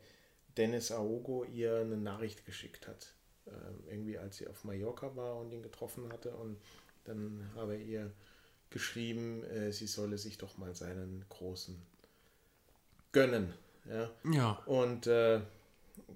Dennis 0.56 0.92
Aogo 0.92 1.46
ihr 1.46 1.78
eine 1.78 1.98
Nachricht 1.98 2.46
geschickt 2.46 2.88
hat. 2.88 3.17
Ähm, 3.48 3.84
irgendwie 3.90 4.18
als 4.18 4.38
sie 4.38 4.48
auf 4.48 4.64
Mallorca 4.64 5.16
war 5.16 5.38
und 5.38 5.52
ihn 5.52 5.64
getroffen 5.64 6.12
hatte 6.12 6.32
und 6.36 6.58
dann 7.06 7.50
habe 7.56 7.76
er 7.76 7.82
ihr 7.82 8.12
geschrieben, 8.70 9.44
äh, 9.46 9.72
sie 9.72 9.88
solle 9.88 10.18
sich 10.18 10.38
doch 10.38 10.58
mal 10.58 10.76
seinen 10.76 11.24
großen 11.30 11.82
gönnen. 13.12 13.54
Ja? 13.90 14.12
Ja. 14.32 14.52
Und 14.66 15.08
äh, 15.08 15.40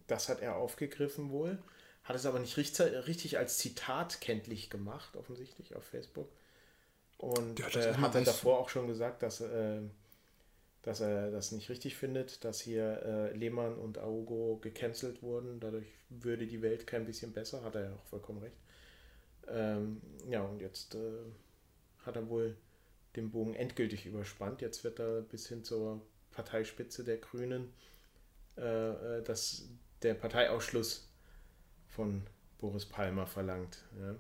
das 0.08 0.28
hat 0.30 0.42
er 0.42 0.58
aufgegriffen 0.58 1.30
wohl, 1.32 1.58
hat 2.04 2.16
es 2.16 2.26
aber 2.26 2.40
nicht 2.40 2.58
richtig, 2.58 3.08
richtig 3.08 3.38
als 3.38 3.58
Zitat 3.58 4.20
kenntlich 4.22 4.70
gemacht, 4.70 5.16
offensichtlich 5.16 5.76
auf 5.76 5.84
Facebook. 5.86 6.30
Und 7.18 7.60
das 7.60 7.76
äh, 7.76 7.94
hat 7.96 8.16
als- 8.16 8.26
davor 8.26 8.60
auch 8.60 8.70
schon 8.70 8.88
gesagt, 8.88 9.24
dass, 9.24 9.40
äh, 9.42 9.82
dass 10.84 11.00
er 11.00 11.32
das 11.32 11.52
nicht 11.52 11.70
richtig 11.70 11.96
findet, 11.96 12.44
dass 12.44 12.60
hier 12.60 13.04
äh, 13.04 13.36
Lehmann 13.36 13.76
und 13.76 13.98
Aogo 13.98 14.58
gecancelt 14.62 15.22
wurden. 15.22 15.60
Dadurch 15.60 15.88
würde 16.10 16.48
die 16.48 16.62
Welt 16.62 16.88
kein 16.88 17.06
bisschen 17.06 17.34
besser, 17.34 17.64
hat 17.64 17.76
er 17.76 17.86
ja 17.86 17.94
auch 17.94 18.06
vollkommen 18.06 18.40
recht. 18.40 18.58
Ähm, 19.48 20.02
ja, 20.30 20.42
und 20.42 20.60
jetzt 20.60 20.96
äh, 20.96 21.20
hat 22.06 22.16
er 22.16 22.30
wohl 22.30 22.56
den 23.16 23.32
Bogen 23.32 23.54
endgültig 23.54 24.06
überspannt. 24.06 24.62
Jetzt 24.62 24.84
wird 24.84 25.00
er 25.00 25.22
bis 25.22 25.48
hin 25.48 25.64
zur 25.64 26.02
Parteispitze 26.32 27.04
der 27.04 27.18
Grünen 27.18 27.74
äh, 28.58 29.18
äh, 29.20 29.24
dass 29.24 29.70
der 30.02 30.14
Parteiausschluss 30.14 31.10
von 31.90 32.28
Boris 32.60 32.86
Palmer 32.86 33.26
verlangt. 33.26 33.84
Ja. 34.00 34.16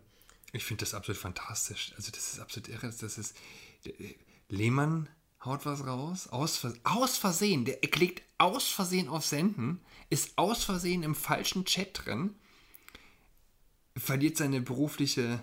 Ich 0.54 0.64
finde 0.64 0.82
das 0.82 0.94
absolut 0.94 1.20
fantastisch. 1.20 1.94
Also 1.96 2.12
das 2.12 2.34
ist 2.34 2.40
absolut 2.40 2.70
irre. 2.70 2.88
Das 2.88 3.18
ist 3.18 3.36
Lehmann 4.50 5.10
haut 5.44 5.66
was 5.66 5.86
raus, 5.86 6.28
aus, 6.28 6.66
aus 6.84 7.18
Versehen. 7.18 7.66
Der 7.66 7.78
klickt 7.78 8.22
aus 8.38 8.68
Versehen 8.70 9.08
auf 9.08 9.26
Senden, 9.26 9.80
ist 10.10 10.38
aus 10.38 10.64
Versehen 10.64 11.04
im 11.04 11.16
falschen 11.16 11.66
Chat 11.66 12.06
drin, 12.06 12.36
verliert 13.98 14.38
seine 14.38 14.62
berufliche, 14.62 15.42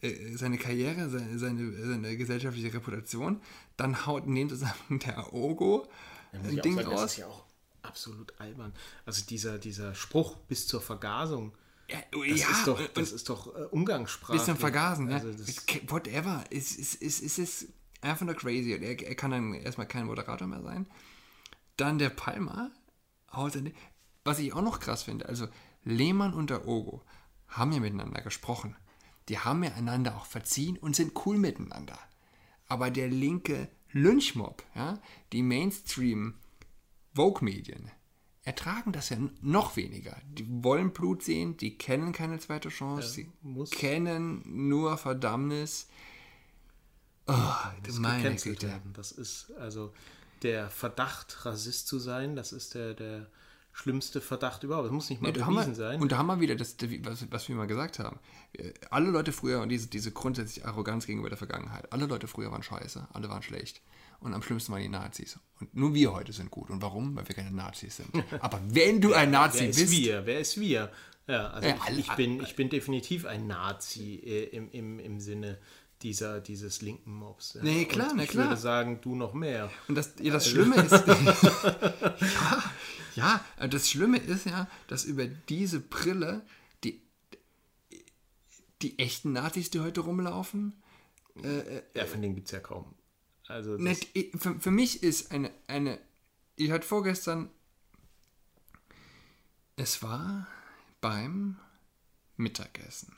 äh, 0.00 0.36
seine 0.36 0.58
Karriere, 0.58 1.08
seine, 1.10 1.38
seine, 1.38 1.86
seine 1.86 2.16
gesellschaftliche 2.16 2.72
Reputation. 2.72 3.40
Dann 3.76 4.06
haut 4.06 4.26
in 4.26 4.34
dem 4.34 4.48
Zusammenhang 4.48 4.98
der 5.00 5.18
Aogo 5.18 5.88
ein 6.32 6.60
Ding 6.62 6.76
sagen, 6.76 6.90
Das 6.90 7.00
raus. 7.00 7.10
ist 7.12 7.16
ja 7.18 7.26
auch 7.26 7.44
absolut 7.82 8.38
albern. 8.40 8.72
Also 9.04 9.24
dieser, 9.24 9.58
dieser 9.58 9.94
Spruch 9.94 10.36
bis 10.48 10.66
zur 10.66 10.80
Vergasung, 10.80 11.52
Ja, 11.88 11.98
das, 12.10 12.40
ja, 12.40 12.50
ist, 12.50 12.66
doch, 12.66 12.80
das 12.94 13.12
ist 13.12 13.28
doch 13.28 13.54
äh, 13.54 13.64
Umgangssprache. 13.70 14.32
bisschen 14.32 14.56
vergasen, 14.56 15.10
also 15.12 15.28
ja. 15.30 15.34
das, 15.36 15.64
Whatever. 15.88 16.44
Es, 16.50 16.76
es, 16.76 16.94
es, 16.96 17.22
es 17.22 17.38
ist 17.38 17.68
einfach 18.00 18.26
nur 18.26 18.34
crazy. 18.34 18.74
Und 18.74 18.82
er, 18.82 19.00
er 19.02 19.14
kann 19.14 19.30
dann 19.30 19.54
erstmal 19.54 19.86
kein 19.88 20.06
Moderator 20.06 20.46
mehr 20.46 20.62
sein. 20.62 20.86
Dann 21.76 21.98
der 21.98 22.10
Palmer. 22.10 22.70
haut 23.32 23.54
dann- 23.54 23.72
Was 24.24 24.38
ich 24.38 24.52
auch 24.54 24.62
noch 24.62 24.80
krass 24.80 25.02
finde, 25.04 25.26
also 25.28 25.46
Lehmann 25.84 26.32
und 26.34 26.50
der 26.50 26.66
Ogo 26.66 27.02
haben 27.48 27.72
ja 27.72 27.80
miteinander 27.80 28.22
gesprochen. 28.22 28.74
die 29.28 29.38
haben 29.40 29.64
ja 29.64 29.72
einander 29.74 30.16
auch 30.16 30.26
verziehen 30.26 30.76
und 30.78 30.94
sind 30.94 31.26
cool 31.26 31.36
miteinander. 31.36 31.98
Aber 32.68 32.90
der 32.90 33.08
linke 33.08 33.68
Lynchmob, 33.90 34.62
ja, 34.76 35.00
die 35.32 35.42
Mainstream 35.42 36.34
Vogue-Medien, 37.14 37.90
ertragen 38.44 38.92
das 38.92 39.08
ja 39.08 39.16
noch 39.40 39.74
weniger. 39.76 40.16
Die 40.28 40.46
wollen 40.62 40.92
Blut 40.92 41.22
sehen, 41.24 41.56
die 41.56 41.76
kennen 41.76 42.12
keine 42.12 42.38
zweite 42.38 42.68
Chance, 42.68 43.08
sie 43.08 43.30
kennen 43.76 44.42
nur 44.46 44.96
Verdammnis. 44.96 45.88
Oh, 47.26 47.34
das 47.82 47.98
meine 47.98 48.36
Güte. 48.36 48.68
Werden. 48.68 48.92
Das 48.94 49.12
ist 49.12 49.52
also 49.58 49.92
der 50.42 50.70
Verdacht, 50.70 51.44
Rassist 51.44 51.88
zu 51.88 51.98
sein, 51.98 52.36
das 52.36 52.52
ist 52.52 52.74
der, 52.74 52.94
der 52.94 53.26
schlimmste 53.72 54.20
Verdacht 54.20 54.62
überhaupt. 54.62 54.86
Das 54.86 54.92
muss 54.92 55.10
nicht 55.10 55.20
mal 55.20 55.36
ja, 55.36 55.44
bewiesen 55.44 55.72
wir, 55.72 55.74
sein. 55.74 56.00
Und 56.00 56.12
da 56.12 56.18
haben 56.18 56.26
wir 56.28 56.40
wieder 56.40 56.56
das, 56.56 56.76
was, 57.02 57.30
was 57.30 57.48
wir 57.48 57.56
mal 57.56 57.66
gesagt 57.66 57.98
haben. 57.98 58.18
Alle 58.90 59.10
Leute 59.10 59.32
früher, 59.32 59.60
und 59.60 59.68
diese, 59.68 59.88
diese 59.88 60.12
grundsätzliche 60.12 60.66
Arroganz 60.66 61.06
gegenüber 61.06 61.28
der 61.28 61.38
Vergangenheit, 61.38 61.92
alle 61.92 62.06
Leute 62.06 62.26
früher 62.26 62.50
waren 62.50 62.62
scheiße, 62.62 63.08
alle 63.12 63.28
waren 63.28 63.42
schlecht. 63.42 63.82
Und 64.20 64.32
am 64.32 64.42
schlimmsten 64.42 64.72
waren 64.72 64.80
die 64.80 64.88
Nazis. 64.88 65.38
Und 65.60 65.74
nur 65.74 65.92
wir 65.92 66.12
heute 66.12 66.32
sind 66.32 66.50
gut. 66.50 66.70
Und 66.70 66.80
warum? 66.80 67.14
Weil 67.16 67.28
wir 67.28 67.34
keine 67.34 67.50
Nazis 67.50 67.96
sind. 67.96 68.08
Aber 68.40 68.60
wenn 68.68 69.00
du 69.02 69.12
ein 69.12 69.30
Nazi 69.30 69.60
Wer 69.60 69.66
bist. 69.66 69.78
Wer 69.78 69.84
ist 69.84 69.92
wir? 69.92 70.26
Wer 70.26 70.40
ist 70.40 70.60
wir? 70.60 70.92
Ja, 71.28 71.48
also 71.48 71.68
ja, 71.68 71.76
ich, 71.90 71.98
ich, 71.98 72.12
bin, 72.12 72.40
ich 72.40 72.56
bin 72.56 72.70
definitiv 72.70 73.26
ein 73.26 73.46
Nazi 73.46 74.22
äh, 74.24 74.44
im, 74.44 74.70
im, 74.70 74.98
im 75.00 75.20
Sinne 75.20 75.58
dieser, 76.06 76.40
dieses 76.40 76.82
linken 76.82 77.12
Mobs. 77.12 77.54
Ja. 77.54 77.64
Nee, 77.64 77.84
klar, 77.84 78.12
und 78.12 78.20
ich 78.20 78.28
klar. 78.28 78.46
würde 78.46 78.60
sagen, 78.60 79.00
du 79.00 79.16
noch 79.16 79.34
mehr. 79.34 79.72
Und 79.88 79.96
das, 79.96 80.12
ja, 80.20 80.32
das 80.32 80.44
also 80.44 80.50
Schlimme 80.50 80.76
ist. 80.76 80.92
ja, 83.16 83.44
ja, 83.58 83.66
das 83.66 83.90
Schlimme 83.90 84.18
ist 84.18 84.46
ja, 84.46 84.70
dass 84.86 85.04
über 85.04 85.26
diese 85.26 85.80
Brille 85.80 86.46
die, 86.84 87.02
die 88.82 89.00
echten 89.00 89.32
Nazis, 89.32 89.70
die 89.70 89.80
heute 89.80 90.02
rumlaufen. 90.02 90.80
Äh, 91.42 91.58
äh 91.58 91.82
ja, 91.96 92.06
von 92.06 92.22
denen 92.22 92.36
gibt 92.36 92.46
es 92.46 92.52
ja 92.52 92.60
kaum. 92.60 92.94
Also 93.48 93.72
nicht, 93.72 94.16
für, 94.38 94.60
für 94.60 94.70
mich 94.70 95.02
ist 95.02 95.32
eine, 95.32 95.50
eine. 95.66 95.98
Ich 96.54 96.70
hatte 96.70 96.86
vorgestern. 96.86 97.50
Es 99.74 100.04
war 100.04 100.46
beim 101.00 101.56
Mittagessen. 102.36 103.16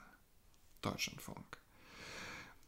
Deutschlandfunk. 0.81 1.58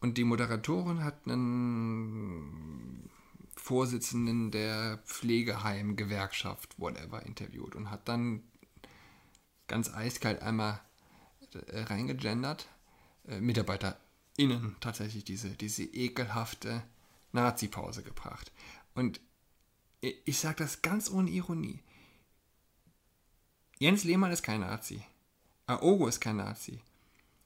Und 0.00 0.16
die 0.16 0.24
Moderatorin 0.24 1.04
hat 1.04 1.26
einen 1.26 3.10
Vorsitzenden 3.54 4.50
der 4.50 4.98
Pflegeheim-Gewerkschaft, 5.04 6.78
whatever, 6.78 7.24
interviewt 7.26 7.76
und 7.76 7.90
hat 7.90 8.08
dann 8.08 8.42
ganz 9.68 9.92
eiskalt 9.92 10.42
einmal 10.42 10.80
äh, 11.66 11.80
reingegendert. 11.82 12.66
Äh, 13.28 13.40
MitarbeiterInnen 13.40 14.76
tatsächlich 14.80 15.24
diese, 15.24 15.50
diese 15.50 15.84
ekelhafte 15.84 16.82
Nazi-Pause 17.32 18.02
gebracht. 18.02 18.50
Und 18.94 19.20
ich 20.00 20.38
sage 20.38 20.56
das 20.56 20.80
ganz 20.80 21.10
ohne 21.10 21.30
Ironie. 21.30 21.82
Jens 23.78 24.04
Lehmann 24.04 24.32
ist 24.32 24.42
kein 24.42 24.60
Nazi. 24.60 25.02
Aogo 25.66 26.06
ist 26.06 26.20
kein 26.20 26.36
Nazi. 26.36 26.80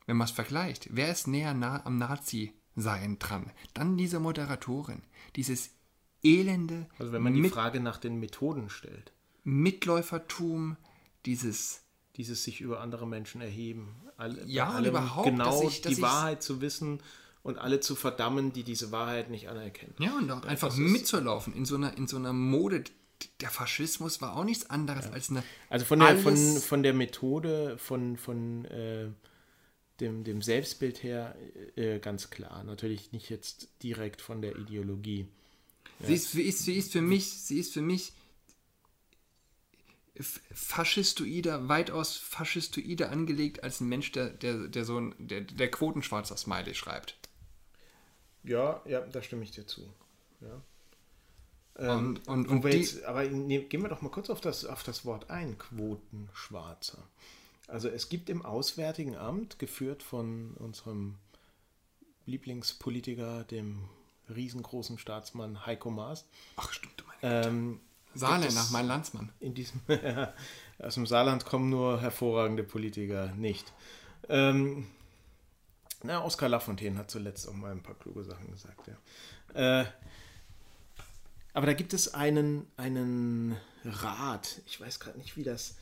Wenn 0.06 0.16
man 0.16 0.26
es 0.26 0.32
vergleicht, 0.32 0.88
wer 0.90 1.10
ist 1.10 1.26
näher 1.26 1.54
nah 1.54 1.84
am 1.84 1.98
Nazi-Sein 1.98 3.18
dran? 3.18 3.50
Dann 3.72 3.96
diese 3.96 4.20
Moderatorin. 4.20 5.02
Dieses 5.36 5.70
elende. 6.22 6.86
Also, 6.98 7.12
wenn 7.12 7.22
man 7.22 7.34
die 7.34 7.48
Frage 7.48 7.80
nach 7.80 7.98
den 7.98 8.18
Methoden 8.20 8.68
stellt. 8.70 9.12
Mitläufertum, 9.44 10.76
dieses. 11.26 11.82
Dieses 12.16 12.44
sich 12.44 12.60
über 12.60 12.80
andere 12.80 13.06
Menschen 13.06 13.40
erheben. 13.40 13.96
All, 14.16 14.38
ja, 14.46 14.78
und 14.78 14.84
überhaupt 14.84 15.26
genau 15.26 15.62
dass 15.62 15.72
ich, 15.72 15.80
dass 15.80 15.94
die 15.96 16.02
Wahrheit 16.02 16.42
zu 16.42 16.60
wissen 16.60 17.00
und 17.42 17.58
alle 17.58 17.80
zu 17.80 17.96
verdammen, 17.96 18.52
die 18.52 18.62
diese 18.62 18.92
Wahrheit 18.92 19.30
nicht 19.30 19.48
anerkennen. 19.48 19.94
Ja, 19.98 20.16
und 20.16 20.30
auch 20.30 20.44
einfach 20.44 20.76
mitzulaufen 20.76 21.52
in 21.54 21.64
so 21.64 21.74
einer, 21.74 21.96
in 21.96 22.06
so 22.06 22.16
einer 22.16 22.32
Mode. 22.32 22.84
Der 23.40 23.50
Faschismus 23.50 24.20
war 24.20 24.36
auch 24.36 24.44
nichts 24.44 24.70
anderes 24.70 25.06
ja. 25.06 25.12
als 25.12 25.30
eine. 25.30 25.42
Also 25.70 25.84
von 25.84 25.98
der, 25.98 26.16
von, 26.18 26.36
von 26.36 26.82
der 26.82 26.94
Methode, 26.94 27.78
von, 27.78 28.16
von 28.16 28.64
äh, 28.66 29.08
dem, 30.00 30.24
dem 30.24 30.42
Selbstbild 30.42 31.02
her 31.02 31.36
äh, 31.76 31.98
ganz 31.98 32.30
klar. 32.30 32.64
Natürlich 32.64 33.12
nicht 33.12 33.30
jetzt 33.30 33.68
direkt 33.82 34.20
von 34.20 34.42
der 34.42 34.56
Ideologie. 34.56 35.26
Ja. 36.00 36.06
Sie, 36.06 36.14
ist, 36.14 36.30
sie, 36.32 36.42
ist, 36.42 36.64
sie 36.64 36.76
ist 36.76 36.92
für 36.92 37.02
mich, 37.02 37.30
sie 37.30 37.58
ist 37.58 37.72
für 37.72 37.82
mich 37.82 38.12
faschistoider, 40.52 41.68
weitaus 41.68 42.16
faschistoider 42.16 43.10
angelegt 43.10 43.64
als 43.64 43.80
ein 43.80 43.88
Mensch, 43.88 44.12
der, 44.12 44.30
der, 44.30 44.68
der 44.68 44.84
so 44.84 45.00
ein, 45.00 45.14
der, 45.18 45.40
der 45.40 45.70
Quotenschwarzer 45.70 46.36
Smiley 46.36 46.74
schreibt. 46.74 47.16
Ja, 48.44 48.82
ja, 48.86 49.00
da 49.00 49.22
stimme 49.22 49.42
ich 49.42 49.50
dir 49.50 49.66
zu. 49.66 49.92
Ja. 50.40 50.62
Ähm, 51.76 51.98
und, 51.98 52.28
und, 52.28 52.48
und 52.48 52.64
die, 52.64 52.78
jetzt, 52.78 53.02
aber 53.04 53.24
ne, 53.24 53.64
gehen 53.64 53.82
wir 53.82 53.88
doch 53.88 54.02
mal 54.02 54.10
kurz 54.10 54.30
auf 54.30 54.40
das, 54.40 54.64
auf 54.64 54.84
das 54.84 55.04
Wort 55.04 55.30
ein, 55.30 55.58
Quotenschwarzer. 55.58 57.02
Also 57.66 57.88
es 57.88 58.08
gibt 58.08 58.28
im 58.28 58.44
Auswärtigen 58.44 59.16
Amt, 59.16 59.58
geführt 59.58 60.02
von 60.02 60.54
unserem 60.54 61.16
Lieblingspolitiker, 62.26 63.44
dem 63.44 63.88
riesengroßen 64.34 64.98
Staatsmann 64.98 65.66
Heiko 65.66 65.90
Maas. 65.90 66.26
Ach 66.56 66.72
stimmt, 66.72 67.04
meine 67.06 67.46
ähm, 67.46 67.80
Saarländer, 68.14 68.66
mein 68.70 68.86
Landsmann. 68.86 69.32
In 69.40 69.54
diesem, 69.54 69.80
aus 70.78 70.94
dem 70.94 71.06
Saarland 71.06 71.44
kommen 71.44 71.70
nur 71.70 72.00
hervorragende 72.00 72.64
Politiker, 72.64 73.28
nicht. 73.36 73.72
Ähm, 74.28 74.86
na, 76.02 76.22
Oskar 76.22 76.48
Lafontaine 76.48 76.98
hat 76.98 77.10
zuletzt 77.10 77.48
auch 77.48 77.54
mal 77.54 77.72
ein 77.72 77.82
paar 77.82 77.94
kluge 77.94 78.24
Sachen 78.24 78.50
gesagt, 78.50 78.88
ja. 78.88 79.80
Äh, 79.80 79.86
aber 81.54 81.66
da 81.66 81.72
gibt 81.72 81.94
es 81.94 82.14
einen, 82.14 82.66
einen 82.76 83.56
Rat, 83.84 84.60
ich 84.66 84.80
weiß 84.80 84.98
gerade 85.00 85.18
nicht, 85.18 85.36
wie 85.36 85.44
das, 85.44 85.76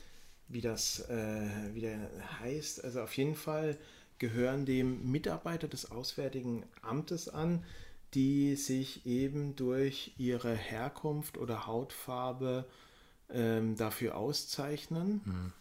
wie 0.52 0.60
das 0.60 1.08
äh, 1.08 1.48
wie 1.72 1.80
der 1.80 2.10
heißt. 2.40 2.84
Also 2.84 3.00
auf 3.00 3.16
jeden 3.16 3.34
Fall 3.34 3.76
gehören 4.18 4.66
dem 4.66 5.10
Mitarbeiter 5.10 5.66
des 5.66 5.90
Auswärtigen 5.90 6.64
Amtes 6.82 7.28
an, 7.28 7.64
die 8.14 8.56
sich 8.56 9.06
eben 9.06 9.56
durch 9.56 10.12
ihre 10.18 10.54
Herkunft 10.54 11.38
oder 11.38 11.66
Hautfarbe 11.66 12.66
ähm, 13.30 13.76
dafür 13.76 14.16
auszeichnen. 14.16 15.22
Mhm. 15.24 15.52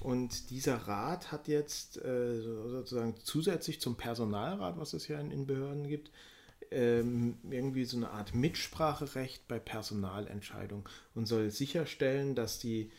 Und 0.00 0.50
dieser 0.50 0.76
Rat 0.76 1.30
hat 1.30 1.48
jetzt 1.48 1.98
äh, 1.98 2.40
sozusagen 2.40 3.14
zusätzlich 3.22 3.80
zum 3.80 3.96
Personalrat, 3.96 4.78
was 4.78 4.94
es 4.94 5.08
ja 5.08 5.20
in, 5.20 5.30
in 5.30 5.46
Behörden 5.46 5.88
gibt, 5.88 6.10
ähm, 6.70 7.36
irgendwie 7.50 7.84
so 7.84 7.96
eine 7.96 8.10
Art 8.10 8.34
Mitspracherecht 8.34 9.46
bei 9.48 9.58
Personalentscheidungen 9.58 10.84
und 11.14 11.26
soll 11.26 11.50
sicherstellen, 11.50 12.34
dass 12.34 12.58
die, 12.58 12.90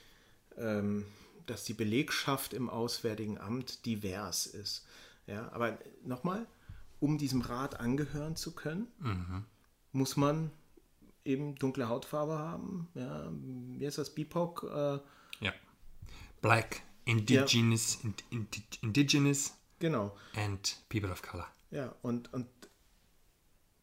ähm, 0.57 1.05
dass 1.45 1.63
die 1.63 1.73
Belegschaft 1.73 2.53
im 2.53 2.69
Auswärtigen 2.69 3.37
Amt 3.37 3.85
divers 3.85 4.45
ist. 4.45 4.85
Ja, 5.27 5.51
aber 5.51 5.77
nochmal, 6.03 6.47
um 6.99 7.17
diesem 7.17 7.41
Rat 7.41 7.79
angehören 7.79 8.35
zu 8.35 8.53
können, 8.53 8.87
mhm. 8.99 9.45
muss 9.91 10.17
man 10.17 10.51
eben 11.25 11.55
dunkle 11.55 11.87
Hautfarbe 11.89 12.37
haben. 12.37 12.89
Ja, 12.93 13.29
wie 13.31 13.85
heißt 13.85 13.97
das? 13.97 14.13
BIPOC? 14.13 14.63
Äh, 14.63 14.99
ja. 15.45 15.53
Black. 16.41 16.81
Indigenous, 17.05 17.99
ja. 18.03 18.39
indigenous 18.81 19.53
genau. 19.79 20.15
and 20.35 20.77
People 20.89 21.11
of 21.11 21.21
Color. 21.23 21.47
Ja, 21.71 21.95
und, 22.03 22.31
und 22.33 22.47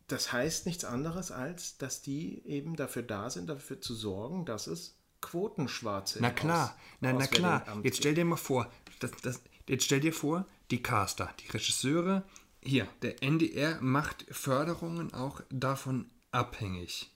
das 0.06 0.32
heißt 0.32 0.66
nichts 0.66 0.84
anderes, 0.84 1.30
als 1.30 1.78
dass 1.78 2.00
die 2.00 2.44
eben 2.46 2.76
dafür 2.76 3.02
da 3.02 3.28
sind, 3.28 3.48
dafür 3.48 3.80
zu 3.80 3.94
sorgen, 3.94 4.44
dass 4.44 4.66
es 4.66 4.97
Quotenschwarze 5.20 6.20
Na 6.20 6.30
klar, 6.30 6.76
na, 7.00 7.12
na 7.12 7.26
klar. 7.26 7.64
Jetzt 7.82 7.98
stell 7.98 8.14
dir 8.14 8.24
mal 8.24 8.36
vor, 8.36 8.70
das, 9.00 9.10
das, 9.22 9.42
jetzt 9.68 9.84
stell 9.84 10.00
dir 10.00 10.12
vor, 10.12 10.46
die 10.70 10.82
Caster, 10.82 11.32
die 11.40 11.48
Regisseure, 11.48 12.24
hier, 12.62 12.88
der 13.02 13.22
NDR 13.22 13.80
macht 13.80 14.26
Förderungen 14.30 15.14
auch 15.14 15.40
davon 15.50 16.10
abhängig, 16.30 17.10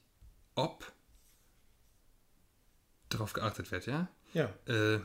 ob 0.54 0.92
darauf 3.08 3.32
geachtet 3.32 3.70
wird, 3.70 3.86
ja? 3.86 4.08
Ja. 4.32 4.52
Äh, 4.66 5.00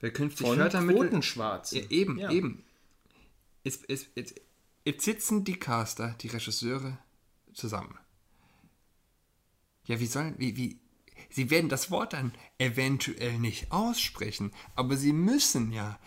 Wer 0.00 0.12
künftig 0.12 0.46
Von 0.46 0.56
Fördermittel. 0.56 1.08
Quotenschwarzen. 1.08 1.78
Ja, 1.78 1.90
eben, 1.90 2.18
ja. 2.18 2.30
eben. 2.30 2.64
Jetzt, 3.64 3.88
jetzt, 3.88 4.08
jetzt, 4.14 4.40
jetzt 4.84 5.04
sitzen 5.04 5.44
die 5.44 5.58
Caster, 5.58 6.14
die 6.20 6.28
Regisseure, 6.28 6.98
zusammen. 7.52 7.98
Ja, 9.84 10.00
wie 10.00 10.06
sollen, 10.06 10.34
wie, 10.38 10.56
wie, 10.56 10.80
sie 11.30 11.50
werden 11.50 11.68
das 11.68 11.90
Wort 11.90 12.12
dann 12.12 12.32
eventuell 12.58 13.38
nicht 13.38 13.70
aussprechen, 13.72 14.52
aber 14.74 14.96
sie 14.96 15.12
müssen 15.12 15.72
ja 15.72 15.98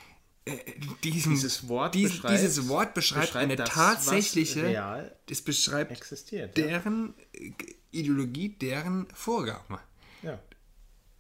äh, 0.46 0.58
diesen, 1.04 1.34
dieses 1.34 1.68
Wort 1.68 1.96
dies, 1.96 2.12
beschreibt, 2.12 2.34
dieses 2.34 2.68
Wort 2.68 2.94
beschreibt, 2.94 3.28
beschreibt 3.28 3.44
eine 3.44 3.56
das, 3.56 3.70
tatsächliche, 3.70 5.16
das 5.28 5.42
beschreibt 5.42 5.92
existiert, 5.92 6.58
deren 6.58 7.14
ja. 7.34 7.56
Ideologie, 7.92 8.50
deren 8.50 9.08
Vorgaben. 9.14 9.78
Ja. 10.22 10.40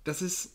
Das 0.04 0.22
ist 0.22 0.50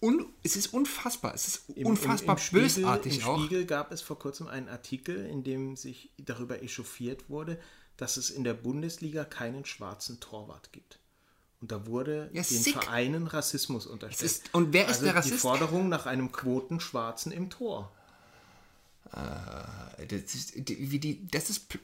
un, 0.00 0.26
es 0.42 0.56
ist 0.56 0.68
unfassbar. 0.68 1.34
Es 1.34 1.48
ist 1.48 1.70
Im- 1.70 1.86
unfassbar 1.86 2.36
im, 2.36 2.38
im 2.38 2.44
Spiegel, 2.44 2.62
bösartig 2.62 3.18
Im 3.20 3.24
auch. 3.24 3.38
Spiegel 3.38 3.66
gab 3.66 3.92
es 3.92 4.02
vor 4.02 4.18
kurzem 4.18 4.48
einen 4.48 4.68
Artikel, 4.68 5.24
in 5.26 5.42
dem 5.44 5.76
sich 5.76 6.10
darüber 6.18 6.62
echauffiert 6.62 7.30
wurde, 7.30 7.58
dass 7.96 8.16
es 8.16 8.30
in 8.30 8.44
der 8.44 8.54
Bundesliga 8.54 9.24
keinen 9.24 9.64
schwarzen 9.64 10.20
Torwart 10.20 10.72
gibt. 10.72 10.98
Und 11.60 11.72
da 11.72 11.86
wurde 11.86 12.28
Ja, 12.32 12.42
den 12.42 12.62
sick. 12.62 12.74
Vereinen 12.74 13.26
Rassismus 13.26 13.86
unterstellt. 13.86 14.30
Ist- 14.30 14.54
und 14.54 14.72
wer 14.72 14.82
ist 14.84 14.88
also 14.88 15.04
der 15.04 15.12
Die 15.12 15.18
Rassist? 15.18 15.40
Forderung 15.40 15.88
nach 15.88 16.06
einem 16.06 16.30
Quotenschwarzen 16.32 17.32
im 17.32 17.48
Tor. 17.50 17.90
Das 19.12 20.34
ist, 20.34 20.54
die- 20.68 20.90
wie 20.90 20.98
die, 20.98 21.26
das 21.28 21.48
ist 21.50 21.70
pl- 21.70 21.78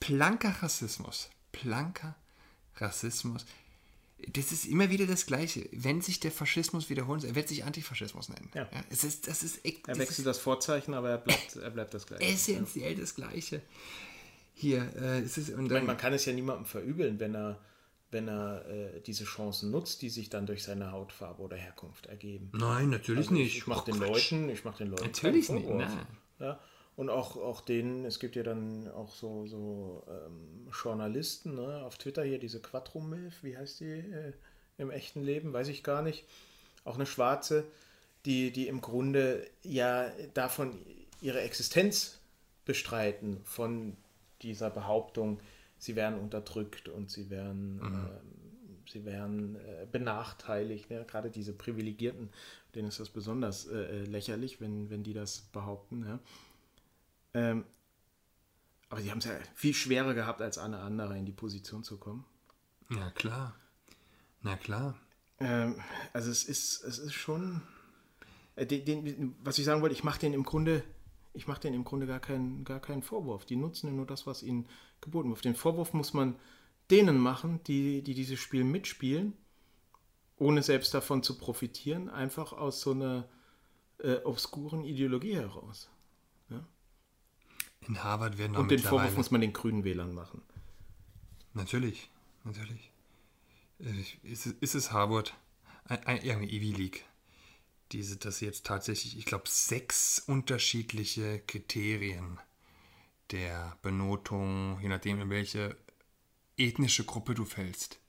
blanker 0.00 0.50
Rassismus. 0.62 1.28
Blanker 1.52 2.14
Rassismus. 2.76 3.44
Das 4.32 4.52
ist 4.52 4.64
immer 4.64 4.88
wieder 4.90 5.06
das 5.06 5.26
Gleiche. 5.26 5.68
Wenn 5.70 6.00
sich 6.00 6.18
der 6.18 6.32
Faschismus 6.32 6.88
wiederholt, 6.88 7.24
er 7.24 7.34
wird 7.34 7.48
sich 7.48 7.64
Antifaschismus 7.64 8.28
nennen. 8.30 8.50
Ja. 8.54 8.68
es 8.90 9.04
ist, 9.04 9.28
das 9.28 9.42
ist, 9.42 9.64
echt- 9.64 9.86
Er 9.86 9.94
das 9.94 9.98
wechselt 9.98 10.26
das 10.26 10.38
Vorzeichen, 10.38 10.94
aber 10.94 11.10
er 11.10 11.18
bleibt, 11.18 11.56
er 11.56 11.70
bleibt 11.70 11.92
das 11.94 12.06
gleiche. 12.06 12.24
ist 12.24 12.48
essentiell 12.48 12.96
das 12.96 13.14
Gleiche. 13.14 13.60
Hier, 14.54 14.82
äh, 14.96 15.20
es 15.20 15.36
ist, 15.36 15.48
und 15.50 15.54
Ich 15.54 15.56
meine, 15.56 15.68
dann, 15.80 15.86
man 15.86 15.96
kann 15.98 16.12
es 16.14 16.24
ja 16.24 16.32
niemandem 16.32 16.64
verübeln, 16.64 17.18
wenn 17.20 17.34
er, 17.34 17.58
wenn 18.14 18.28
er 18.28 18.64
äh, 18.66 19.00
diese 19.00 19.24
Chancen 19.24 19.70
nutzt, 19.70 20.00
die 20.00 20.08
sich 20.08 20.30
dann 20.30 20.46
durch 20.46 20.62
seine 20.62 20.92
Hautfarbe 20.92 21.42
oder 21.42 21.56
Herkunft 21.56 22.06
ergeben. 22.06 22.50
Nein, 22.54 22.88
natürlich 22.88 23.28
Also 23.28 23.34
Ich, 23.34 23.58
ich 23.58 23.66
mache 23.66 23.90
den 23.90 24.00
Leuten, 24.00 24.48
ich 24.48 24.64
mache 24.64 24.78
den 24.78 24.90
Leuten 24.90 25.04
Natürlich 25.04 25.50
nicht. 25.50 25.68
Ja, 26.40 26.58
und 26.96 27.10
auch, 27.10 27.36
auch 27.36 27.60
denen, 27.60 28.04
es 28.04 28.20
gibt 28.20 28.36
ja 28.36 28.42
dann 28.42 28.88
auch 28.92 29.14
so, 29.14 29.46
so 29.46 30.04
ähm, 30.08 30.68
Journalisten 30.72 31.56
ne, 31.56 31.82
auf 31.84 31.98
Twitter 31.98 32.22
hier, 32.22 32.38
diese 32.38 32.60
Quattro-Milf, 32.60 33.42
wie 33.42 33.56
heißt 33.58 33.80
die 33.80 33.90
äh, 33.90 34.32
im 34.78 34.90
echten 34.90 35.22
Leben, 35.22 35.52
weiß 35.52 35.68
ich 35.68 35.82
gar 35.82 36.02
nicht. 36.02 36.24
Auch 36.84 36.94
eine 36.94 37.06
Schwarze, 37.06 37.64
die, 38.26 38.52
die 38.52 38.68
im 38.68 38.80
Grunde 38.80 39.46
ja 39.62 40.10
davon 40.34 40.78
ihre 41.20 41.40
Existenz 41.40 42.20
bestreiten, 42.64 43.40
von 43.44 43.96
dieser 44.42 44.70
Behauptung, 44.70 45.40
sie 45.84 45.96
wären 45.96 46.18
unterdrückt 46.18 46.88
und 46.88 47.10
sie 47.10 47.28
wären, 47.28 47.78
ähm, 47.82 48.08
sie 48.90 49.04
wären 49.04 49.56
äh, 49.56 49.86
benachteiligt. 49.90 50.88
Ne? 50.88 51.04
Gerade 51.06 51.30
diese 51.30 51.52
Privilegierten, 51.52 52.30
denen 52.74 52.88
ist 52.88 53.00
das 53.00 53.10
besonders 53.10 53.66
äh, 53.66 53.76
äh, 53.76 54.04
lächerlich, 54.04 54.62
wenn, 54.62 54.88
wenn 54.88 55.02
die 55.02 55.12
das 55.12 55.42
behaupten. 55.52 56.06
Ja? 56.06 56.18
Ähm, 57.34 57.64
aber 58.88 59.02
sie 59.02 59.10
haben 59.10 59.18
es 59.18 59.26
ja 59.26 59.38
viel 59.54 59.74
schwerer 59.74 60.14
gehabt, 60.14 60.40
als 60.40 60.56
alle 60.56 60.78
anderen 60.78 61.18
in 61.18 61.26
die 61.26 61.32
Position 61.32 61.84
zu 61.84 61.98
kommen. 61.98 62.24
Na 62.88 63.10
klar. 63.10 63.54
Na 64.40 64.56
klar. 64.56 64.98
Ähm, 65.38 65.82
also 66.14 66.30
es 66.30 66.44
ist, 66.44 66.82
es 66.82 66.98
ist 66.98 67.12
schon, 67.12 67.60
äh, 68.56 68.64
den, 68.64 69.04
den, 69.04 69.36
was 69.42 69.58
ich 69.58 69.66
sagen 69.66 69.82
wollte, 69.82 69.94
ich 69.94 70.04
mache 70.04 70.20
den 70.20 70.32
im 70.32 70.44
Grunde, 70.44 70.82
ich 71.34 71.46
mache 71.46 71.60
denen 71.60 71.74
im 71.74 71.84
Grunde 71.84 72.06
gar 72.06 72.20
keinen, 72.20 72.64
gar 72.64 72.80
keinen 72.80 73.02
Vorwurf. 73.02 73.44
Die 73.44 73.56
nutzen 73.56 73.88
ja 73.88 73.92
nur 73.92 74.06
das, 74.06 74.26
was 74.26 74.42
ihnen 74.42 74.66
geboten 75.00 75.28
wird. 75.30 75.44
Den 75.44 75.54
Vorwurf 75.56 75.92
muss 75.92 76.14
man 76.14 76.36
denen 76.90 77.18
machen, 77.18 77.60
die, 77.64 78.02
die 78.02 78.14
dieses 78.14 78.38
Spiel 78.40 78.64
mitspielen, 78.64 79.34
ohne 80.36 80.62
selbst 80.62 80.94
davon 80.94 81.22
zu 81.22 81.36
profitieren, 81.38 82.08
einfach 82.08 82.52
aus 82.52 82.80
so 82.80 82.92
einer 82.92 83.28
äh, 83.98 84.16
obskuren 84.24 84.84
Ideologie 84.84 85.34
heraus. 85.36 85.90
In 87.86 88.02
Harvard 88.02 88.38
werden 88.38 88.52
wir 88.54 88.60
Und 88.60 88.70
den. 88.70 88.78
Vorwurf 88.78 89.14
muss 89.16 89.30
man 89.30 89.42
den 89.42 89.52
grünen 89.52 89.84
Wählern 89.84 90.14
machen. 90.14 90.40
Natürlich, 91.52 92.08
natürlich. 92.44 92.90
Äh, 93.78 94.00
Ist, 94.22 94.46
es- 94.46 94.52
ist 94.60 94.74
es 94.74 94.92
Harvard? 94.92 95.34
Ein, 95.84 95.98
ein, 96.06 96.16
irgendeine 96.16 96.50
Ivy 96.50 96.72
League. 96.72 97.04
Diese, 97.94 98.16
dass 98.16 98.38
sie 98.38 98.46
jetzt 98.46 98.66
tatsächlich, 98.66 99.16
ich 99.16 99.24
glaube, 99.24 99.44
sechs 99.46 100.18
unterschiedliche 100.18 101.38
Kriterien 101.38 102.40
der 103.30 103.78
Benotung, 103.82 104.80
je 104.80 104.88
nachdem, 104.88 105.20
in 105.20 105.30
welche 105.30 105.76
ethnische 106.56 107.04
Gruppe 107.04 107.34
du 107.34 107.44
fällst. 107.44 108.00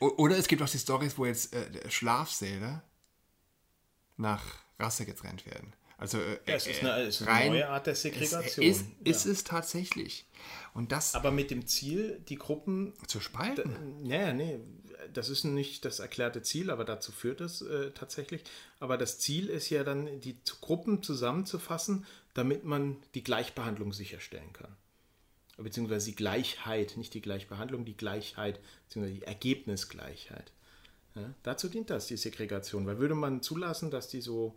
Oder 0.00 0.36
es 0.38 0.48
gibt 0.48 0.60
auch 0.60 0.68
die 0.68 0.80
Stories, 0.80 1.16
wo 1.16 1.24
jetzt 1.24 1.52
äh, 1.54 1.88
Schlafsäle 1.88 2.82
nach 4.16 4.44
Rasse 4.80 5.06
getrennt 5.06 5.46
werden. 5.46 5.72
Also 5.98 6.18
äh, 6.18 6.38
Ja, 6.46 6.54
es 6.54 6.66
ist 6.66 6.80
eine, 6.80 7.02
es 7.02 7.20
ist 7.20 7.26
eine 7.28 7.30
rein- 7.40 7.48
neue 7.52 7.68
Art 7.68 7.86
der 7.86 7.94
Segregation. 7.96 8.64
ist, 8.64 8.84
ist 9.04 9.26
ja. 9.26 9.32
es 9.32 9.44
tatsächlich. 9.44 10.24
Und 10.74 10.92
das 10.92 11.14
Aber 11.14 11.30
mit 11.32 11.50
dem 11.50 11.66
Ziel, 11.66 12.20
die 12.28 12.36
Gruppen 12.36 12.94
zu 13.08 13.20
spalten. 13.20 14.04
Naja, 14.04 14.32
nee, 14.32 14.60
das 15.12 15.28
ist 15.28 15.44
nicht 15.44 15.84
das 15.84 15.98
erklärte 15.98 16.42
Ziel, 16.42 16.70
aber 16.70 16.84
dazu 16.84 17.10
führt 17.12 17.40
es 17.40 17.62
äh, 17.62 17.90
tatsächlich. 17.90 18.42
Aber 18.78 18.96
das 18.96 19.18
Ziel 19.18 19.48
ist 19.48 19.70
ja 19.70 19.82
dann, 19.84 20.20
die 20.20 20.36
Gruppen 20.60 21.02
zusammenzufassen, 21.02 22.06
damit 22.34 22.64
man 22.64 22.96
die 23.14 23.24
Gleichbehandlung 23.24 23.92
sicherstellen 23.92 24.52
kann. 24.52 24.74
Beziehungsweise 25.56 26.06
die 26.10 26.14
Gleichheit, 26.14 26.96
nicht 26.96 27.14
die 27.14 27.20
Gleichbehandlung, 27.20 27.84
die 27.84 27.96
Gleichheit, 27.96 28.60
beziehungsweise 28.86 29.18
die 29.18 29.26
Ergebnisgleichheit. 29.26 30.52
Ja, 31.16 31.34
dazu 31.42 31.68
dient 31.68 31.90
das, 31.90 32.06
die 32.06 32.16
Segregation. 32.16 32.86
Weil 32.86 32.98
würde 32.98 33.16
man 33.16 33.42
zulassen, 33.42 33.90
dass 33.90 34.06
die 34.06 34.20
so, 34.20 34.56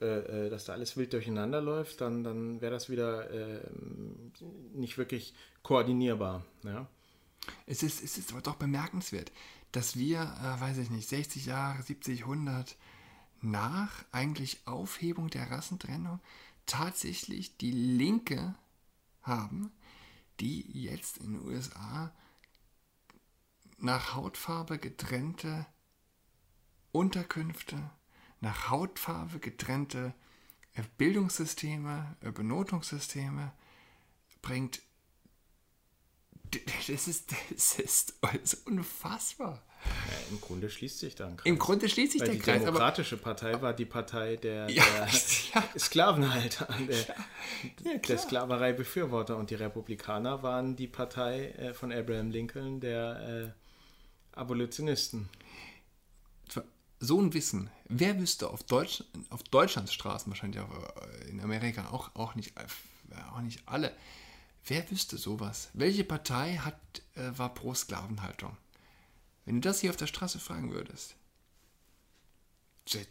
äh, 0.00 0.46
äh, 0.46 0.50
dass 0.50 0.66
da 0.66 0.74
alles 0.74 0.96
wild 0.96 1.12
durcheinander 1.12 1.60
läuft, 1.60 2.00
dann, 2.00 2.22
dann 2.22 2.60
wäre 2.60 2.72
das 2.72 2.90
wieder 2.90 3.30
äh, 3.30 3.60
nicht 4.74 4.98
wirklich 4.98 5.34
koordinierbar. 5.62 6.44
Ja? 6.64 6.86
Es 7.66 7.82
ist, 7.82 8.02
es 8.02 8.18
ist 8.18 8.32
aber 8.32 8.42
doch 8.42 8.56
bemerkenswert, 8.56 9.32
dass 9.72 9.96
wir, 9.96 10.20
äh, 10.20 10.60
weiß 10.60 10.78
ich 10.78 10.90
nicht, 10.90 11.08
60 11.08 11.46
Jahre, 11.46 11.82
70, 11.82 12.22
100 12.22 12.76
nach 13.40 14.04
eigentlich 14.12 14.66
Aufhebung 14.66 15.28
der 15.30 15.50
Rassentrennung 15.50 16.20
tatsächlich 16.66 17.56
die 17.56 17.70
Linke 17.70 18.54
haben, 19.22 19.72
die 20.40 20.62
jetzt 20.72 21.18
in 21.18 21.34
den 21.34 21.46
USA 21.46 22.12
nach 23.78 24.14
Hautfarbe 24.14 24.78
getrennte 24.78 25.66
Unterkünfte, 26.92 27.90
nach 28.40 28.70
Hautfarbe 28.70 29.38
getrennte 29.38 30.14
äh, 30.74 30.82
Bildungssysteme, 30.98 32.16
äh, 32.20 32.30
Benotungssysteme 32.30 33.52
bringt. 34.42 34.80
Das 36.86 37.08
ist, 37.08 37.32
das 37.32 37.78
ist, 37.80 38.14
das 38.22 38.34
ist 38.54 38.66
unfassbar. 38.68 39.66
Ja, 39.84 40.30
Im 40.30 40.40
Grunde 40.40 40.70
schließt 40.70 41.00
sich 41.00 41.14
da 41.14 41.26
ein 41.26 41.36
Kreis. 41.36 41.46
Im 41.46 41.58
Grunde 41.58 41.88
schließt 41.88 42.12
sich 42.12 42.20
Weil 42.20 42.28
der 42.28 42.34
die 42.36 42.40
Kreis, 42.40 42.62
aber 42.62 42.66
Demokratische 42.66 43.16
Partei 43.16 43.60
war 43.60 43.74
die 43.74 43.84
Partei 43.84 44.36
der, 44.36 44.70
Ja, 44.70 44.84
der 44.84 45.08
ja. 45.54 45.78
Sklavenhalter, 45.78 46.68
der, 47.84 47.98
der. 47.98 48.18
Sklaverei-Befürworter. 48.18 49.36
Und 49.36 49.50
die 49.50 49.56
Republikaner 49.56 50.42
waren 50.42 50.76
die 50.76 50.86
Partei 50.86 51.50
äh, 51.50 51.74
von 51.74 51.92
Abraham 51.92 52.30
Lincoln, 52.30 52.80
der 52.80 53.52
äh, 54.32 54.38
Abolitionisten. 54.38 55.28
So 56.98 57.20
ein 57.20 57.34
Wissen, 57.34 57.70
wer 57.88 58.18
wüsste 58.18 58.50
auf, 58.50 58.62
Deutsch, 58.62 59.04
auf 59.30 59.42
Deutschlands 59.44 59.92
Straßen, 59.92 60.30
wahrscheinlich 60.30 60.60
auch 60.60 60.70
äh, 60.70 61.28
in 61.28 61.40
Amerika 61.40 61.88
auch, 61.90 62.14
auch, 62.14 62.34
nicht, 62.34 62.56
äh, 62.56 63.14
auch 63.32 63.40
nicht 63.40 63.62
alle, 63.66 63.94
wer 64.64 64.90
wüsste 64.90 65.18
sowas? 65.18 65.70
Welche 65.74 66.04
Partei 66.04 66.56
hat, 66.56 66.80
äh, 67.14 67.36
war 67.36 67.52
pro 67.54 67.74
Sklavenhaltung? 67.74 68.56
Wenn 69.44 69.56
du 69.56 69.68
das 69.68 69.80
hier 69.80 69.90
auf 69.90 69.96
der 69.96 70.06
Straße 70.06 70.38
fragen 70.38 70.72
würdest, 70.72 71.16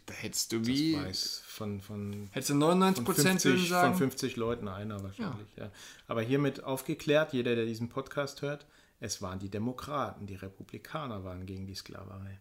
da 0.06 0.14
hättest 0.14 0.52
du 0.52 0.58
Das 0.60 0.68
wie, 0.68 0.96
weiß 0.96 1.42
von, 1.46 1.80
von, 1.80 2.28
hättest 2.32 2.50
du 2.50 2.54
99 2.54 2.96
von, 2.96 3.04
Prozent 3.04 3.42
50, 3.42 3.52
würden 3.52 3.66
sagen, 3.66 3.92
von 3.92 3.98
50 3.98 4.36
Leuten 4.36 4.68
einer 4.68 5.02
wahrscheinlich. 5.02 5.48
Ja. 5.56 5.70
Aber 6.08 6.22
hiermit 6.22 6.64
aufgeklärt, 6.64 7.34
jeder, 7.34 7.54
der 7.54 7.66
diesen 7.66 7.90
Podcast 7.90 8.40
hört, 8.40 8.66
es 9.00 9.20
waren 9.20 9.38
die 9.38 9.50
Demokraten, 9.50 10.26
die 10.26 10.34
Republikaner 10.34 11.24
waren 11.24 11.44
gegen 11.44 11.66
die 11.66 11.74
Sklaverei. 11.74 12.40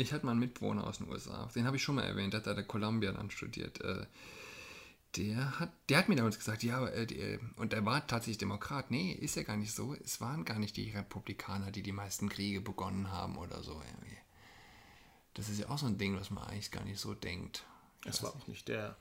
Ich 0.00 0.12
hatte 0.12 0.24
mal 0.24 0.32
einen 0.32 0.40
Mitbewohner 0.40 0.86
aus 0.86 0.98
den 0.98 1.08
USA, 1.10 1.50
den 1.54 1.66
habe 1.66 1.76
ich 1.76 1.82
schon 1.82 1.96
mal 1.96 2.04
erwähnt, 2.04 2.32
der 2.32 2.40
hat 2.40 2.46
der 2.56 2.64
Columbia 2.64 3.12
dann 3.12 3.30
studiert. 3.30 3.80
Äh, 3.82 4.06
Der 5.16 5.58
hat, 5.58 5.72
der 5.88 5.98
hat 5.98 6.08
mir 6.08 6.14
damals 6.16 6.38
gesagt, 6.38 6.62
ja, 6.62 6.86
äh, 6.86 7.02
äh, 7.02 7.38
und 7.56 7.72
er 7.72 7.84
war 7.84 8.06
tatsächlich 8.06 8.38
Demokrat. 8.38 8.90
Nee, 8.92 9.10
ist 9.12 9.34
ja 9.34 9.42
gar 9.42 9.56
nicht 9.56 9.72
so. 9.74 9.94
Es 9.94 10.20
waren 10.20 10.44
gar 10.44 10.58
nicht 10.60 10.76
die 10.76 10.90
Republikaner, 10.90 11.72
die 11.72 11.82
die 11.82 11.90
meisten 11.92 12.28
Kriege 12.28 12.60
begonnen 12.60 13.10
haben 13.10 13.36
oder 13.36 13.62
so. 13.62 13.72
irgendwie. 13.72 14.16
Das 15.34 15.48
ist 15.48 15.58
ja 15.58 15.68
auch 15.68 15.78
so 15.78 15.86
ein 15.86 15.98
Ding, 15.98 16.16
was 16.16 16.30
man 16.30 16.44
eigentlich 16.44 16.70
gar 16.70 16.84
nicht 16.84 17.00
so 17.00 17.12
denkt. 17.14 17.64
Es 18.06 18.22
war 18.22 18.30
auch 18.30 18.46
nicht 18.46 18.68
der 18.68 18.96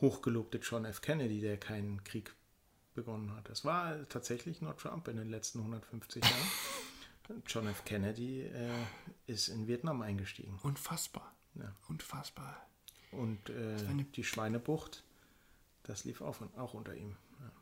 hochgelobte 0.00 0.58
John 0.58 0.84
F. 0.86 1.02
Kennedy, 1.02 1.40
der 1.40 1.58
keinen 1.58 2.02
Krieg 2.04 2.34
begonnen 2.94 3.36
hat. 3.36 3.48
Es 3.50 3.64
war 3.64 4.08
tatsächlich 4.08 4.62
nur 4.62 4.74
Trump 4.76 5.06
in 5.08 5.16
den 5.18 5.28
letzten 5.28 5.58
150 5.58 6.24
Jahren. 6.24 6.34
John 7.46 7.66
F. 7.66 7.84
Kennedy 7.84 8.42
äh, 8.42 8.68
ist 9.26 9.48
in 9.48 9.66
Vietnam 9.66 10.02
eingestiegen. 10.02 10.58
Unfassbar. 10.62 11.34
Ja. 11.54 11.74
Unfassbar. 11.88 12.66
Und 13.12 13.48
äh, 13.48 13.76
die 14.14 14.24
Schweinebucht, 14.24 15.04
das 15.84 16.04
lief 16.04 16.20
auch, 16.20 16.36
auch 16.56 16.74
unter 16.74 16.94
ihm. 16.94 17.16
Ja. 17.40 17.52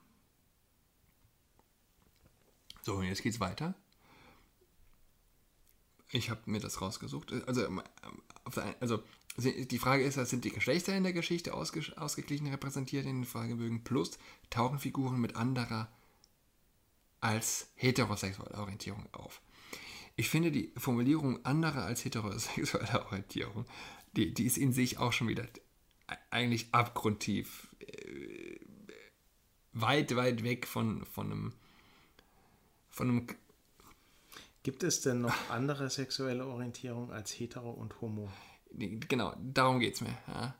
So, 2.82 2.94
und 2.96 3.04
jetzt 3.04 3.22
geht's 3.22 3.40
weiter. 3.40 3.74
Ich 6.10 6.30
habe 6.30 6.40
mir 6.46 6.60
das 6.60 6.80
rausgesucht. 6.80 7.32
Also, 7.46 7.64
ähm, 7.66 7.82
also 8.80 9.02
die 9.36 9.78
Frage 9.78 10.04
ist, 10.04 10.14
sind 10.14 10.44
die 10.44 10.50
Geschlechter 10.50 10.94
in 10.94 11.04
der 11.04 11.14
Geschichte 11.14 11.54
ausge, 11.54 11.80
ausgeglichen 11.96 12.48
repräsentiert 12.48 13.06
in 13.06 13.20
den 13.20 13.24
Fragebögen 13.24 13.82
plus 13.82 14.18
tauchen 14.50 14.78
Figuren 14.78 15.20
mit 15.20 15.36
anderer 15.36 15.90
als 17.20 17.68
heterosexuelle 17.76 18.58
Orientierung 18.58 19.08
auf. 19.12 19.40
Ich 20.16 20.28
finde 20.28 20.50
die 20.50 20.72
Formulierung 20.76 21.44
anderer 21.44 21.84
als 21.84 22.04
heterosexuelle 22.04 23.04
Orientierung, 23.06 23.66
die, 24.12 24.34
die 24.34 24.44
ist 24.44 24.58
in 24.58 24.72
sich 24.72 24.98
auch 24.98 25.12
schon 25.12 25.28
wieder 25.28 25.46
eigentlich 26.30 26.68
abgrundtief 26.72 27.74
äh, 27.80 28.60
weit, 29.72 30.14
weit 30.16 30.44
weg 30.44 30.66
von, 30.66 31.04
von 31.06 31.32
einem 31.32 31.52
von 32.90 33.08
einem 33.08 33.26
Gibt 34.62 34.84
es 34.84 35.00
denn 35.00 35.22
noch 35.22 35.34
andere 35.50 35.90
sexuelle 35.90 36.46
Orientierung 36.46 37.10
als 37.10 37.32
hetero 37.32 37.70
und 37.70 38.00
homo? 38.00 38.30
Genau, 38.70 39.34
darum 39.40 39.80
geht 39.80 39.94
es 39.94 40.00
mir. 40.02 40.16
Ja, 40.28 40.54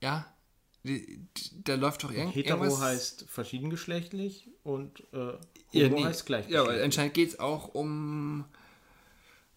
ja 0.00 0.34
da 0.82 1.74
läuft 1.74 2.04
doch 2.04 2.10
irgend, 2.10 2.34
Hetero 2.34 2.64
irgendwas. 2.64 2.80
heißt 2.80 3.24
verschiedengeschlechtlich 3.28 4.48
und 4.62 5.00
äh, 5.12 5.16
Homo 5.16 5.38
ja, 5.72 5.88
nee, 5.88 6.04
heißt 6.04 6.26
gleichgeschlechtlich. 6.26 6.54
Ja, 6.54 6.62
aber 6.62 6.82
anscheinend 6.82 7.14
geht 7.14 7.28
es 7.30 7.38
auch 7.38 7.74
um. 7.74 8.46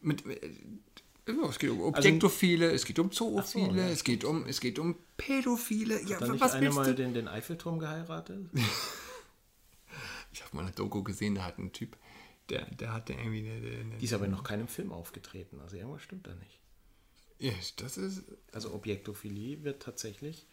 Mit, 0.02 0.24
ja, 1.26 1.50
es 1.50 1.60
geht 1.60 1.70
um 1.70 1.82
Objektophile, 1.82 2.66
also, 2.66 2.76
es 2.76 2.86
geht 2.86 3.00
um 3.00 3.12
Zoophile, 3.12 3.70
so, 3.70 3.76
ja. 3.76 3.88
es, 3.88 4.04
geht 4.04 4.26
um, 4.26 4.46
es 4.46 4.60
geht 4.60 4.80
um 4.80 4.98
Pädophile. 5.16 5.96
Hat 5.96 6.10
ja, 6.10 6.20
dann 6.20 6.40
was 6.42 6.54
nicht 6.54 6.62
eine 6.62 6.72
mal 6.72 6.94
den, 6.94 7.14
den 7.14 7.30
Eiffelturm 7.30 7.80
geheiratet? 7.80 8.50
ich 10.34 10.44
habe 10.44 10.56
mal 10.58 10.64
eine 10.64 10.72
Doku 10.72 11.04
gesehen, 11.04 11.36
da 11.36 11.46
hat 11.46 11.58
ein 11.58 11.72
Typ, 11.72 11.96
der, 12.50 12.66
der 12.66 12.92
hatte 12.92 13.14
irgendwie 13.14 13.50
eine, 13.50 13.80
eine, 13.80 13.98
Die 13.98 14.06
ist 14.06 14.14
aber 14.14 14.28
noch 14.28 14.44
keinem 14.44 14.68
Film 14.68 14.92
aufgetreten, 14.92 15.62
also 15.62 15.78
irgendwas 15.78 16.02
stimmt 16.02 16.28
da 16.28 16.36
nicht. 16.36 16.60
Ja, 17.44 17.52
das 17.76 17.98
ist. 17.98 18.24
Also 18.54 18.74
Objektophilie 18.74 19.66
wird 19.66 19.82
tatsächlich 19.84 20.48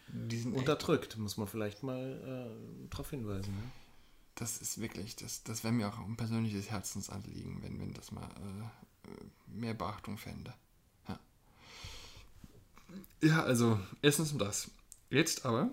unterdrückt, 0.53 1.17
muss 1.17 1.37
man 1.37 1.47
vielleicht 1.47 1.83
mal 1.83 2.51
äh, 2.51 2.89
darauf 2.89 3.11
hinweisen. 3.11 3.55
Ne? 3.55 3.71
Das 4.35 4.57
ist 4.57 4.81
wirklich, 4.81 5.15
das, 5.15 5.41
das 5.43 5.63
wäre 5.63 5.71
mir 5.71 5.87
auch 5.87 5.97
ein 5.99 6.17
persönliches 6.17 6.69
Herzensanliegen, 6.69 7.63
wenn, 7.63 7.79
wenn 7.79 7.93
das 7.93 8.11
mal 8.11 8.27
äh, 8.27 9.09
mehr 9.47 9.73
Beachtung 9.73 10.17
fände. 10.17 10.53
Ja. 11.07 11.19
ja, 13.21 13.43
also 13.43 13.79
erstens 14.01 14.37
das. 14.37 14.69
Jetzt 15.09 15.45
aber 15.45 15.71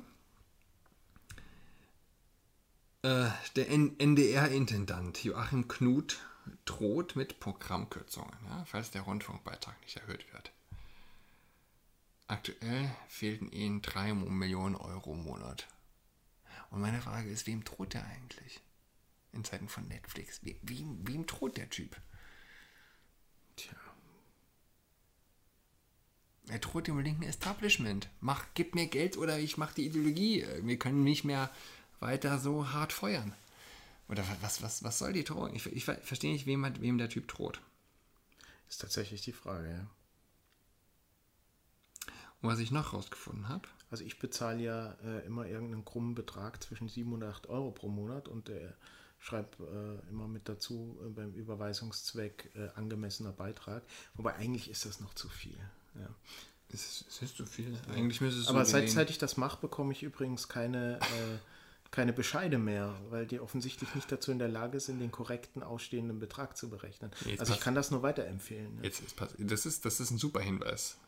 äh, 3.03 3.29
der 3.57 3.71
NDR-Intendant 3.71 5.25
Joachim 5.25 5.67
Knut 5.67 6.21
droht 6.65 7.17
mit 7.17 7.41
Programmkürzungen, 7.41 8.37
ja, 8.49 8.65
falls 8.67 8.93
der 8.93 9.03
Rundfunkbeitrag 9.03 9.75
nicht 9.83 9.97
erhöht 9.97 10.33
wird. 10.33 10.53
Aktuell 12.29 12.95
fehlten 13.09 13.51
ihnen 13.51 13.81
3 13.81 14.13
Millionen 14.13 14.77
Euro 14.77 15.15
im 15.15 15.25
Monat. 15.25 15.67
Und 16.71 16.83
meine 16.83 17.01
Frage 17.01 17.31
ist, 17.31 17.47
wem 17.47 17.65
droht 17.65 17.95
der 17.95 18.05
eigentlich? 18.05 18.61
In 19.33 19.45
Zeiten 19.45 19.69
von 19.69 19.89
Netflix. 19.89 20.41
Wem, 20.43 21.07
wem, 21.09 21.27
droht 21.27 21.57
der 21.57 21.71
Typ? 21.71 21.97
Tja. 23.57 23.73
Er 26.49 26.59
droht 26.59 26.87
dem 26.87 27.01
linken 27.01 27.23
Establishment. 27.23 28.11
Mach, 28.21 28.45
gib 28.53 28.75
mir 28.75 28.89
Geld 28.89 29.17
oder 29.17 29.39
ich 29.39 29.57
mach 29.57 29.73
die 29.73 29.87
Ideologie. 29.87 30.47
Wir 30.61 30.79
können 30.79 31.05
nicht 31.05 31.25
mehr 31.25 31.51
weiter 31.99 32.39
so 32.39 32.73
hart 32.73 32.93
feuern. 32.93 33.35
Oder 34.09 34.23
was, 34.43 34.61
was, 34.63 34.83
was 34.83 34.99
soll 34.99 35.15
die 35.15 35.25
Drohung? 35.25 35.55
Ich, 35.55 35.65
ich 35.67 35.85
verstehe 35.85 36.33
nicht, 36.33 36.45
wem, 36.45 36.67
wem 36.81 36.99
der 36.99 37.09
Typ 37.09 37.27
droht. 37.29 37.61
Ist 38.69 38.83
tatsächlich 38.83 39.23
die 39.23 39.33
Frage, 39.33 39.71
ja. 39.71 39.87
Und 42.41 42.51
was 42.51 42.59
ich 42.61 42.71
noch 42.71 42.93
rausgefunden 42.93 43.49
habe. 43.49 43.69
Also 43.91 44.05
ich 44.05 44.19
bezahle 44.19 44.63
ja 44.63 44.93
äh, 45.05 45.27
immer 45.27 45.47
irgendeinen 45.47 45.85
krummen 45.85 46.15
Betrag 46.15 46.63
zwischen 46.63 46.89
7 46.89 47.13
und 47.13 47.23
8 47.25 47.49
Euro 47.49 47.71
pro 47.71 47.89
Monat 47.89 48.29
und 48.29 48.49
der 48.49 48.75
schreibt 49.19 49.59
äh, 49.59 50.11
immer 50.11 50.29
mit 50.29 50.49
dazu 50.49 50.97
äh, 51.05 51.09
beim 51.09 51.33
Überweisungszweck 51.33 52.51
äh, 52.55 52.69
angemessener 52.79 53.33
Beitrag. 53.33 53.83
Wobei 54.15 54.37
eigentlich 54.37 54.71
ist 54.71 54.85
das 54.85 55.01
noch 55.01 55.15
zu 55.15 55.29
viel. 55.29 55.59
Ja. 55.97 56.09
Es 56.71 57.03
ist, 57.09 57.23
ist 57.23 57.37
zu 57.37 57.47
viel. 57.47 57.77
Eigentlich 57.89 58.21
müsste 58.21 58.41
es 58.41 58.49
Aber 58.49 58.65
so 58.65 58.73
seit, 58.73 58.91
seit 58.91 59.11
ich 59.11 59.19
das 59.19 59.37
mache, 59.37 59.59
bekomme 59.61 59.93
ich 59.93 60.03
übrigens 60.03 60.49
keine, 60.49 61.01
äh, 61.01 61.39
keine 61.91 62.13
Bescheide 62.13 62.59
mehr, 62.59 62.95
weil 63.09 63.27
die 63.27 63.41
offensichtlich 63.41 63.95
nicht 63.95 64.13
dazu 64.13 64.31
in 64.31 64.39
der 64.39 64.49
Lage 64.49 64.79
sind, 64.79 65.01
den 65.01 65.11
korrekten 65.11 65.63
ausstehenden 65.63 66.19
Betrag 66.19 66.57
zu 66.57 66.69
berechnen. 66.69 67.11
Jetzt 67.25 67.41
also 67.41 67.55
ich 67.55 67.61
kann 67.61 67.75
das 67.75 67.91
nur 67.91 68.03
weiterempfehlen. 68.03 68.77
Ja. 68.77 68.85
Jetzt 68.85 69.01
ist, 69.01 69.17
das, 69.39 69.67
ist, 69.67 69.85
das 69.87 69.99
ist 69.99 70.11
ein 70.11 70.19
super 70.19 70.41
Hinweis 70.41 70.99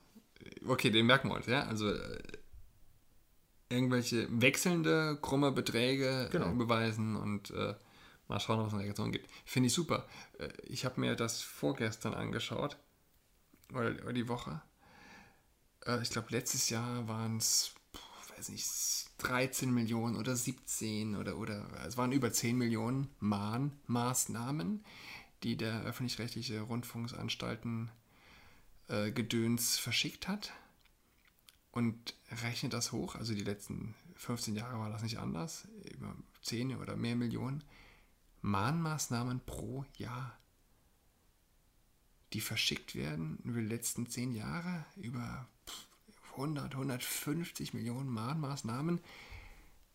okay, 0.66 0.90
den 0.90 1.06
merken 1.06 1.28
wir 1.28 1.36
uns, 1.36 1.46
ja. 1.46 1.62
Also 1.64 1.90
äh, 1.90 2.18
irgendwelche 3.68 4.28
wechselnde, 4.30 5.18
krumme 5.22 5.52
Beträge 5.52 6.26
äh, 6.26 6.30
genau. 6.30 6.52
beweisen 6.54 7.16
und 7.16 7.50
äh, 7.50 7.74
mal 8.28 8.40
schauen, 8.40 8.60
was 8.60 8.68
es 8.68 8.74
eine 8.74 8.84
Reaktion 8.84 9.12
gibt. 9.12 9.28
Finde 9.44 9.68
ich 9.68 9.72
super. 9.72 10.06
Äh, 10.38 10.48
ich 10.64 10.84
habe 10.84 11.00
mir 11.00 11.16
das 11.16 11.42
vorgestern 11.42 12.14
angeschaut, 12.14 12.76
oder, 13.72 13.90
oder 14.02 14.12
die 14.12 14.28
Woche. 14.28 14.60
Äh, 15.86 16.02
ich 16.02 16.10
glaube, 16.10 16.28
letztes 16.30 16.70
Jahr 16.70 17.08
waren 17.08 17.36
es, 17.36 17.74
weiß 18.36 18.50
nicht, 18.50 18.66
13 19.18 19.72
Millionen 19.72 20.16
oder 20.16 20.34
17 20.34 21.16
oder, 21.16 21.36
oder 21.36 21.66
es 21.86 21.96
waren 21.96 22.12
über 22.12 22.32
10 22.32 22.56
Millionen 22.56 23.08
Mahnmaßnahmen, 23.18 24.84
die 25.42 25.56
der 25.56 25.82
öffentlich-rechtliche 25.82 26.60
Rundfunksanstalten 26.62 27.90
äh, 28.90 29.12
Gedöns 29.12 29.78
verschickt 29.78 30.28
hat 30.28 30.52
und 31.70 32.14
rechnet 32.42 32.72
das 32.72 32.92
hoch, 32.92 33.14
also 33.14 33.34
die 33.34 33.44
letzten 33.44 33.94
15 34.16 34.56
Jahre 34.56 34.78
war 34.78 34.90
das 34.90 35.02
nicht 35.02 35.18
anders, 35.18 35.68
über 35.92 36.14
10 36.42 36.76
oder 36.76 36.96
mehr 36.96 37.16
Millionen 37.16 37.62
Mahnmaßnahmen 38.42 39.40
pro 39.46 39.84
Jahr, 39.96 40.36
die 42.32 42.40
verschickt 42.40 42.94
werden 42.94 43.38
über 43.44 43.60
die 43.60 43.66
letzten 43.66 44.08
10 44.08 44.32
Jahre, 44.32 44.84
über 44.96 45.46
100, 46.32 46.72
150 46.72 47.74
Millionen 47.74 48.08
Mahnmaßnahmen. 48.08 49.00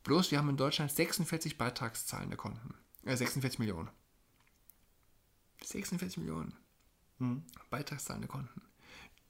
Bloß 0.03 0.31
wir 0.31 0.37
haben 0.37 0.49
in 0.49 0.57
Deutschland 0.57 0.91
46 0.91 1.57
beitragszahlende 1.57 2.37
Konten. 2.37 2.75
Äh, 3.03 3.17
46 3.17 3.59
Millionen. 3.59 3.89
46 5.63 6.17
Millionen 6.17 6.55
hm. 7.17 7.43
beitragszahlende 7.69 8.27
Konten 8.27 8.61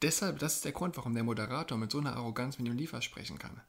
deshalb, 0.01 0.39
das 0.39 0.55
ist 0.55 0.65
der 0.65 0.71
Grund, 0.71 0.97
warum 0.97 1.13
der 1.13 1.23
Moderator 1.23 1.77
mit 1.77 1.91
so 1.91 1.99
einer 1.99 2.15
Arroganz 2.15 2.57
mit 2.57 2.67
dem 2.67 2.77
Liefer 2.77 3.01
sprechen 3.01 3.39
kann. 3.39 3.61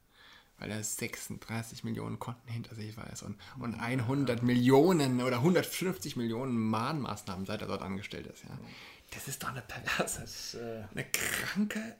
Weil 0.59 0.71
er 0.71 0.83
36 0.83 1.83
Millionen 1.83 2.17
Konten 2.17 2.49
hinter 2.49 2.73
sich 2.73 2.97
weiß 2.97 3.23
und, 3.23 3.37
und 3.59 3.75
100 3.75 4.41
Millionen 4.41 5.21
oder 5.21 5.37
150 5.37 6.15
Millionen 6.15 6.57
Mahnmaßnahmen, 6.57 7.45
seit 7.45 7.61
er 7.61 7.67
dort 7.67 7.83
angestellt 7.83 8.25
ist. 8.25 8.43
Ja. 8.43 8.57
Das 9.11 9.27
ist 9.27 9.43
doch 9.43 9.49
eine 9.49 9.61
perverse, 9.61 10.23
ist, 10.23 10.55
äh, 10.55 10.83
eine 10.91 11.05
kranke. 11.05 11.95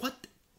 What? 0.00 0.14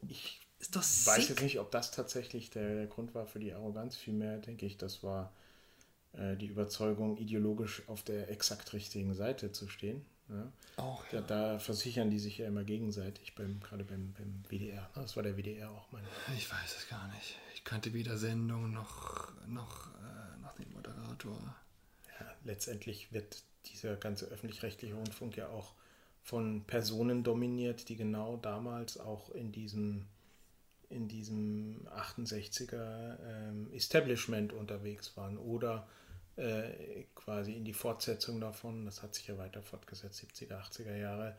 Ich 0.08 0.40
ist 0.60 0.76
doch 0.76 0.84
sick. 0.84 1.08
weiß 1.08 1.30
jetzt 1.30 1.42
nicht, 1.42 1.60
ob 1.60 1.72
das 1.72 1.92
tatsächlich 1.92 2.50
der, 2.50 2.76
der 2.76 2.88
Grund 2.88 3.16
war 3.16 3.26
für 3.26 3.40
die 3.40 3.54
Arroganz. 3.54 3.96
Vielmehr 3.96 4.38
denke 4.38 4.66
ich, 4.66 4.78
das 4.78 5.04
war 5.04 5.32
äh, 6.14 6.36
die 6.36 6.48
Überzeugung, 6.48 7.18
ideologisch 7.18 7.84
auf 7.88 8.04
der 8.04 8.30
exakt 8.30 8.74
richtigen 8.74 9.14
Seite 9.14 9.52
zu 9.52 9.68
stehen. 9.70 10.06
Ja. 10.30 10.52
Auch, 10.78 11.04
ja. 11.12 11.22
da, 11.22 11.54
da, 11.54 11.60
versichern 11.60 12.10
die 12.10 12.20
sich 12.20 12.38
ja 12.38 12.48
immer 12.48 12.64
gegenseitig, 12.64 13.36
beim, 13.36 13.60
gerade 13.60 13.84
beim, 13.84 14.14
beim 14.14 14.44
WDR. 14.48 14.82
Ne? 14.82 15.02
Das 15.02 15.16
war 15.16 15.24
der 15.24 15.38
WDR 15.38 15.70
auch, 15.72 15.92
meine 15.92 16.08
ich. 16.28 16.38
Ich 16.44 16.52
weiß 16.52 16.78
es 16.78 16.88
gar 16.88 17.08
nicht. 17.10 17.36
Ich 17.56 17.64
kannte 17.64 17.94
weder 17.94 18.18
Sendung 18.18 18.72
noch, 18.72 19.32
noch, 19.48 19.88
äh, 19.96 20.42
noch 20.42 20.54
den 20.56 20.72
Moderator. 20.72 21.56
Ja, 22.20 22.28
letztendlich 22.46 23.12
wird 23.12 23.44
dieser 23.66 23.96
ganze 23.96 24.28
öffentlich-rechtliche 24.28 24.94
Rundfunk 24.94 25.36
ja 25.36 25.48
auch 25.50 25.74
von 26.24 26.64
Personen 26.66 27.24
dominiert, 27.24 27.90
die 27.90 27.96
genau 27.96 28.38
damals 28.38 29.00
auch 29.00 29.32
in 29.32 29.52
diesem, 29.52 30.06
in 30.90 31.08
diesem 31.08 31.88
68er 31.88 33.18
ähm, 33.26 33.74
Establishment 33.74 34.54
unterwegs 34.54 35.18
waren 35.18 35.38
oder 35.38 35.88
äh, 36.40 37.04
quasi 37.16 37.54
in 37.54 37.66
die 37.66 37.74
Fortsetzung 37.74 38.40
davon, 38.40 38.86
das 38.86 39.04
hat 39.04 39.14
sich 39.14 39.28
ja 39.28 39.38
weiter 39.38 39.62
fortgesetzt, 39.62 40.24
70er, 40.24 40.62
80er 40.62 40.96
Jahre, 40.96 41.38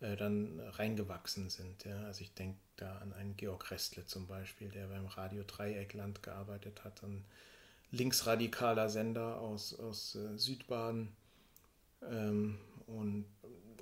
äh, 0.00 0.14
dann 0.16 0.60
reingewachsen 0.60 1.48
sind. 1.48 1.84
Ja? 1.84 2.04
Also 2.04 2.20
ich 2.20 2.34
denke 2.34 2.58
da 2.76 2.98
an 2.98 3.12
einen 3.14 3.36
Georg 3.36 3.70
Restle 3.70 4.04
zum 4.04 4.26
Beispiel, 4.26 4.68
der 4.68 4.88
beim 4.88 5.06
Radio 5.06 5.42
Dreieckland 5.46 6.22
gearbeitet 6.22 6.84
hat, 6.84 7.02
ein 7.02 7.24
linksradikaler 7.92 8.88
Sender 8.88 9.40
aus, 9.40 9.78
aus 9.78 10.16
äh, 10.16 10.36
Südbaden 10.36 11.16
ähm, 12.02 12.58
und, 12.86 13.24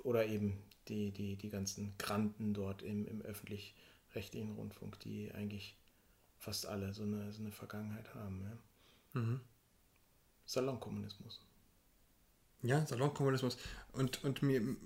oder 0.05 0.27
eben 0.27 0.63
die, 0.89 1.11
die, 1.11 1.37
die 1.37 1.51
ganzen 1.51 1.95
Granten 1.99 2.55
dort 2.55 2.83
im, 2.83 3.07
im 3.07 3.23
öffentlich-rechtlichen 3.23 4.53
Rundfunk, 4.53 5.01
die 5.01 5.33
eigentlich 5.33 5.77
fast 6.39 6.67
alle 6.67 6.93
so 6.93 7.03
eine, 7.03 7.33
so 7.33 7.41
eine 7.41 7.53
Vergangenheit 7.53 8.15
haben. 8.15 8.45
Ja? 8.45 9.21
Mhm. 9.21 9.41
Salonkommunismus. 10.51 11.41
Ja, 12.63 12.85
Salonkommunismus. 12.85 13.57
Und, 13.93 14.25
und 14.25 14.43
mir, 14.43 14.77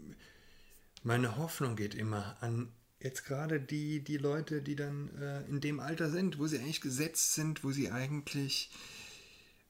Meine 1.02 1.36
Hoffnung 1.38 1.74
geht 1.74 1.94
immer 1.94 2.36
an 2.40 2.70
jetzt 3.00 3.24
gerade 3.24 3.60
die, 3.60 4.02
die 4.02 4.16
Leute, 4.16 4.62
die 4.62 4.76
dann 4.76 5.08
äh, 5.18 5.42
in 5.44 5.60
dem 5.60 5.80
Alter 5.80 6.10
sind, 6.10 6.38
wo 6.38 6.46
sie 6.46 6.58
eigentlich 6.58 6.80
gesetzt 6.80 7.34
sind, 7.34 7.64
wo 7.64 7.70
sie 7.70 7.90
eigentlich 7.90 8.70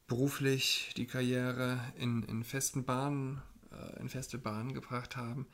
beruflich 0.07 0.93
die 0.97 1.07
Karriere 1.07 1.81
in, 1.97 2.23
in 2.25 2.45
festen 2.45 2.85
Bahnen, 2.85 3.43
äh, 3.73 4.01
in 4.01 4.09
feste 4.09 4.39
Bahnen 4.39 4.75
gebracht 4.75 5.17
haben. 5.17 5.47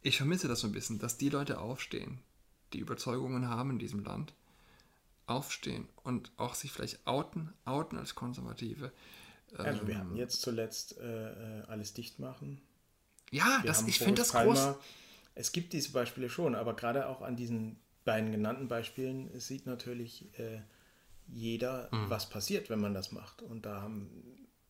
Ich 0.00 0.16
vermisse 0.16 0.48
das 0.48 0.60
so 0.60 0.66
ein 0.66 0.72
bisschen, 0.72 0.98
dass 0.98 1.16
die 1.16 1.30
Leute 1.30 1.60
aufstehen, 1.60 2.20
die 2.72 2.78
Überzeugungen 2.78 3.48
haben 3.48 3.70
in 3.70 3.78
diesem 3.78 4.04
Land, 4.04 4.34
aufstehen 5.26 5.88
und 6.02 6.32
auch 6.36 6.54
sich 6.54 6.72
vielleicht 6.72 7.06
outen, 7.06 7.52
outen 7.64 7.96
als 7.98 8.14
Konservative. 8.14 8.92
Also 9.58 9.86
wir 9.86 9.98
hatten 9.98 10.16
jetzt 10.16 10.40
zuletzt 10.40 10.98
äh, 10.98 11.60
äh 11.60 11.62
alles 11.66 11.94
dicht 11.94 12.18
machen. 12.18 12.60
Ja, 13.30 13.62
das, 13.64 13.86
ich 13.86 13.98
finde 13.98 14.22
das 14.22 14.32
Palmer. 14.32 14.54
groß. 14.54 14.76
Es 15.34 15.52
gibt 15.52 15.72
diese 15.72 15.90
Beispiele 15.90 16.28
schon, 16.28 16.54
aber 16.54 16.76
gerade 16.76 17.08
auch 17.08 17.22
an 17.22 17.36
diesen 17.36 17.80
beiden 18.04 18.30
genannten 18.30 18.68
Beispielen 18.68 19.28
sieht 19.40 19.66
natürlich 19.66 20.38
äh, 20.38 20.60
jeder, 21.26 21.88
mhm. 21.90 22.10
was 22.10 22.28
passiert, 22.28 22.70
wenn 22.70 22.80
man 22.80 22.94
das 22.94 23.12
macht. 23.12 23.42
Und 23.42 23.66
da 23.66 23.80
haben 23.80 24.10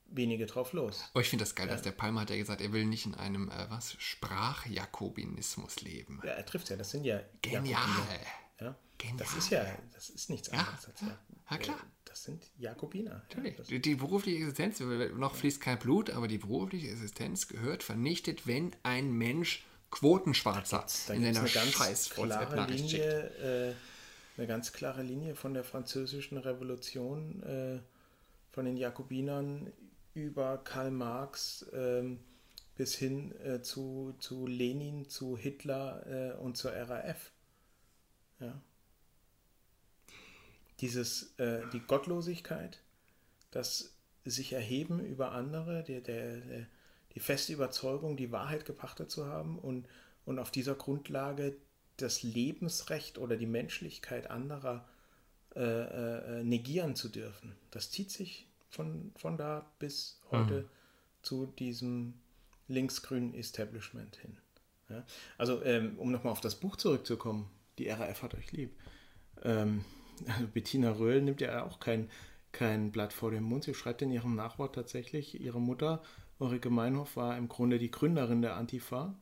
wenige 0.06 0.46
drauf 0.46 0.72
los. 0.72 1.10
Oh, 1.14 1.20
ich 1.20 1.28
finde 1.28 1.44
das 1.44 1.54
geil, 1.54 1.66
ja. 1.66 1.72
dass 1.72 1.82
der 1.82 1.92
Palmer 1.92 2.22
hat 2.22 2.30
ja 2.30 2.36
gesagt, 2.36 2.60
er 2.60 2.72
will 2.72 2.84
nicht 2.84 3.06
in 3.06 3.14
einem 3.14 3.50
äh, 3.50 3.66
was 3.68 3.96
Sprachjakobinismus 3.98 5.80
leben. 5.82 6.20
Ja, 6.24 6.32
er 6.32 6.46
trifft 6.46 6.70
ja, 6.70 6.76
das 6.76 6.90
sind 6.90 7.04
ja 7.04 7.20
Genial. 7.42 7.80
Ja? 8.60 8.76
Genial. 8.98 9.18
Das 9.18 9.34
ist 9.34 9.50
ja, 9.50 9.66
das 9.92 10.10
ist 10.10 10.30
nichts 10.30 10.48
anderes 10.50 10.82
ja. 10.82 10.88
als 10.88 11.00
ja. 11.00 11.18
ja 11.50 11.58
klar. 11.58 11.76
Äh, 11.76 11.94
das 12.04 12.22
sind 12.22 12.48
Jakobiner. 12.58 13.22
Natürlich. 13.28 13.68
Ja, 13.68 13.78
die, 13.78 13.94
berufliche 13.96 14.38
Existenz, 14.38 14.78
noch 14.78 15.34
fließt 15.34 15.60
kein 15.60 15.78
Blut, 15.80 16.10
aber 16.10 16.28
die 16.28 16.38
berufliche 16.38 16.88
Existenz 16.88 17.48
gehört 17.48 17.82
vernichtet, 17.82 18.46
wenn 18.46 18.70
ein 18.84 19.10
Mensch 19.10 19.64
Quotenschwarzer 19.90 20.86
in 21.12 21.34
seiner 21.34 21.46
scheiß 21.46 22.10
klare 22.10 22.66
Linie, 22.70 23.70
äh, 23.70 23.74
eine 24.36 24.46
ganz 24.46 24.72
klare 24.72 25.02
Linie 25.02 25.34
von 25.34 25.54
der 25.54 25.64
französischen 25.64 26.38
Revolution, 26.38 27.42
äh, 27.42 27.78
von 28.52 28.64
den 28.64 28.76
Jakobinern 28.76 29.72
über 30.14 30.58
Karl 30.58 30.90
Marx 30.90 31.62
äh, 31.72 32.16
bis 32.76 32.94
hin 32.94 33.34
äh, 33.40 33.60
zu, 33.62 34.14
zu 34.18 34.46
Lenin, 34.46 35.08
zu 35.08 35.36
Hitler 35.36 36.06
äh, 36.06 36.36
und 36.38 36.56
zur 36.56 36.72
RAF. 36.72 37.32
Ja. 38.40 38.60
Dieses, 40.80 41.38
äh, 41.38 41.62
die 41.72 41.80
Gottlosigkeit, 41.80 42.80
das 43.50 43.94
sich 44.24 44.52
erheben 44.52 45.04
über 45.04 45.32
andere, 45.32 45.84
der, 45.84 46.00
der, 46.00 46.38
der, 46.38 46.66
die 47.14 47.20
feste 47.20 47.52
Überzeugung, 47.52 48.16
die 48.16 48.32
Wahrheit 48.32 48.64
gepachtet 48.64 49.10
zu 49.10 49.26
haben 49.26 49.58
und, 49.58 49.86
und 50.24 50.38
auf 50.38 50.50
dieser 50.50 50.74
Grundlage 50.74 51.56
das 51.96 52.22
Lebensrecht 52.22 53.18
oder 53.18 53.36
die 53.36 53.46
Menschlichkeit 53.46 54.30
anderer 54.30 54.88
äh, 55.54 55.60
äh, 56.40 56.42
negieren 56.42 56.96
zu 56.96 57.08
dürfen. 57.08 57.54
Das 57.70 57.90
zieht 57.90 58.10
sich 58.10 58.48
von, 58.70 59.12
von 59.16 59.36
da 59.36 59.70
bis 59.78 60.20
heute 60.32 60.62
mhm. 60.62 60.68
zu 61.22 61.46
diesem 61.46 62.14
linksgrünen 62.66 63.34
Establishment 63.34 64.16
hin. 64.16 64.36
Ja? 64.88 65.04
Also, 65.38 65.62
ähm, 65.62 65.96
um 65.98 66.10
nochmal 66.10 66.32
auf 66.32 66.40
das 66.40 66.56
Buch 66.56 66.76
zurückzukommen, 66.76 67.48
die 67.78 67.88
RAF 67.88 68.22
hat 68.22 68.34
euch 68.34 68.52
lieb. 68.52 68.74
Ähm, 69.42 69.84
also 70.28 70.46
Bettina 70.46 70.90
Röhl 70.92 71.22
nimmt 71.22 71.40
ja 71.40 71.64
auch 71.64 71.80
kein, 71.80 72.08
kein 72.52 72.92
Blatt 72.92 73.12
vor 73.12 73.30
den 73.30 73.42
Mund. 73.42 73.64
Sie 73.64 73.74
schreibt 73.74 74.02
in 74.02 74.10
ihrem 74.10 74.34
Nachwort 74.34 74.74
tatsächlich, 74.74 75.40
ihre 75.40 75.60
Mutter, 75.60 76.02
Ulrike 76.38 76.70
Meinhof, 76.70 77.16
war 77.16 77.36
im 77.36 77.48
Grunde 77.48 77.78
die 77.78 77.90
Gründerin 77.90 78.42
der 78.42 78.56
Antifa 78.56 79.16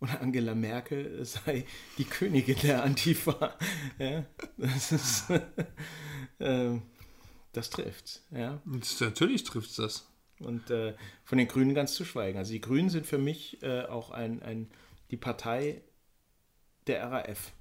und 0.00 0.20
Angela 0.20 0.54
Merkel 0.54 1.24
sei 1.24 1.64
die 1.98 2.04
Königin 2.04 2.56
der 2.62 2.84
Antifa. 2.84 3.56
Ja, 3.98 4.24
das 4.56 4.92
ist, 4.92 5.30
äh, 6.38 6.78
das 7.52 7.70
trifft. 7.70 8.22
Ja. 8.30 8.62
natürlich 9.00 9.44
trifft 9.44 9.70
es 9.70 9.76
das. 9.76 10.08
Und 10.38 10.70
äh, 10.70 10.94
von 11.24 11.38
den 11.38 11.48
Grünen 11.48 11.74
ganz 11.74 11.94
zu 11.94 12.04
schweigen. 12.04 12.38
Also 12.38 12.52
die 12.52 12.60
Grünen 12.60 12.90
sind 12.90 13.06
für 13.06 13.18
mich 13.18 13.60
äh, 13.62 13.82
auch 13.86 14.10
ein, 14.12 14.40
ein, 14.40 14.70
die 15.10 15.16
Partei 15.16 15.82
der 16.86 17.10
RAF. 17.10 17.52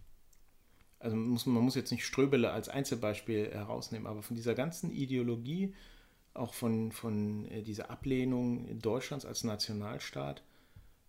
Also 1.00 1.16
muss, 1.16 1.46
man 1.46 1.64
muss 1.64 1.76
jetzt 1.76 1.92
nicht 1.92 2.06
Ströbele 2.06 2.52
als 2.52 2.70
Einzelbeispiel 2.70 3.52
herausnehmen, 3.52 4.08
aber 4.08 4.24
von 4.24 4.36
dieser 4.36 4.56
ganzen 4.56 4.92
Ideologie, 4.92 5.76
auch 6.34 6.54
von, 6.54 6.92
von 6.92 7.46
äh, 7.50 7.62
dieser 7.62 7.90
Ablehnung 7.90 8.80
Deutschlands 8.80 9.26
als 9.26 9.44
Nationalstaat, 9.44 10.44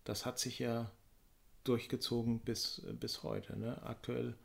das 0.03 0.25
hat 0.25 0.39
sich 0.39 0.59
ja 0.59 0.91
durchgezogen 1.63 2.39
bis, 2.39 2.81
bis 2.99 3.23
heute. 3.23 3.57
Ne? 3.57 3.81
Aktuell 3.83 4.35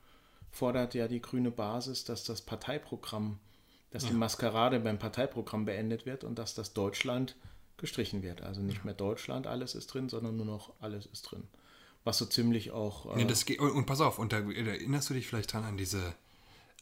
fordert 0.50 0.94
ja 0.94 1.08
die 1.08 1.20
grüne 1.20 1.50
Basis, 1.50 2.04
dass 2.04 2.24
das 2.24 2.42
Parteiprogramm, 2.42 3.38
dass 3.90 4.04
ja. 4.04 4.10
die 4.10 4.16
Maskerade 4.16 4.80
beim 4.80 4.98
Parteiprogramm 4.98 5.64
beendet 5.64 6.06
wird 6.06 6.24
und 6.24 6.38
dass 6.38 6.54
das 6.54 6.72
Deutschland 6.74 7.36
gestrichen 7.76 8.22
wird. 8.22 8.42
Also 8.42 8.60
nicht 8.60 8.84
mehr 8.84 8.94
Deutschland, 8.94 9.46
alles 9.46 9.74
ist 9.74 9.88
drin, 9.88 10.08
sondern 10.08 10.36
nur 10.36 10.46
noch 10.46 10.72
alles 10.80 11.06
ist 11.06 11.22
drin. 11.22 11.44
Was 12.04 12.18
so 12.18 12.26
ziemlich 12.26 12.70
auch. 12.70 13.16
Äh 13.16 13.20
ja, 13.20 13.26
das 13.26 13.44
geht, 13.44 13.58
und 13.58 13.86
pass 13.86 14.00
auf, 14.00 14.18
und 14.18 14.32
da, 14.32 14.38
erinnerst 14.38 15.10
du 15.10 15.14
dich 15.14 15.26
vielleicht 15.26 15.52
dran 15.52 15.64
an 15.64 15.76
diese 15.76 16.14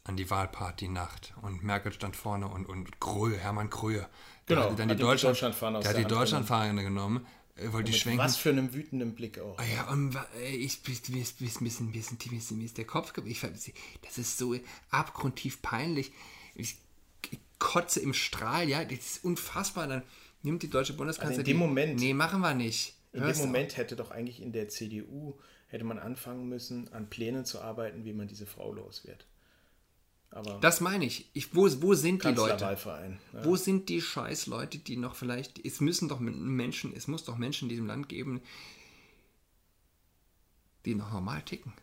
an 0.05 0.17
die 0.17 0.29
Wahlparty-Nacht 0.29 1.33
und 1.41 1.63
Merkel 1.63 1.93
stand 1.93 2.17
vorne 2.17 2.49
und, 2.49 2.65
und 2.65 2.99
Gröhe, 2.99 3.37
Hermann 3.37 3.69
Gröhe. 3.69 4.05
Genau, 4.47 4.69
hat 4.69 4.77
dann 4.77 4.89
die, 4.89 4.95
Deutschland, 4.97 5.35
Deutschlandfahne 5.35 5.79
der 5.79 5.91
hat 5.91 5.97
die 5.97 6.03
Deutschlandfahne 6.03 6.83
genommen 6.83 7.25
äh, 7.55 7.71
wollte 7.71 7.91
die 7.91 7.97
schwenken. 7.97 8.19
Was 8.19 8.37
für 8.37 8.49
einem 8.49 8.73
wütenden 8.73 9.13
Blick 9.13 9.39
auch. 9.39 9.57
Oh 9.59 9.75
ja, 9.75 9.89
und 9.91 10.17
ich 10.51 10.81
bin 10.81 10.95
ein 10.95 11.23
bisschen, 11.39 11.91
bisschen, 11.91 12.17
bisschen, 12.17 12.57
mir 12.57 12.65
ist 12.65 12.77
der 12.77 12.85
Kopf 12.85 13.13
ich, 13.25 13.41
Das 14.01 14.17
ist 14.17 14.37
so 14.37 14.55
abgrundtief 14.89 15.61
peinlich. 15.61 16.11
Ich, 16.55 16.77
ich 17.29 17.39
kotze 17.59 17.99
im 17.99 18.13
Strahl, 18.13 18.67
ja, 18.67 18.83
das 18.83 18.99
ist 18.99 19.23
unfassbar. 19.23 19.87
Dann 19.87 20.03
nimmt 20.41 20.63
die 20.63 20.69
deutsche 20.69 20.93
Bundeskanzlerin. 20.93 21.39
Also 21.39 21.51
in 21.51 21.57
dem 21.57 21.57
Moment. 21.57 21.99
Nee, 21.99 22.13
machen 22.13 22.41
wir 22.41 22.53
nicht. 22.53 22.95
In 23.13 23.21
Hörst 23.21 23.41
dem 23.41 23.47
Moment 23.47 23.77
hätte 23.77 23.95
doch 23.95 24.11
eigentlich 24.11 24.41
in 24.41 24.51
der 24.51 24.67
CDU 24.69 25.35
hätte 25.67 25.83
man 25.85 25.97
anfangen 25.97 26.47
müssen, 26.47 26.91
an 26.93 27.09
Plänen 27.09 27.45
zu 27.45 27.59
arbeiten, 27.59 28.05
wie 28.05 28.13
man 28.13 28.27
diese 28.27 28.45
Frau 28.45 28.73
los 28.73 29.05
wird. 29.05 29.25
Aber 30.29 30.59
das 30.59 30.81
meine 30.81 31.05
ich. 31.05 31.29
ich 31.33 31.55
wo, 31.55 31.67
wo 31.81 31.93
sind 31.93 32.23
die 32.23 32.29
Leute? 32.29 32.63
Ja. 32.63 33.45
Wo 33.45 33.55
sind 33.55 33.89
die 33.89 34.01
scheiß 34.01 34.47
Leute, 34.47 34.79
die 34.79 34.97
noch 34.97 35.15
vielleicht. 35.15 35.63
Es 35.63 35.79
müssen 35.79 36.09
doch 36.09 36.19
Menschen, 36.19 36.93
es 36.95 37.07
muss 37.07 37.23
doch 37.23 37.37
Menschen 37.37 37.65
in 37.65 37.69
diesem 37.69 37.85
Land 37.85 38.09
geben, 38.09 38.41
die 40.85 40.95
noch 40.95 41.11
normal 41.11 41.43
ticken. 41.43 41.73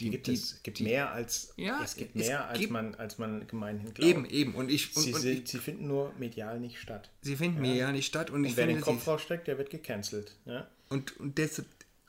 Die, 0.00 0.10
gibt 0.10 0.26
die, 0.26 0.32
es 0.32 0.62
gibt 0.62 0.78
die, 0.78 0.84
mehr 0.84 1.12
als 1.12 1.52
ja, 1.56 1.80
es 1.84 1.96
gibt 1.96 2.16
mehr 2.16 2.40
es 2.40 2.50
als 2.50 2.58
gibt, 2.58 2.72
man 2.72 2.94
als 2.94 3.18
man 3.18 3.46
gemeinhin 3.46 3.92
glaubt. 3.92 4.10
Eben, 4.10 4.24
eben 4.24 4.54
und 4.54 4.70
ich 4.70 4.96
und, 4.96 5.02
sie, 5.02 5.14
und 5.14 5.20
sie, 5.20 5.30
ich, 5.32 5.48
sie, 5.48 5.58
finden 5.58 5.86
nur 5.86 6.12
medial 6.18 6.58
nicht 6.60 6.78
statt. 6.78 7.10
Sie 7.20 7.36
finden 7.36 7.62
ja. 7.64 7.70
medial 7.70 7.92
nicht 7.92 8.06
statt 8.06 8.30
und, 8.30 8.36
und 8.36 8.44
ich 8.46 8.56
wer 8.56 8.66
finde, 8.66 8.80
den 8.80 8.84
Kopf 8.84 9.06
raussteckt, 9.06 9.46
der 9.46 9.58
wird 9.58 9.70
gecancelt. 9.70 10.34
Ja? 10.46 10.66
Und 10.88 11.18
und, 11.20 11.38
das, 11.38 11.62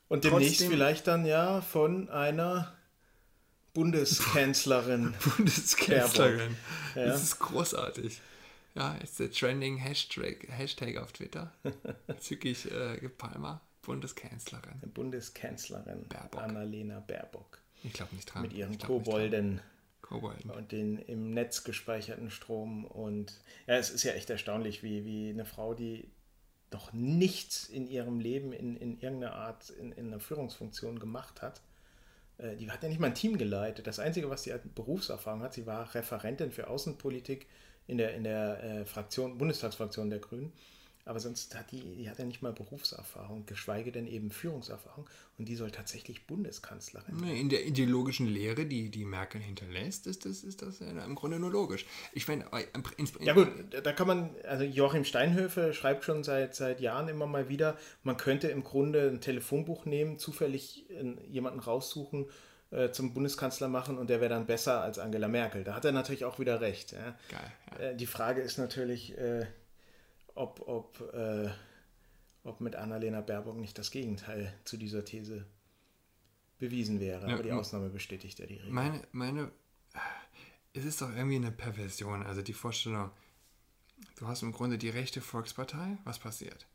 und 0.08 0.24
demnächst 0.24 0.64
vielleicht 0.64 1.08
dann 1.08 1.26
ja 1.26 1.62
von 1.62 2.10
einer 2.10 2.74
Bundeskanzlerin. 3.74 5.14
Bundeskanzlerin. 5.38 6.56
Ja. 6.96 7.06
Das 7.06 7.24
ist 7.24 7.40
großartig. 7.40 8.22
Ja, 8.76 8.96
ist 8.96 9.20
der 9.20 9.32
trending 9.32 9.78
Hashtag, 9.78 10.48
Hashtag 10.50 10.98
auf 10.98 11.12
Twitter. 11.12 11.52
Zügig 12.20 12.72
äh, 12.72 13.10
Palmer, 13.10 13.62
Bundeskanzlerin. 13.82 14.80
Bundeskanzlerin 14.94 16.08
Baerbock. 16.08 16.42
Annalena 16.42 17.00
Baerbock. 17.00 17.63
Ich 17.84 17.94
glaube 17.94 18.16
nicht 18.16 18.26
dran. 18.26 18.42
Mit 18.44 18.54
ihren 18.54 18.78
Kobolden. 18.78 19.62
Kobolden. 20.02 20.52
Und 20.52 20.72
den 20.72 20.98
im 20.98 21.32
Netz 21.32 21.64
gespeicherten 21.64 22.30
Strom. 22.30 22.86
Und 22.86 23.42
ja, 23.68 23.76
es 23.76 23.90
ist 23.90 24.04
ja 24.04 24.14
echt 24.14 24.30
erstaunlich, 24.30 24.84
wie, 24.84 25.06
wie 25.06 25.30
eine 25.30 25.46
Frau, 25.46 25.74
die 25.74 26.10
doch 26.70 26.92
nichts 26.92 27.66
in 27.70 27.88
ihrem 27.88 28.20
Leben 28.20 28.52
in, 28.52 28.76
in 28.76 29.00
irgendeiner 29.00 29.36
Art 29.36 29.70
in, 29.70 29.92
in 29.92 30.08
einer 30.08 30.20
Führungsfunktion 30.20 31.00
gemacht 31.00 31.42
hat, 31.42 31.62
äh, 32.38 32.56
die 32.56 32.72
hat 32.72 32.84
ja 32.84 32.90
nicht 32.90 33.00
mal 33.00 33.08
ein 33.08 33.16
Team 33.16 33.38
geleitet. 33.38 33.88
Das 33.88 34.00
Einzige, 34.00 34.30
was 34.30 34.44
sie 34.44 34.54
als 34.54 34.64
Berufserfahrung 34.74 35.42
hat, 35.42 35.54
sie 35.54 35.66
war 35.66 35.94
Referentin 35.94 36.52
für 36.52 36.68
Außenpolitik 36.68 37.48
in 37.88 37.98
der, 37.98 38.16
in 38.16 38.24
der 38.24 38.64
äh, 38.64 38.86
Fraktion, 38.86 39.38
Bundestagsfraktion 39.38 40.10
der 40.10 40.20
Grünen. 40.20 40.52
Aber 41.06 41.20
sonst 41.20 41.54
hat 41.56 41.72
die, 41.72 41.82
die 41.98 42.10
hat 42.10 42.18
ja 42.18 42.26
nicht 42.26 42.42
mal 42.42 42.54
Berufserfahrung, 42.54 43.46
geschweige 43.46 43.92
denn 43.92 44.08
eben 44.08 44.32
Führungserfahrung. 44.32 45.10
Und 45.38 45.50
die 45.50 45.56
soll 45.56 45.70
tatsächlich 45.70 46.28
Bundeskanzlerin 46.28 47.20
werden. 47.20 47.36
In 47.36 47.50
der 47.50 47.66
ideologischen 47.66 48.28
Lehre, 48.28 48.66
die 48.66 48.90
die 48.90 49.04
Merkel 49.04 49.42
hinterlässt, 49.42 50.08
ist 50.08 50.26
das, 50.26 50.44
ist 50.44 50.62
das 50.62 50.80
im 50.80 51.16
Grunde 51.16 51.40
nur 51.40 51.52
logisch. 51.52 51.86
Ich 52.14 52.28
meine, 52.28 52.46
ja 53.20 53.34
gut, 53.34 53.50
da 53.84 53.92
kann 53.92 54.08
man, 54.08 54.36
also 54.44 54.64
Joachim 54.64 55.04
Steinhöfe 55.04 55.74
schreibt 55.74 56.06
schon 56.06 56.24
seit, 56.24 56.56
seit 56.56 56.80
Jahren 56.80 57.10
immer 57.10 57.28
mal 57.28 57.50
wieder, 57.50 57.78
man 58.04 58.16
könnte 58.16 58.48
im 58.48 58.64
Grunde 58.64 59.10
ein 59.10 59.20
Telefonbuch 59.20 59.86
nehmen, 59.86 60.20
zufällig 60.20 60.86
jemanden 61.28 61.60
raussuchen, 61.60 62.28
äh, 62.74 62.92
zum 62.92 63.14
Bundeskanzler 63.14 63.68
machen 63.68 63.98
und 63.98 64.10
der 64.10 64.20
wäre 64.20 64.30
dann 64.30 64.46
besser 64.46 64.82
als 64.82 64.98
Angela 64.98 65.28
Merkel. 65.28 65.64
Da 65.64 65.76
hat 65.76 65.86
er 65.86 65.92
natürlich 65.92 66.26
auch 66.26 66.40
wieder 66.40 66.62
recht. 66.62 66.92
Ja. 66.94 67.16
Geil, 67.30 67.52
ja. 67.72 67.86
Äh, 67.90 67.96
die 67.96 68.08
Frage 68.08 68.42
ist 68.42 68.58
natürlich, 68.58 69.18
äh, 69.18 69.46
ob, 70.36 70.68
ob, 70.68 71.14
äh, 71.14 71.50
ob 72.44 72.62
mit 72.62 72.76
Annalena 72.76 73.22
Baerbock 73.22 73.58
nicht 73.58 73.78
das 73.78 73.92
Gegenteil 73.92 74.54
zu 74.66 74.78
dieser 74.78 75.06
These 75.06 75.46
bewiesen 76.60 77.00
wäre. 77.00 77.28
Ja, 77.28 77.34
Aber 77.36 77.44
die 77.44 77.52
Ausnahme 77.52 77.90
bestätigt 77.90 78.40
ja 78.40 78.46
die 78.46 78.56
Regel. 78.56 78.72
Meine, 78.72 79.02
meine, 79.12 79.52
es 80.74 80.86
ist 80.86 81.02
doch 81.02 81.14
irgendwie 81.16 81.36
eine 81.36 81.52
Perversion. 81.52 82.24
Also 82.24 82.42
die 82.42 82.54
Vorstellung, 82.54 83.12
du 84.18 84.28
hast 84.28 84.42
im 84.44 84.52
Grunde 84.52 84.78
die 84.78 84.90
rechte 84.90 85.22
Volkspartei, 85.22 85.98
was 86.04 86.20
passiert? 86.20 86.66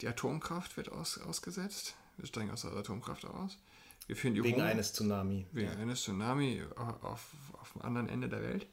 Die 0.00 0.08
Atomkraft 0.08 0.76
wird 0.76 0.90
aus, 0.90 1.18
ausgesetzt, 1.18 1.94
wir 2.16 2.26
steigen 2.26 2.50
aus 2.50 2.62
der 2.62 2.72
Atomkraft 2.72 3.24
aus. 3.24 3.58
Wir 4.06 4.16
führen 4.16 4.34
die 4.34 4.42
Wegen 4.42 4.56
Homo- 4.56 4.66
eines 4.66 4.92
Tsunami. 4.92 5.46
wegen 5.52 5.70
eines 5.70 6.02
Tsunami 6.02 6.62
auf, 6.76 7.04
auf, 7.04 7.26
auf 7.60 7.72
dem 7.74 7.82
anderen 7.82 8.08
Ende 8.08 8.28
der 8.28 8.42
Welt. 8.42 8.66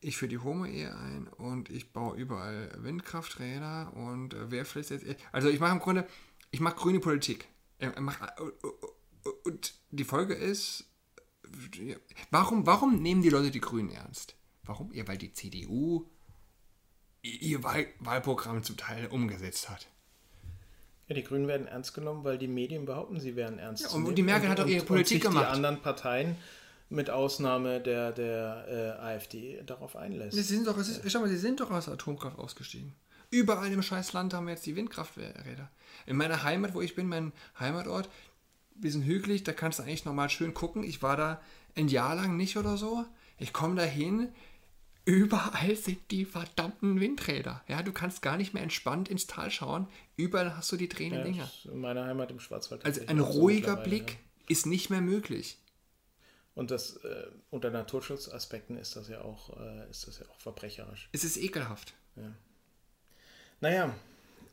Ich 0.00 0.16
führe 0.16 0.28
die 0.28 0.38
Homo-Ehe 0.38 0.94
ein 0.94 1.26
und 1.28 1.70
ich 1.70 1.92
baue 1.92 2.16
überall 2.16 2.70
Windkrafträder 2.78 3.92
und 3.94 4.34
äh, 4.34 4.50
wer 4.50 4.64
vielleicht 4.64 4.90
jetzt. 4.90 5.04
Also 5.32 5.48
ich 5.48 5.58
mache 5.60 5.72
im 5.72 5.80
Grunde, 5.80 6.06
ich 6.50 6.60
mache 6.60 6.76
grüne 6.76 7.00
Politik. 7.00 7.48
Mach, 7.98 8.20
und 9.44 9.74
die 9.90 10.04
Folge 10.04 10.34
ist, 10.34 10.84
warum, 12.30 12.66
warum 12.66 13.02
nehmen 13.02 13.22
die 13.22 13.30
Leute 13.30 13.50
die 13.50 13.60
Grünen 13.60 13.90
ernst? 13.90 14.34
Warum? 14.64 14.92
Ja, 14.92 15.06
weil 15.08 15.18
die 15.18 15.32
CDU 15.32 16.06
ihr 17.22 17.62
Wahl, 17.64 17.86
Wahlprogramm 18.00 18.62
zum 18.62 18.76
Teil 18.76 19.06
umgesetzt 19.08 19.68
hat. 19.68 19.88
Ja, 21.08 21.14
die 21.14 21.24
Grünen 21.24 21.48
werden 21.48 21.66
ernst 21.66 21.94
genommen, 21.94 22.22
weil 22.22 22.36
die 22.38 22.48
Medien 22.48 22.84
behaupten, 22.84 23.18
sie 23.18 23.34
wären 23.34 23.58
ernst 23.58 23.82
Ja, 23.84 23.90
und 23.90 24.02
nehmen. 24.04 24.14
die 24.14 24.22
Merkel 24.22 24.48
hat 24.48 24.60
auch 24.60 24.66
ihre 24.66 24.84
Politik 24.84 25.24
und 25.24 25.30
gemacht. 25.32 25.46
die 25.46 25.56
anderen 25.56 25.80
Parteien 25.80 26.36
mit 26.90 27.10
Ausnahme 27.10 27.80
der, 27.80 28.12
der 28.12 28.96
äh, 29.00 29.02
AfD 29.02 29.62
darauf 29.66 29.96
einlässt. 29.96 30.36
Sie 30.36 30.42
sind 30.42 30.66
doch, 30.66 30.78
es 30.78 30.88
ist, 30.88 31.10
schau 31.10 31.20
mal, 31.20 31.28
sie 31.28 31.36
sind 31.36 31.60
doch 31.60 31.70
aus 31.70 31.88
Atomkraft 31.88 32.38
ausgestiegen. 32.38 32.94
Überall 33.30 33.70
im 33.70 33.82
scheiß 33.82 34.14
Land 34.14 34.32
haben 34.32 34.46
wir 34.46 34.54
jetzt 34.54 34.64
die 34.64 34.74
Windkrafträder. 34.74 35.70
In 36.06 36.16
meiner 36.16 36.42
Heimat, 36.44 36.74
wo 36.74 36.80
ich 36.80 36.94
bin, 36.94 37.08
mein 37.08 37.32
Heimatort, 37.60 38.08
wir 38.74 38.90
sind 38.90 39.02
hügelig, 39.04 39.44
da 39.44 39.52
kannst 39.52 39.78
du 39.78 39.82
eigentlich 39.82 40.06
normal 40.06 40.30
schön 40.30 40.54
gucken. 40.54 40.82
Ich 40.82 41.02
war 41.02 41.16
da 41.16 41.40
ein 41.76 41.88
Jahr 41.88 42.14
lang 42.14 42.36
nicht 42.36 42.56
oder 42.56 42.78
so. 42.78 43.04
Ich 43.38 43.52
komme 43.52 43.74
da 43.74 43.82
hin, 43.82 44.28
überall 45.04 45.76
sind 45.76 45.98
die 46.10 46.24
verdammten 46.24 47.00
Windräder. 47.00 47.62
Ja, 47.68 47.82
du 47.82 47.92
kannst 47.92 48.22
gar 48.22 48.38
nicht 48.38 48.54
mehr 48.54 48.62
entspannt 48.62 49.08
ins 49.08 49.26
Tal 49.26 49.50
schauen. 49.50 49.88
Überall 50.16 50.56
hast 50.56 50.72
du 50.72 50.76
die 50.76 50.88
drehenden 50.88 51.20
Ja, 51.20 51.24
Dinger. 51.24 51.50
in 51.64 51.80
meiner 51.80 52.04
Heimat 52.06 52.30
im 52.30 52.40
Schwarzwald. 52.40 52.84
Also 52.84 53.02
ein 53.06 53.20
ruhiger 53.20 53.76
Blick 53.76 54.12
ja. 54.12 54.16
ist 54.48 54.64
nicht 54.66 54.88
mehr 54.88 55.02
möglich. 55.02 55.58
Und 56.58 56.72
das 56.72 56.96
äh, 57.04 57.28
unter 57.50 57.70
Naturschutzaspekten 57.70 58.76
ist 58.76 58.96
das 58.96 59.06
ja 59.08 59.20
auch, 59.20 59.56
äh, 59.60 59.88
ist 59.90 60.08
das 60.08 60.18
ja 60.18 60.26
auch 60.28 60.40
verbrecherisch. 60.40 61.08
Es 61.12 61.22
ist 61.22 61.36
ekelhaft. 61.36 61.94
Naja, 63.60 63.94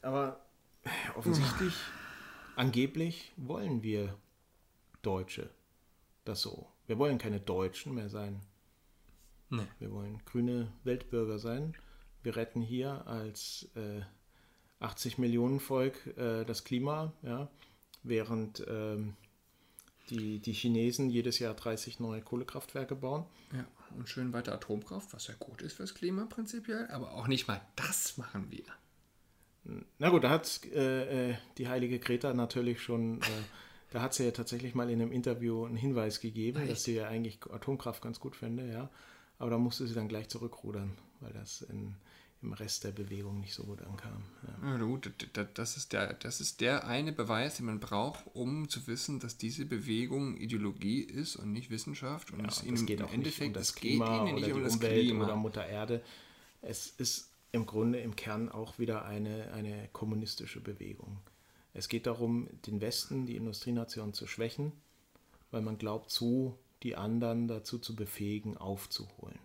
aber 0.03 0.39
offensichtlich, 1.15 1.73
angeblich 2.55 3.33
wollen 3.37 3.81
wir 3.81 4.15
Deutsche 5.01 5.49
das 6.25 6.43
so. 6.43 6.67
Wir 6.85 6.99
wollen 6.99 7.17
keine 7.17 7.39
Deutschen 7.39 7.95
mehr 7.95 8.09
sein. 8.09 8.39
Nee. 9.49 9.65
Wir 9.79 9.91
wollen 9.91 10.23
grüne 10.25 10.71
Weltbürger 10.83 11.39
sein. 11.39 11.73
Wir 12.21 12.35
retten 12.35 12.61
hier 12.61 13.07
als 13.07 13.67
äh, 13.75 14.01
80 14.79 15.17
Millionen 15.17 15.59
Volk 15.59 16.05
äh, 16.17 16.45
das 16.45 16.65
Klima, 16.65 17.13
ja, 17.23 17.49
während 18.03 18.63
ähm, 18.67 19.15
die, 20.09 20.39
die 20.39 20.53
Chinesen 20.53 21.09
jedes 21.09 21.39
Jahr 21.39 21.53
30 21.53 21.99
neue 21.99 22.21
Kohlekraftwerke 22.21 22.95
bauen. 22.95 23.25
Ja, 23.53 23.65
und 23.97 24.09
schön 24.09 24.33
weiter 24.33 24.53
Atomkraft, 24.53 25.13
was 25.13 25.27
ja 25.27 25.33
gut 25.39 25.61
ist 25.61 25.73
fürs 25.73 25.93
Klima 25.93 26.25
prinzipiell, 26.25 26.87
aber 26.87 27.13
auch 27.13 27.27
nicht 27.27 27.47
mal 27.47 27.61
das 27.75 28.17
machen 28.17 28.51
wir. 28.51 28.65
Na 29.97 30.09
gut, 30.09 30.23
da 30.23 30.29
hat 30.29 30.63
äh, 30.65 31.31
äh, 31.31 31.35
die 31.57 31.67
heilige 31.67 31.99
Greta 31.99 32.33
natürlich 32.33 32.81
schon, 32.81 33.21
äh, 33.21 33.25
da 33.89 34.01
hat 34.01 34.13
sie 34.13 34.25
ja 34.25 34.31
tatsächlich 34.31 34.75
mal 34.75 34.89
in 34.89 35.01
einem 35.01 35.11
Interview 35.11 35.65
einen 35.65 35.77
Hinweis 35.77 36.19
gegeben, 36.19 36.59
Echt? 36.61 36.71
dass 36.71 36.83
sie 36.83 36.95
ja 36.95 37.07
eigentlich 37.07 37.39
Atomkraft 37.49 38.01
ganz 38.01 38.19
gut 38.19 38.35
fände, 38.35 38.71
ja. 38.71 38.89
Aber 39.39 39.49
da 39.49 39.57
musste 39.57 39.87
sie 39.87 39.95
dann 39.95 40.07
gleich 40.07 40.29
zurückrudern, 40.29 40.97
weil 41.19 41.33
das 41.33 41.61
in, 41.61 41.95
im 42.45 42.53
Rest 42.53 42.83
der 42.83 42.91
Bewegung 42.91 43.39
nicht 43.41 43.53
so 43.53 43.63
gut 43.63 43.81
ankam. 43.81 44.23
Ja. 44.61 44.77
Gut, 44.77 45.11
das 45.55 45.77
ist, 45.77 45.93
der, 45.93 46.13
das 46.13 46.39
ist 46.39 46.61
der 46.61 46.87
eine 46.87 47.11
Beweis, 47.11 47.57
den 47.57 47.65
man 47.65 47.79
braucht, 47.79 48.23
um 48.33 48.69
zu 48.69 48.85
wissen, 48.87 49.19
dass 49.19 49.37
diese 49.37 49.65
Bewegung 49.65 50.37
Ideologie 50.37 51.01
ist 51.01 51.35
und 51.35 51.51
nicht 51.51 51.69
Wissenschaft. 51.71 52.31
Und 52.31 52.45
es 52.47 52.61
Ja, 52.61 52.67
ihnen 52.67 52.75
es 52.75 52.85
geht 52.85 52.99
im 52.99 53.05
auch 53.05 53.09
nicht 53.09 53.17
um 53.17 53.23
Endeffekt, 53.23 53.55
das 53.55 53.69
es 53.69 53.75
geht 53.75 53.91
Klima 53.91 54.17
ihnen 54.17 54.35
nicht 54.35 54.45
oder 54.45 54.53
um 54.53 54.59
die 54.59 54.63
das 54.63 54.75
Umwelt 54.75 55.01
Klima. 55.01 55.25
oder 55.25 55.35
Mutter 55.35 55.65
Erde. 55.65 56.01
Es 56.61 56.87
ist 56.97 57.31
im 57.51 57.65
Grunde 57.65 57.99
im 57.99 58.15
Kern 58.15 58.49
auch 58.49 58.77
wieder 58.79 59.05
eine, 59.05 59.51
eine 59.53 59.89
kommunistische 59.91 60.61
Bewegung. 60.61 61.19
Es 61.73 61.89
geht 61.89 62.05
darum, 62.05 62.47
den 62.67 62.79
Westen, 62.79 63.25
die 63.25 63.35
Industrienation 63.35 64.13
zu 64.13 64.27
schwächen, 64.27 64.71
weil 65.51 65.61
man 65.61 65.77
glaubt, 65.77 66.11
so 66.11 66.57
die 66.83 66.95
anderen 66.95 67.47
dazu 67.47 67.79
zu 67.79 67.95
befähigen, 67.95 68.57
aufzuholen. 68.57 69.39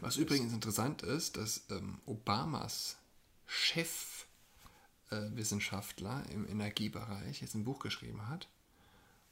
Was 0.00 0.16
übrigens 0.16 0.52
interessant 0.52 1.02
ist, 1.02 1.36
dass 1.36 1.62
ähm, 1.70 2.00
Obamas 2.04 2.96
Chefwissenschaftler 3.46 6.24
im 6.30 6.48
Energiebereich 6.48 7.40
jetzt 7.40 7.54
ein 7.54 7.64
Buch 7.64 7.78
geschrieben 7.80 8.28
hat 8.28 8.48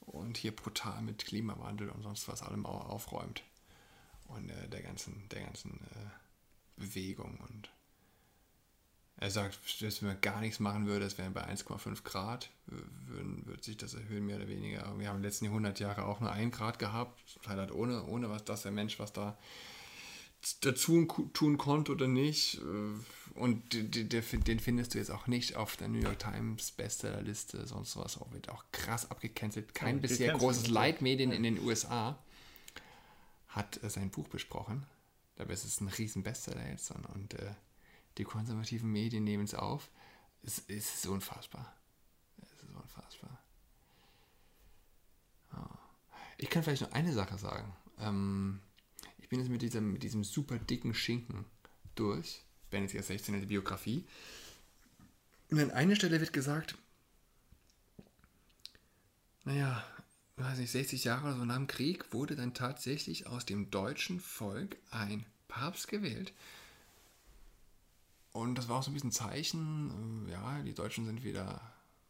und 0.01 0.37
hier 0.37 0.55
brutal 0.55 1.03
mit 1.03 1.24
Klimawandel 1.24 1.89
und 1.91 2.03
sonst 2.03 2.28
was 2.28 2.43
allem 2.43 2.64
au- 2.66 2.81
aufräumt. 2.81 3.43
Und 4.28 4.49
äh, 4.51 4.68
der 4.68 4.83
ganzen, 4.83 5.28
der 5.31 5.43
ganzen 5.43 5.81
äh, 5.95 6.11
Bewegung. 6.76 7.39
Und 7.49 7.68
er 9.16 9.31
sagt, 9.33 9.59
dass 9.83 10.01
wenn 10.01 10.09
man 10.11 10.20
gar 10.20 10.41
nichts 10.41 10.61
machen 10.61 10.87
würde, 10.87 11.07
es 11.07 11.18
wären 11.18 11.35
bei 11.35 11.45
1,5 11.45 12.05
Grad, 12.05 12.51
würden, 12.66 13.45
würde 13.47 13.62
sich 13.62 13.76
das 13.76 13.95
erhöhen, 13.95 14.26
mehr 14.26 14.37
oder 14.37 14.47
weniger. 14.49 14.97
Wir 14.99 15.09
haben 15.09 15.16
in 15.16 15.22
den 15.22 15.28
letzten 15.28 15.47
100 15.47 15.81
Jahre 15.81 16.05
auch 16.05 16.20
nur 16.20 16.31
1 16.31 16.55
Grad 16.57 16.78
gehabt, 16.78 17.20
halt 17.49 17.72
ohne, 17.72 18.05
ohne 18.05 18.31
was 18.31 18.45
das 18.45 18.62
der 18.62 18.70
Mensch, 18.70 19.01
was 19.01 19.12
da 19.12 19.37
dazu 20.61 21.05
tun 21.32 21.59
konnte 21.59 21.93
oder 21.93 22.09
nicht. 22.09 22.59
äh, 22.59 23.38
Und 23.38 23.62
den 23.72 24.61
findest 24.61 24.95
du 24.95 24.99
jetzt 24.99 25.11
auch 25.11 25.26
nicht 25.26 25.57
auf 25.57 25.76
der 25.76 25.88
New 25.88 25.99
York 26.01 26.18
Times 26.18 26.72
Bestsellerliste, 26.72 27.66
sonst 27.66 27.97
was. 27.97 28.18
Auch 28.18 28.32
wird 28.32 28.49
auch 28.49 28.64
krass 28.72 29.11
abgecancelt. 29.11 29.74
Kein 29.74 29.97
Ja, 29.97 30.01
bisher 30.03 30.32
großes 30.36 30.68
ja. 30.68 30.72
Leitmedien 30.72 31.32
in 31.32 31.43
den 31.43 31.59
USA 31.64 32.18
hat 33.49 33.82
äh, 33.82 33.91
sein 33.91 34.11
Buch 34.11 34.28
besprochen. 34.28 34.86
Dabei 35.36 35.55
ist 35.55 35.64
es 35.64 35.80
ein 35.80 35.88
riesen 35.88 36.22
Bestseller 36.22 36.68
jetzt 36.68 36.91
und, 36.91 37.07
und 37.07 37.34
äh, 37.34 37.55
die 38.18 38.24
konservativen 38.24 38.91
Medien 38.91 39.24
nehmen 39.24 39.45
es 39.45 39.55
auf. 39.55 39.88
Es, 40.43 40.62
es 40.68 40.95
ist 40.97 41.07
unfassbar. 41.07 41.74
Es 42.43 42.51
ist 42.53 42.74
unfassbar. 42.74 43.38
Ja. 45.53 45.68
Ich 46.38 46.51
kann 46.51 46.62
vielleicht 46.62 46.82
noch 46.82 46.93
eine 46.93 47.12
Sache 47.12 47.38
sagen. 47.38 47.74
Ähm, 47.99 48.61
bin 49.31 49.39
jetzt 49.39 49.49
mit 49.49 49.62
diesem, 49.62 49.93
mit 49.93 50.03
diesem 50.03 50.24
super 50.24 50.59
dicken 50.59 50.93
Schinken 50.93 51.47
durch. 51.95 52.43
Bennett 52.68 52.93
ja 52.93 53.03
16 53.03 53.35
in 53.35 53.41
der 53.41 53.49
Biografie. 53.49 54.05
Und 55.51 55.59
an 55.59 55.70
einer 55.70 55.97
Stelle 55.97 56.20
wird 56.20 56.33
gesagt, 56.33 56.76
naja, 59.45 59.85
weiß 60.37 60.59
nicht, 60.59 60.70
60 60.70 61.05
Jahre 61.05 61.28
oder 61.28 61.37
so 61.37 61.45
nach 61.45 61.57
dem 61.57 61.66
Krieg 61.66 62.12
wurde 62.12 62.37
dann 62.37 62.55
tatsächlich 62.55 63.26
aus 63.26 63.47
dem 63.47 63.70
deutschen 63.70 64.20
Volk 64.20 64.76
ein 64.91 65.24
Papst 65.49 65.89
gewählt. 65.89 66.33
Und 68.33 68.57
das 68.57 68.68
war 68.68 68.78
auch 68.78 68.83
so 68.83 68.91
ein 68.91 68.95
bisschen 68.95 69.12
Zeichen, 69.12 70.26
äh, 70.28 70.33
ja, 70.33 70.62
die 70.62 70.74
Deutschen 70.74 71.05
sind 71.05 71.24
wieder 71.24 71.61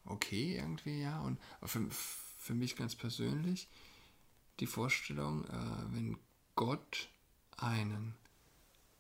okay 0.05 0.57
irgendwie, 0.57 1.01
ja. 1.01 1.21
Und 1.21 1.39
für, 1.65 1.87
für 1.91 2.55
mich 2.55 2.77
ganz 2.77 2.95
persönlich 2.95 3.69
die 4.61 4.67
Vorstellung, 4.67 5.45
äh, 5.45 5.95
wenn 5.95 6.19
Gott 6.57 7.09
einen 7.57 8.15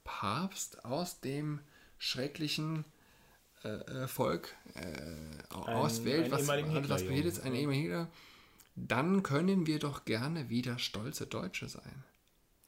Papst 0.05 0.85
aus 0.85 1.21
dem 1.21 1.61
schrecklichen 1.99 2.85
äh, 3.65 3.69
äh, 3.69 4.09
Volk 4.09 4.55
äh, 4.75 5.55
auswählt, 5.55 6.33
einen 6.33 6.33
was, 6.33 6.49
was 6.89 7.05
passiert 7.05 7.27
ist, 7.27 7.41
ein 7.41 7.55
ehemaliger 7.55 8.09
dann 8.89 9.23
können 9.23 9.67
wir 9.67 9.79
doch 9.79 10.05
gerne 10.05 10.49
wieder 10.49 10.79
stolze 10.79 11.27
Deutsche 11.27 11.69
sein. 11.69 12.05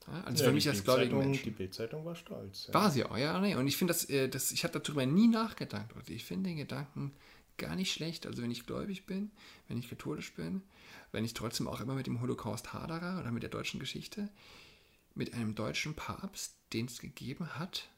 Ja, 0.07 0.24
also 0.24 0.43
Ja, 0.43 0.51
für 0.51 0.55
mich 0.55 0.68
als 0.68 0.85
gläubigen 0.85 1.18
Menschen. 1.18 1.45
Die 1.45 1.51
Bildzeitung 1.51 2.05
war 2.05 2.16
stolz. 2.16 2.66
Ja. 2.66 2.74
War 2.74 2.91
sie 2.91 3.05
auch, 3.05 3.16
ja, 3.16 3.39
nee. 3.41 3.55
Und 3.55 3.66
ich 3.68 3.76
finde 3.76 3.93
das, 3.93 4.09
äh, 4.11 4.28
das 4.28 4.51
ich 4.51 4.64
habe 4.64 4.78
darüber 4.78 5.07
nie 5.07 5.28
nachgedacht. 5.28 5.93
Und 5.95 6.11
ich 6.11 6.24
finde 6.24 6.51
den 6.51 6.57
Gedanken 6.57 7.12
gar 7.57 7.76
nicht 7.76 7.93
schlecht. 7.93 8.26
Also 8.26 8.43
wenn 8.43 8.51
ich 8.51 8.66
gläubig 8.66 9.07
bin, 9.07 9.30
wenn 9.68 9.78
ich 9.78 9.89
katholisch 9.89 10.35
bin, 10.35 10.62
wenn 11.12 11.24
ich 11.24 11.35
trotzdem 11.35 11.68
auch 11.68 11.80
immer 11.80 11.95
mit 11.95 12.07
dem 12.07 12.20
Holocaust 12.20 12.72
hadere 12.72 13.20
oder 13.20 13.30
mit 13.30 13.43
der 13.43 13.51
deutschen 13.51 13.78
Geschichte, 13.78 14.28
mit 15.15 15.35
einem 15.35 15.55
deutschen 15.55 15.95
Papst, 15.95 16.55
den 16.73 16.87
es 16.87 16.99
gegeben 16.99 17.59
hat, 17.59 17.89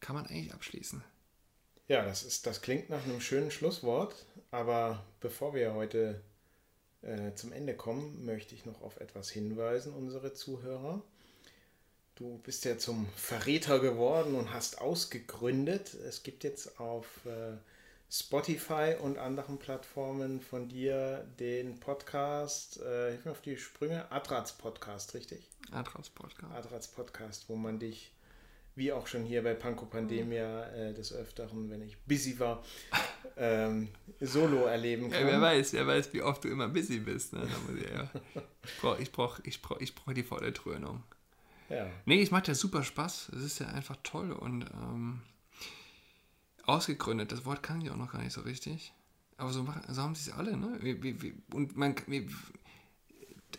kann 0.00 0.16
man 0.16 0.26
eigentlich 0.26 0.52
abschließen. 0.52 1.02
Ja, 1.88 2.04
das, 2.04 2.22
ist, 2.22 2.46
das 2.46 2.62
klingt 2.62 2.90
nach 2.90 3.04
einem 3.04 3.20
schönen 3.20 3.50
Schlusswort, 3.50 4.26
aber 4.50 5.04
bevor 5.20 5.54
wir 5.54 5.74
heute 5.74 6.22
äh, 7.02 7.34
zum 7.34 7.52
Ende 7.52 7.74
kommen, 7.74 8.24
möchte 8.24 8.54
ich 8.54 8.64
noch 8.64 8.82
auf 8.82 9.00
etwas 9.00 9.30
hinweisen, 9.30 9.92
unsere 9.92 10.32
Zuhörer. 10.32 11.02
Du 12.14 12.38
bist 12.38 12.64
ja 12.64 12.78
zum 12.78 13.08
Verräter 13.16 13.80
geworden 13.80 14.34
und 14.34 14.52
hast 14.52 14.80
ausgegründet. 14.80 15.94
Es 15.94 16.22
gibt 16.22 16.44
jetzt 16.44 16.78
auf 16.78 17.06
äh, 17.26 17.56
Spotify 18.14 18.94
und 19.00 19.16
anderen 19.16 19.58
Plattformen 19.58 20.42
von 20.42 20.68
dir 20.68 21.26
den 21.40 21.80
Podcast, 21.80 22.78
äh, 22.82 23.12
hilf 23.12 23.24
mir 23.24 23.30
auf 23.30 23.40
die 23.40 23.56
Sprünge, 23.56 24.12
Adrats 24.12 24.52
Podcast, 24.52 25.14
richtig? 25.14 25.48
Adrats 25.70 26.10
Podcast. 26.10 26.52
Adrats 26.54 26.88
Podcast, 26.88 27.48
wo 27.48 27.56
man 27.56 27.78
dich, 27.78 28.12
wie 28.74 28.92
auch 28.92 29.06
schon 29.06 29.24
hier 29.24 29.42
bei 29.42 29.54
Panko 29.54 29.86
Pandemia 29.86 30.66
äh, 30.74 30.92
des 30.92 31.14
Öfteren, 31.14 31.70
wenn 31.70 31.80
ich 31.80 31.96
busy 32.00 32.38
war, 32.38 32.62
ähm, 33.38 33.88
solo 34.20 34.66
erleben 34.66 35.10
kann. 35.10 35.22
Ja, 35.22 35.28
wer 35.28 35.40
weiß, 35.40 35.72
wer 35.72 35.86
weiß, 35.86 36.12
wie 36.12 36.20
oft 36.20 36.44
du 36.44 36.48
immer 36.48 36.68
busy 36.68 36.98
bist. 36.98 37.32
Ne? 37.32 37.48
Ja, 37.94 38.10
ich 38.62 38.78
brauche 38.78 39.00
ich 39.00 39.10
brauch, 39.10 39.40
ich 39.42 39.62
brauch, 39.62 39.80
ich 39.80 39.94
brauch 39.94 40.12
die 40.12 40.22
volle 40.22 40.52
Trönung. 40.52 41.02
Ja. 41.70 41.86
Nee, 42.04 42.20
es 42.20 42.30
macht 42.30 42.46
ja 42.46 42.54
super 42.54 42.84
Spaß. 42.84 43.30
Es 43.30 43.42
ist 43.42 43.58
ja 43.60 43.68
einfach 43.68 43.96
toll 44.02 44.32
und 44.32 44.66
ähm, 44.74 45.22
ausgegründet. 46.64 47.32
Das 47.32 47.44
Wort 47.44 47.62
kann 47.62 47.80
ich 47.80 47.90
auch 47.90 47.96
noch 47.96 48.12
gar 48.12 48.22
nicht 48.22 48.32
so 48.32 48.42
richtig. 48.42 48.92
Aber 49.36 49.52
so, 49.52 49.62
machen, 49.62 49.82
so 49.92 50.02
haben 50.02 50.14
sie 50.14 50.30
es 50.30 50.36
alle. 50.36 50.56
Ne? 50.56 50.78
Wie, 50.80 51.22
wie, 51.22 51.34
und 51.52 51.76
man, 51.76 51.94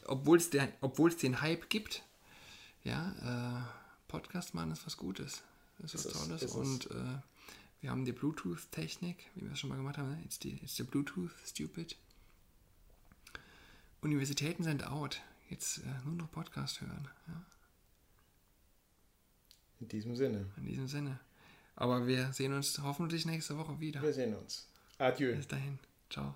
obwohl 0.06 0.38
es 0.38 1.18
den 1.18 1.42
Hype 1.42 1.70
gibt, 1.70 2.04
ja, 2.84 3.62
äh, 3.62 3.64
Podcast 4.08 4.54
machen 4.54 4.72
ist 4.72 4.86
was 4.86 4.98
Gutes. 4.98 5.44
Das 5.80 5.94
ist 5.94 6.06
was 6.06 6.14
ist 6.14 6.22
Tolles. 6.22 6.42
Es, 6.44 6.52
und 6.52 6.92
äh, 6.92 7.20
wir 7.82 7.90
haben 7.90 8.06
die 8.06 8.12
Bluetooth-Technik, 8.12 9.30
wie 9.36 9.42
wir 9.42 9.52
es 9.52 9.60
schon 9.60 9.70
mal 9.70 9.76
gemacht 9.76 9.98
haben. 9.98 10.10
Ne? 10.10 10.22
It's, 10.24 10.40
die, 10.40 10.54
it's 10.62 10.76
the 10.76 10.84
Bluetooth, 10.84 11.32
stupid. 11.46 11.98
Universitäten 14.02 14.64
sind 14.64 14.86
out. 14.86 15.22
Jetzt 15.50 15.80
äh, 15.80 16.06
nur 16.06 16.16
noch 16.16 16.32
Podcast 16.32 16.82
hören. 16.82 17.08
Ja. 17.28 17.46
In 19.80 19.88
diesem 19.88 20.16
Sinne. 20.16 20.50
In 20.58 20.66
diesem 20.66 20.88
Sinne. 20.88 21.20
Aber 21.76 22.06
wir 22.08 22.32
sehen 22.34 22.54
uns 22.54 22.80
hoffentlich 22.82 23.26
nächste 23.26 23.58
Woche 23.58 23.80
wieder. 23.80 24.02
Wir 24.02 24.14
sehen 24.14 24.36
uns. 24.36 24.68
Adieu. 24.98 25.36
Bis 25.36 25.48
dahin. 25.48 25.80
Ciao. 26.10 26.36